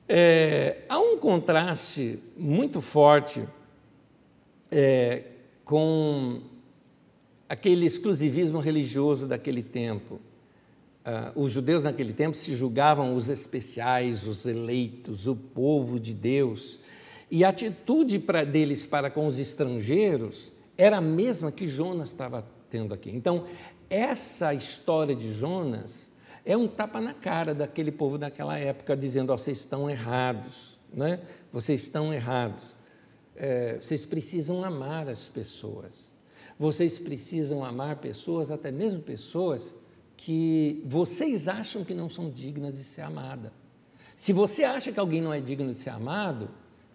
É, 0.08 0.78
há 0.88 0.98
um 0.98 1.18
contraste 1.18 2.18
muito 2.34 2.80
forte 2.80 3.46
é, 4.70 5.24
com 5.62 6.40
aquele 7.46 7.84
exclusivismo 7.84 8.60
religioso 8.60 9.26
daquele 9.26 9.62
tempo. 9.62 10.18
Ah, 11.08 11.30
os 11.36 11.52
judeus 11.52 11.84
naquele 11.84 12.12
tempo 12.12 12.36
se 12.36 12.56
julgavam 12.56 13.14
os 13.14 13.28
especiais, 13.28 14.26
os 14.26 14.44
eleitos, 14.44 15.28
o 15.28 15.36
povo 15.36 16.00
de 16.00 16.12
Deus. 16.12 16.80
E 17.30 17.44
a 17.44 17.50
atitude 17.50 18.18
para 18.18 18.42
deles 18.42 18.84
para 18.84 19.08
com 19.08 19.28
os 19.28 19.38
estrangeiros 19.38 20.52
era 20.76 20.96
a 20.96 21.00
mesma 21.00 21.52
que 21.52 21.68
Jonas 21.68 22.08
estava 22.08 22.44
tendo 22.68 22.92
aqui. 22.92 23.08
Então, 23.10 23.46
essa 23.88 24.52
história 24.52 25.14
de 25.14 25.32
Jonas 25.32 26.10
é 26.44 26.56
um 26.56 26.66
tapa 26.66 27.00
na 27.00 27.14
cara 27.14 27.54
daquele 27.54 27.92
povo 27.92 28.18
daquela 28.18 28.58
época, 28.58 28.96
dizendo: 28.96 29.32
oh, 29.32 29.38
vocês 29.38 29.58
estão 29.58 29.88
errados, 29.88 30.76
né? 30.92 31.20
vocês 31.52 31.82
estão 31.82 32.12
errados. 32.12 32.74
É, 33.36 33.78
vocês 33.80 34.04
precisam 34.04 34.64
amar 34.64 35.08
as 35.08 35.28
pessoas. 35.28 36.10
Vocês 36.58 36.98
precisam 36.98 37.64
amar 37.64 37.96
pessoas, 37.96 38.50
até 38.50 38.72
mesmo 38.72 39.02
pessoas 39.02 39.72
que 40.16 40.82
vocês 40.86 41.46
acham 41.46 41.84
que 41.84 41.92
não 41.92 42.08
são 42.08 42.30
dignas 42.30 42.76
de 42.76 42.84
ser 42.84 43.02
amada. 43.02 43.52
Se 44.16 44.32
você 44.32 44.64
acha 44.64 44.90
que 44.90 44.98
alguém 44.98 45.20
não 45.20 45.32
é 45.32 45.40
digno 45.40 45.72
de 45.72 45.78
ser 45.78 45.90
amado, 45.90 46.48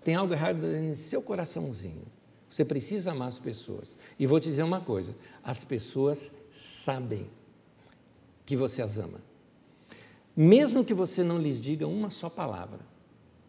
tem 0.04 0.16
algo 0.16 0.34
errado 0.34 0.58
no 0.58 0.96
seu 0.96 1.22
coraçãozinho. 1.22 2.06
Você 2.50 2.66
precisa 2.66 3.12
amar 3.12 3.30
as 3.30 3.40
pessoas. 3.40 3.96
E 4.20 4.26
vou 4.26 4.40
te 4.40 4.50
dizer 4.50 4.64
uma 4.64 4.82
coisa: 4.82 5.16
as 5.44 5.64
pessoas 5.64 6.32
sabem 6.52 7.30
que 8.46 8.58
você 8.58 8.82
as 8.82 8.98
ama. 8.98 9.22
Mesmo 10.36 10.84
que 10.84 10.94
você 10.94 11.24
não 11.24 11.38
lhes 11.38 11.62
diga 11.62 11.88
uma 11.88 12.10
só 12.10 12.30
palavra, 12.30 12.80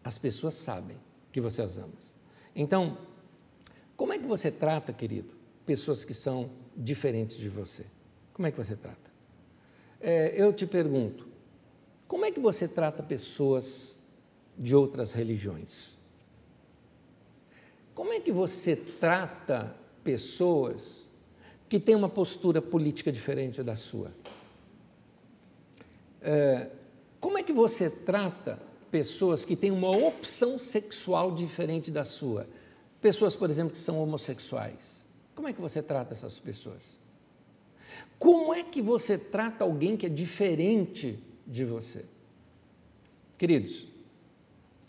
as 0.03 0.17
pessoas 0.17 0.53
sabem 0.53 0.97
que 1.31 1.41
você 1.41 1.61
as 1.61 1.77
ama. 1.77 1.93
Então, 2.55 2.97
como 3.97 4.13
é 4.13 4.19
que 4.19 4.25
você 4.25 4.51
trata, 4.51 4.93
querido, 4.93 5.33
pessoas 5.65 6.05
que 6.05 6.13
são 6.13 6.49
diferentes 6.75 7.37
de 7.37 7.49
você? 7.49 7.85
Como 8.33 8.47
é 8.47 8.51
que 8.51 8.57
você 8.57 8.75
trata? 8.75 9.12
É, 10.03 10.33
eu 10.35 10.51
te 10.51 10.67
pergunto, 10.67 11.25
como 12.07 12.25
é 12.25 12.31
que 12.31 12.39
você 12.39 12.67
trata 12.67 13.01
pessoas 13.01 13.97
de 14.57 14.75
outras 14.75 15.13
religiões? 15.13 15.95
Como 17.95 18.11
é 18.11 18.19
que 18.19 18.31
você 18.31 18.75
trata 18.75 19.73
pessoas 20.03 21.07
que 21.69 21.79
têm 21.79 21.95
uma 21.95 22.09
postura 22.09 22.61
política 22.61 23.11
diferente 23.11 23.63
da 23.63 23.75
sua? 23.75 24.11
É, 26.21 26.67
como 27.19 27.37
é 27.37 27.43
que 27.43 27.53
você 27.53 27.89
trata 27.89 28.59
pessoas 28.91 29.45
que 29.45 29.55
têm 29.55 29.71
uma 29.71 29.89
opção 29.89 30.59
sexual 30.59 31.33
diferente 31.33 31.89
da 31.89 32.03
sua? 32.03 32.45
pessoas, 33.03 33.35
por 33.35 33.49
exemplo, 33.49 33.73
que 33.73 33.79
são 33.79 34.01
homossexuais. 34.01 35.05
Como 35.35 35.45
é 35.45 35.53
que 35.53 35.59
você 35.59 35.83
trata 35.83 36.13
essas 36.13 36.39
pessoas? 36.39 36.97
Como 38.17 38.53
é 38.53 38.63
que 38.63 38.81
você 38.81 39.17
trata 39.17 39.63
alguém 39.63 39.97
que 39.97 40.05
é 40.05 40.09
diferente 40.09 41.19
de 41.45 41.65
você? 41.65 42.05
Queridos, 43.37 43.87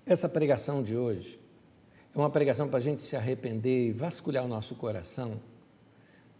essa 0.06 0.28
pregação 0.28 0.82
de 0.82 0.96
hoje 0.96 1.38
é 2.14 2.18
uma 2.18 2.30
pregação 2.30 2.68
para 2.68 2.78
a 2.78 2.82
gente 2.82 3.02
se 3.02 3.16
arrepender 3.16 3.88
e 3.88 3.92
vasculhar 3.92 4.44
o 4.44 4.48
nosso 4.48 4.74
coração 4.74 5.40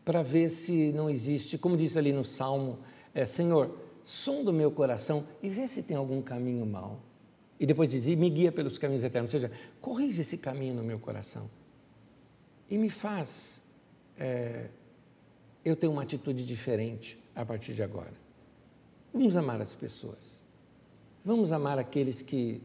para 0.05 0.23
ver 0.23 0.51
se 0.51 0.93
não 0.93 1.09
existe, 1.09 1.57
como 1.57 1.77
diz 1.77 1.97
ali 1.97 2.13
no 2.13 2.25
Salmo, 2.25 2.79
é, 3.15 3.25
Senhor, 3.25 3.75
som 4.05 4.45
do 4.45 4.53
meu 4.53 4.71
coração 4.71 5.27
e 5.43 5.49
vê 5.49 5.67
se 5.67 5.83
tem 5.83 5.97
algum 5.97 6.21
caminho 6.21 6.67
mau. 6.67 7.01
E 7.59 7.67
depois 7.67 7.91
diz, 7.91 8.07
e 8.07 8.15
me 8.15 8.29
guia 8.29 8.53
pelos 8.53 8.77
caminhos 8.77 9.03
eternos, 9.03 9.33
ou 9.33 9.41
seja, 9.41 9.53
corrige 9.81 10.21
esse 10.21 10.37
caminho 10.37 10.75
no 10.75 10.83
meu 10.83 10.99
coração. 10.99 11.49
E 12.69 12.77
me 12.77 12.91
faz 12.91 13.63
é, 14.19 14.69
eu 15.65 15.75
ter 15.75 15.87
uma 15.87 16.03
atitude 16.03 16.45
diferente 16.45 17.19
a 17.35 17.45
partir 17.45 17.75
de 17.75 17.83
agora. 17.83 18.13
Vamos 19.13 19.37
amar 19.37 19.61
as 19.61 19.75
pessoas. 19.75 20.43
Vamos 21.25 21.53
amar 21.53 21.79
aqueles 21.79 22.21
que 22.21 22.61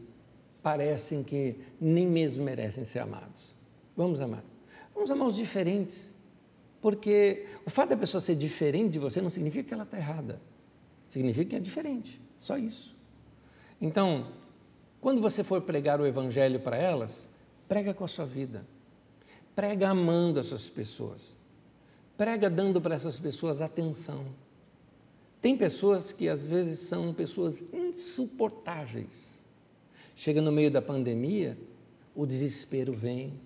parecem 0.62 1.22
que 1.22 1.56
nem 1.80 2.06
mesmo 2.06 2.44
merecem 2.44 2.84
ser 2.84 2.98
amados. 2.98 3.54
Vamos 3.96 4.20
amar. 4.20 4.44
Vamos 4.94 5.10
amar 5.10 5.28
os 5.28 5.36
diferentes. 5.36 6.12
Porque 6.80 7.46
o 7.64 7.70
fato 7.70 7.90
da 7.90 7.96
pessoa 7.96 8.20
ser 8.20 8.34
diferente 8.34 8.92
de 8.92 8.98
você 8.98 9.20
não 9.20 9.30
significa 9.30 9.64
que 9.64 9.74
ela 9.74 9.84
está 9.84 9.96
errada. 9.96 10.40
Significa 11.08 11.50
que 11.50 11.56
é 11.56 11.60
diferente. 11.60 12.20
Só 12.38 12.56
isso. 12.56 12.96
Então, 13.80 14.26
quando 15.00 15.20
você 15.20 15.42
for 15.42 15.62
pregar 15.62 16.00
o 16.00 16.06
Evangelho 16.06 16.60
para 16.60 16.76
elas, 16.76 17.28
prega 17.68 17.94
com 17.94 18.04
a 18.04 18.08
sua 18.08 18.26
vida. 18.26 18.66
Prega 19.54 19.88
amando 19.88 20.40
essas 20.40 20.68
pessoas. 20.68 21.34
Prega 22.20 22.50
dando 22.50 22.82
para 22.82 22.94
essas 22.94 23.18
pessoas 23.18 23.62
atenção. 23.62 24.26
Tem 25.40 25.56
pessoas 25.56 26.12
que 26.12 26.28
às 26.28 26.46
vezes 26.46 26.80
são 26.80 27.14
pessoas 27.14 27.64
insuportáveis. 27.72 29.42
Chega 30.14 30.42
no 30.42 30.52
meio 30.52 30.70
da 30.70 30.82
pandemia, 30.82 31.56
o 32.14 32.26
desespero 32.26 32.92
vem, 32.92 33.40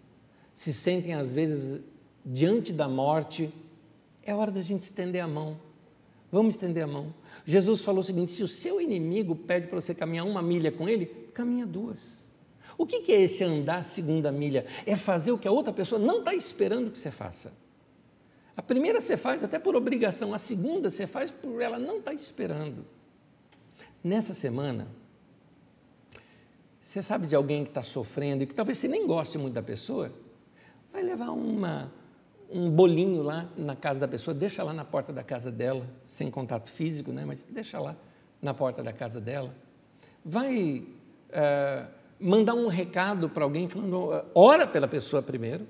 se 0.53 0.73
sentem 0.73 1.15
às 1.15 1.33
vezes 1.33 1.83
diante 2.27 2.73
da 2.73 2.89
morte, 2.89 3.49
é 4.25 4.35
hora 4.35 4.51
da 4.51 4.61
gente 4.61 4.83
estender 4.83 5.23
a 5.23 5.29
mão. 5.29 5.57
Vamos 6.33 6.57
estender 6.57 6.83
a 6.83 6.89
mão. 6.89 7.15
Jesus 7.47 7.81
falou 7.81 8.01
o 8.01 8.05
seguinte: 8.05 8.33
se 8.33 8.43
o 8.43 8.49
seu 8.49 8.81
inimigo 8.81 9.37
pede 9.37 9.69
para 9.69 9.81
você 9.81 9.95
caminhar 9.95 10.27
uma 10.27 10.43
milha 10.43 10.73
com 10.73 10.89
ele, 10.89 11.07
caminha 11.33 11.65
duas. 11.65 12.25
O 12.77 12.85
que 12.85 13.13
é 13.13 13.23
esse 13.23 13.45
andar 13.45 13.85
segunda 13.85 14.33
milha? 14.33 14.67
É 14.85 14.97
fazer 14.97 15.31
o 15.31 15.39
que 15.39 15.47
a 15.47 15.53
outra 15.53 15.73
pessoa 15.73 15.97
não 15.97 16.19
está 16.19 16.35
esperando 16.35 16.91
que 16.91 16.99
você 16.99 17.13
faça. 17.13 17.63
A 18.57 18.63
primeira 18.63 19.01
você 19.01 19.17
faz 19.17 19.43
até 19.43 19.59
por 19.59 19.75
obrigação, 19.75 20.33
a 20.33 20.39
segunda 20.39 20.91
você 20.91 21.07
faz 21.07 21.31
por 21.31 21.61
ela 21.61 21.79
não 21.79 21.99
estar 21.99 22.11
tá 22.11 22.15
esperando. 22.15 22.85
Nessa 24.03 24.33
semana, 24.33 24.87
você 26.81 27.03
sabe 27.03 27.27
de 27.27 27.35
alguém 27.35 27.65
que 27.65 27.71
está 27.71 27.83
sofrendo 27.83 28.45
e 28.45 28.47
que 28.47 28.55
talvez 28.55 28.79
você 28.79 28.87
nem 28.87 29.07
goste 29.07 29.39
muito 29.39 29.55
da 29.55 29.63
pessoa? 29.63 30.13
Vai 30.93 31.03
levar 31.03 31.31
uma, 31.31 31.91
um 32.49 32.71
bolinho 32.71 33.23
lá 33.23 33.49
na 33.57 33.75
casa 33.75 33.99
da 33.99 34.07
pessoa, 34.07 34.33
deixa 34.33 34.63
lá 34.63 34.73
na 34.73 34.85
porta 34.85 35.13
da 35.13 35.25
casa 35.25 35.51
dela, 35.51 35.87
sem 36.05 36.31
contato 36.31 36.71
físico, 36.71 37.11
né? 37.11 37.25
mas 37.25 37.45
deixa 37.51 37.81
lá 37.81 37.97
na 38.41 38.55
porta 38.55 38.83
da 38.83 38.93
casa 38.93 39.21
dela. 39.21 39.53
Vai 40.25 40.87
uh, 41.31 41.89
mandar 42.21 42.55
um 42.55 42.69
recado 42.69 43.29
para 43.29 43.43
alguém, 43.43 43.69
falando, 43.69 44.25
ora 44.35 44.67
pela 44.67 44.87
pessoa 44.87 45.21
primeiro, 45.21 45.67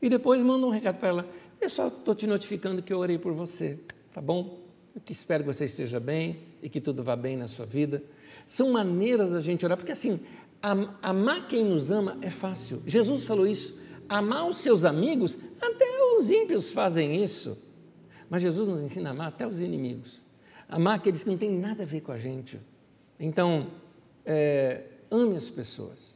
e 0.00 0.08
depois 0.08 0.40
manda 0.42 0.66
um 0.66 0.70
recado 0.70 0.98
para 0.98 1.08
ela. 1.08 1.28
Eu 1.64 1.70
só 1.70 1.88
estou 1.88 2.14
te 2.14 2.26
notificando 2.26 2.82
que 2.82 2.92
eu 2.92 2.98
orei 2.98 3.18
por 3.18 3.32
você, 3.32 3.78
tá 4.12 4.20
bom? 4.20 4.60
Eu 4.94 5.00
espero 5.08 5.42
que 5.42 5.52
você 5.52 5.64
esteja 5.64 5.98
bem 5.98 6.40
e 6.62 6.68
que 6.68 6.80
tudo 6.80 7.02
vá 7.02 7.16
bem 7.16 7.36
na 7.36 7.48
sua 7.48 7.64
vida. 7.64 8.02
São 8.46 8.70
maneiras 8.70 9.30
da 9.30 9.40
gente 9.40 9.64
orar, 9.64 9.78
porque 9.78 9.92
assim, 9.92 10.20
amar 11.02 11.48
quem 11.48 11.64
nos 11.64 11.90
ama 11.90 12.18
é 12.20 12.30
fácil. 12.30 12.82
Jesus 12.86 13.24
falou 13.24 13.46
isso 13.46 13.82
amar 14.08 14.46
os 14.46 14.58
seus 14.58 14.84
amigos, 14.84 15.38
até 15.60 15.86
os 16.18 16.30
ímpios 16.30 16.70
fazem 16.70 17.22
isso. 17.22 17.58
Mas 18.28 18.42
Jesus 18.42 18.68
nos 18.68 18.82
ensina 18.82 19.10
a 19.10 19.12
amar 19.12 19.28
até 19.28 19.46
os 19.46 19.60
inimigos, 19.60 20.22
amar 20.68 20.96
aqueles 20.96 21.24
que 21.24 21.30
não 21.30 21.38
têm 21.38 21.50
nada 21.50 21.82
a 21.82 21.86
ver 21.86 22.00
com 22.00 22.12
a 22.12 22.18
gente. 22.18 22.60
Então, 23.18 23.68
é, 24.24 24.82
ame 25.10 25.36
as 25.36 25.48
pessoas. 25.48 26.14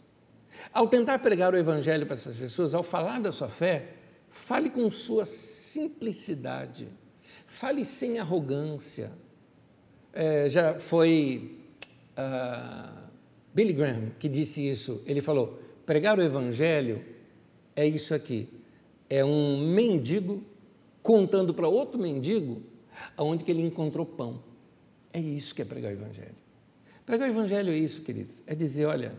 Ao 0.73 0.89
tentar 0.89 1.19
pregar 1.21 1.55
o 1.55 1.57
Evangelho 1.57 2.07
para 2.07 2.17
essas 2.17 2.37
pessoas, 2.37 2.75
ao 2.75 2.83
falar 2.83 3.21
da 3.21 3.31
sua 3.31 3.49
fé, 3.49 3.95
fale 4.39 4.71
com 4.71 4.91
sua 4.91 5.27
simplicidade, 5.27 6.89
fale 7.47 7.85
sem 7.85 8.19
arrogância. 8.19 9.11
É, 10.13 10.49
já 10.49 10.79
foi 10.79 11.59
uh, 12.17 13.09
Billy 13.53 13.73
Graham 13.73 14.11
que 14.19 14.29
disse 14.29 14.67
isso. 14.67 15.03
Ele 15.05 15.21
falou: 15.21 15.61
pregar 15.85 16.19
o 16.19 16.23
Evangelho 16.23 17.05
é 17.75 17.87
isso 17.87 18.15
aqui. 18.15 18.49
É 19.11 19.25
um 19.25 19.59
mendigo 19.75 20.43
contando 21.03 21.53
para 21.53 21.69
outro 21.69 21.99
mendigo 21.99 22.63
aonde 23.17 23.45
que 23.45 23.51
ele 23.51 23.63
encontrou 23.63 24.07
pão. 24.07 24.43
É 25.13 25.21
isso 25.21 25.55
que 25.55 25.63
é 25.63 25.65
pregar 25.65 25.91
o 25.93 25.95
evangelho. 25.95 26.35
Pregar 27.07 27.29
o 27.29 27.33
evangelho 27.33 27.73
é 27.73 27.77
isso, 27.77 28.03
queridos. 28.03 28.43
É 28.47 28.55
dizer, 28.55 28.85
olha, 28.85 29.15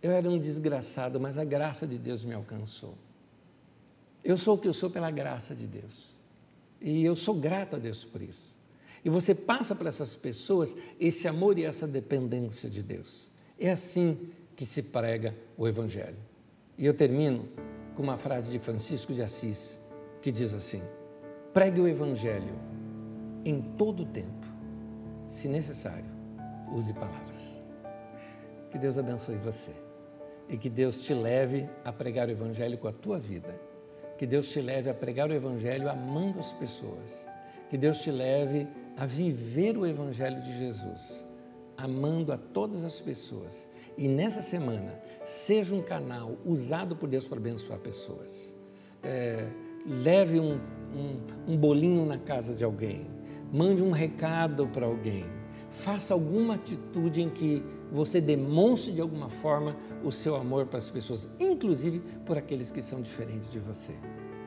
eu 0.00 0.12
era 0.12 0.30
um 0.30 0.38
desgraçado, 0.38 1.18
mas 1.18 1.36
a 1.36 1.44
graça 1.44 1.86
de 1.86 1.98
Deus 1.98 2.24
me 2.24 2.32
alcançou. 2.32 2.94
Eu 4.24 4.38
sou 4.38 4.56
o 4.56 4.58
que 4.58 4.66
eu 4.66 4.72
sou 4.72 4.88
pela 4.88 5.10
graça 5.10 5.54
de 5.54 5.66
Deus. 5.66 6.14
E 6.80 7.04
eu 7.04 7.14
sou 7.14 7.34
grato 7.34 7.76
a 7.76 7.78
Deus 7.78 8.04
por 8.04 8.22
isso. 8.22 8.54
E 9.04 9.10
você 9.10 9.34
passa 9.34 9.74
para 9.74 9.90
essas 9.90 10.16
pessoas 10.16 10.74
esse 10.98 11.28
amor 11.28 11.58
e 11.58 11.64
essa 11.64 11.86
dependência 11.86 12.70
de 12.70 12.82
Deus. 12.82 13.28
É 13.58 13.70
assim 13.70 14.30
que 14.56 14.64
se 14.64 14.84
prega 14.84 15.34
o 15.58 15.68
Evangelho. 15.68 16.16
E 16.78 16.86
eu 16.86 16.94
termino 16.94 17.48
com 17.94 18.02
uma 18.02 18.16
frase 18.16 18.50
de 18.50 18.58
Francisco 18.58 19.12
de 19.12 19.22
Assis, 19.22 19.78
que 20.22 20.32
diz 20.32 20.54
assim: 20.54 20.82
pregue 21.52 21.80
o 21.80 21.86
Evangelho 21.86 22.54
em 23.44 23.60
todo 23.76 24.04
o 24.04 24.06
tempo, 24.06 24.46
se 25.28 25.48
necessário, 25.48 26.10
use 26.72 26.94
palavras. 26.94 27.62
Que 28.70 28.78
Deus 28.78 28.96
abençoe 28.96 29.36
você 29.36 29.70
e 30.48 30.56
que 30.56 30.68
Deus 30.68 30.98
te 30.98 31.14
leve 31.14 31.68
a 31.84 31.92
pregar 31.92 32.28
o 32.28 32.30
Evangelho 32.30 32.78
com 32.78 32.88
a 32.88 32.92
tua 32.92 33.18
vida. 33.18 33.54
Que 34.18 34.26
Deus 34.26 34.48
te 34.50 34.60
leve 34.60 34.88
a 34.88 34.94
pregar 34.94 35.28
o 35.28 35.34
Evangelho 35.34 35.88
amando 35.90 36.38
as 36.38 36.52
pessoas. 36.52 37.26
Que 37.68 37.76
Deus 37.76 37.98
te 37.98 38.10
leve 38.10 38.68
a 38.96 39.06
viver 39.06 39.76
o 39.76 39.86
Evangelho 39.86 40.40
de 40.40 40.56
Jesus, 40.56 41.24
amando 41.76 42.32
a 42.32 42.38
todas 42.38 42.84
as 42.84 43.00
pessoas 43.00 43.68
e 43.96 44.08
nessa 44.08 44.42
semana 44.42 44.98
seja 45.24 45.74
um 45.74 45.82
canal 45.82 46.36
usado 46.44 46.96
por 46.96 47.08
Deus 47.08 47.28
para 47.28 47.38
abençoar 47.38 47.78
pessoas. 47.78 48.54
É, 49.02 49.46
leve 49.86 50.40
um, 50.40 50.58
um, 50.94 51.52
um 51.52 51.56
bolinho 51.56 52.04
na 52.04 52.18
casa 52.18 52.54
de 52.54 52.64
alguém, 52.64 53.06
mande 53.52 53.82
um 53.82 53.90
recado 53.90 54.66
para 54.68 54.86
alguém, 54.86 55.24
faça 55.70 56.14
alguma 56.14 56.54
atitude 56.54 57.22
em 57.22 57.30
que 57.30 57.62
você 57.92 58.20
demonstre 58.20 58.92
de 58.92 59.00
alguma 59.00 59.28
forma 59.28 59.76
o 60.02 60.10
seu 60.10 60.36
amor 60.36 60.66
para 60.66 60.78
as 60.78 60.90
pessoas, 60.90 61.28
inclusive 61.38 62.00
por 62.24 62.36
aqueles 62.36 62.70
que 62.70 62.82
são 62.82 63.00
diferentes 63.00 63.50
de 63.50 63.58
você. 63.58 63.94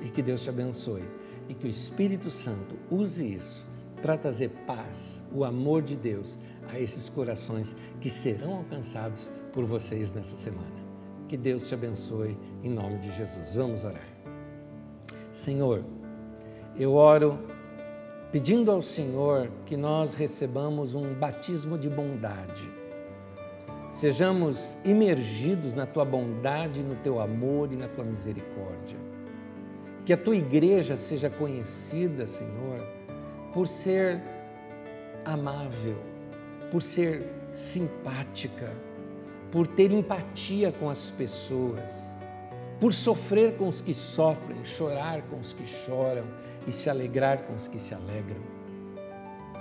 E 0.01 0.09
que 0.09 0.21
Deus 0.21 0.43
te 0.43 0.49
abençoe 0.49 1.03
e 1.49 1.53
que 1.53 1.65
o 1.65 1.69
Espírito 1.69 2.29
Santo 2.29 2.77
use 2.89 3.25
isso 3.25 3.65
para 4.01 4.17
trazer 4.17 4.49
paz, 4.65 5.23
o 5.33 5.43
amor 5.43 5.81
de 5.81 5.95
Deus 5.95 6.37
a 6.69 6.79
esses 6.79 7.09
corações 7.09 7.75
que 7.99 8.09
serão 8.09 8.57
alcançados 8.57 9.31
por 9.51 9.65
vocês 9.65 10.11
nessa 10.11 10.35
semana. 10.35 10.85
Que 11.27 11.35
Deus 11.35 11.67
te 11.67 11.73
abençoe 11.73 12.37
em 12.63 12.69
nome 12.69 12.99
de 12.99 13.11
Jesus. 13.11 13.55
Vamos 13.55 13.83
orar. 13.83 14.07
Senhor, 15.31 15.83
eu 16.77 16.93
oro 16.93 17.39
pedindo 18.31 18.71
ao 18.71 18.81
Senhor 18.81 19.49
que 19.65 19.75
nós 19.75 20.13
recebamos 20.15 20.93
um 20.93 21.13
batismo 21.13 21.77
de 21.77 21.89
bondade. 21.89 22.69
Sejamos 23.97 24.77
imergidos 24.85 25.73
na 25.73 25.87
tua 25.87 26.05
bondade, 26.05 26.83
no 26.83 26.93
teu 26.97 27.19
amor 27.19 27.73
e 27.73 27.75
na 27.75 27.87
tua 27.87 28.03
misericórdia. 28.03 28.95
Que 30.05 30.13
a 30.13 30.17
tua 30.17 30.35
igreja 30.35 30.95
seja 30.95 31.31
conhecida, 31.31 32.27
Senhor, 32.27 32.79
por 33.51 33.67
ser 33.67 34.21
amável, 35.25 35.97
por 36.69 36.83
ser 36.83 37.27
simpática, 37.51 38.71
por 39.51 39.65
ter 39.65 39.91
empatia 39.91 40.71
com 40.71 40.91
as 40.91 41.09
pessoas, 41.09 42.15
por 42.79 42.93
sofrer 42.93 43.57
com 43.57 43.67
os 43.67 43.81
que 43.81 43.95
sofrem, 43.95 44.63
chorar 44.63 45.23
com 45.23 45.39
os 45.39 45.53
que 45.53 45.65
choram 45.65 46.27
e 46.67 46.71
se 46.71 46.87
alegrar 46.87 47.39
com 47.47 47.55
os 47.55 47.67
que 47.67 47.79
se 47.79 47.95
alegram. 47.95 48.43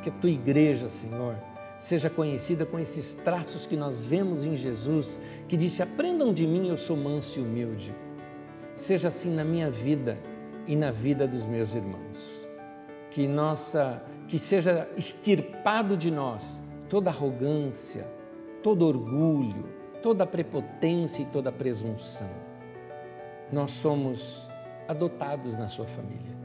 Que 0.03 0.11
a 0.11 0.13
tua 0.13 0.29
igreja, 0.29 0.91
Senhor, 0.91 1.37
seja 1.79 2.09
conhecida 2.09 2.65
com 2.65 2.79
esses 2.79 3.15
traços 3.15 3.67
que 3.67 3.77
nós 3.77 4.01
vemos 4.01 4.45
em 4.45 4.57
Jesus, 4.57 5.21
que 5.49 5.57
disse: 5.57 5.83
Aprendam 5.83 6.33
de 6.33 6.47
mim, 6.47 6.69
eu 6.69 6.77
sou 6.77 6.97
manso 6.97 7.39
e 7.39 7.43
humilde. 7.43 7.95
seja 8.75 9.09
assim 9.09 9.35
na 9.35 9.45
minha 9.45 9.71
vida 9.71 10.19
e 10.67 10.77
na 10.77 10.91
vida 10.91 11.27
dos 11.27 11.47
meus 11.47 11.75
irmãos. 11.75 12.47
Que 13.11 13.27
nossa, 13.27 14.03
que 14.29 14.39
seja 14.39 14.89
extirpado 14.97 15.97
de 15.97 16.11
nós 16.11 16.61
toda 16.89 17.11
arrogância, 17.11 18.07
todo 18.63 18.87
orgulho, 18.87 19.65
toda 20.03 20.27
prepotência 20.27 21.23
e 21.23 21.27
toda 21.27 21.51
presunção. 21.51 22.29
Nós 23.51 23.71
somos 23.73 24.49
adotados 24.89 25.57
na 25.57 25.69
sua 25.69 25.87
família 25.87 26.37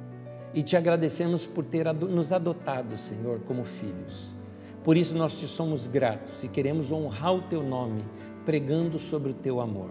e 0.53 0.61
te 0.61 0.75
agradecemos 0.75 1.45
por 1.45 1.63
ter 1.65 1.91
nos 1.93 2.32
adotado, 2.32 2.97
Senhor, 2.97 3.39
como 3.41 3.63
filhos. 3.63 4.41
Por 4.84 4.97
isso 4.97 5.15
nós 5.15 5.39
te 5.39 5.47
somos 5.47 5.88
gratos 5.88 6.43
e 6.43 6.47
queremos 6.47 6.91
honrar 6.91 7.34
o 7.34 7.41
teu 7.43 7.61
nome 7.61 8.03
pregando 8.45 8.97
sobre 8.97 9.32
o 9.32 9.34
teu 9.34 9.59
amor. 9.59 9.89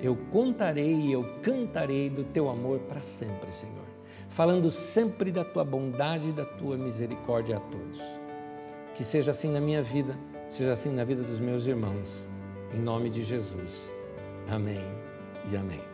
Eu 0.00 0.16
contarei 0.30 0.94
e 0.94 1.12
eu 1.12 1.24
cantarei 1.42 2.10
do 2.10 2.24
teu 2.24 2.50
amor 2.50 2.80
para 2.80 3.00
sempre, 3.00 3.52
Senhor, 3.52 3.86
falando 4.28 4.70
sempre 4.70 5.30
da 5.30 5.44
tua 5.44 5.64
bondade 5.64 6.30
e 6.30 6.32
da 6.32 6.44
tua 6.44 6.76
misericórdia 6.76 7.56
a 7.56 7.60
todos. 7.60 8.00
Que 8.94 9.04
seja 9.04 9.30
assim 9.30 9.50
na 9.50 9.60
minha 9.60 9.82
vida, 9.82 10.18
seja 10.50 10.72
assim 10.72 10.90
na 10.90 11.04
vida 11.04 11.22
dos 11.22 11.40
meus 11.40 11.66
irmãos, 11.66 12.28
em 12.74 12.80
nome 12.80 13.08
de 13.08 13.22
Jesus. 13.22 13.92
Amém 14.48 14.84
e 15.50 15.56
amém. 15.56 15.91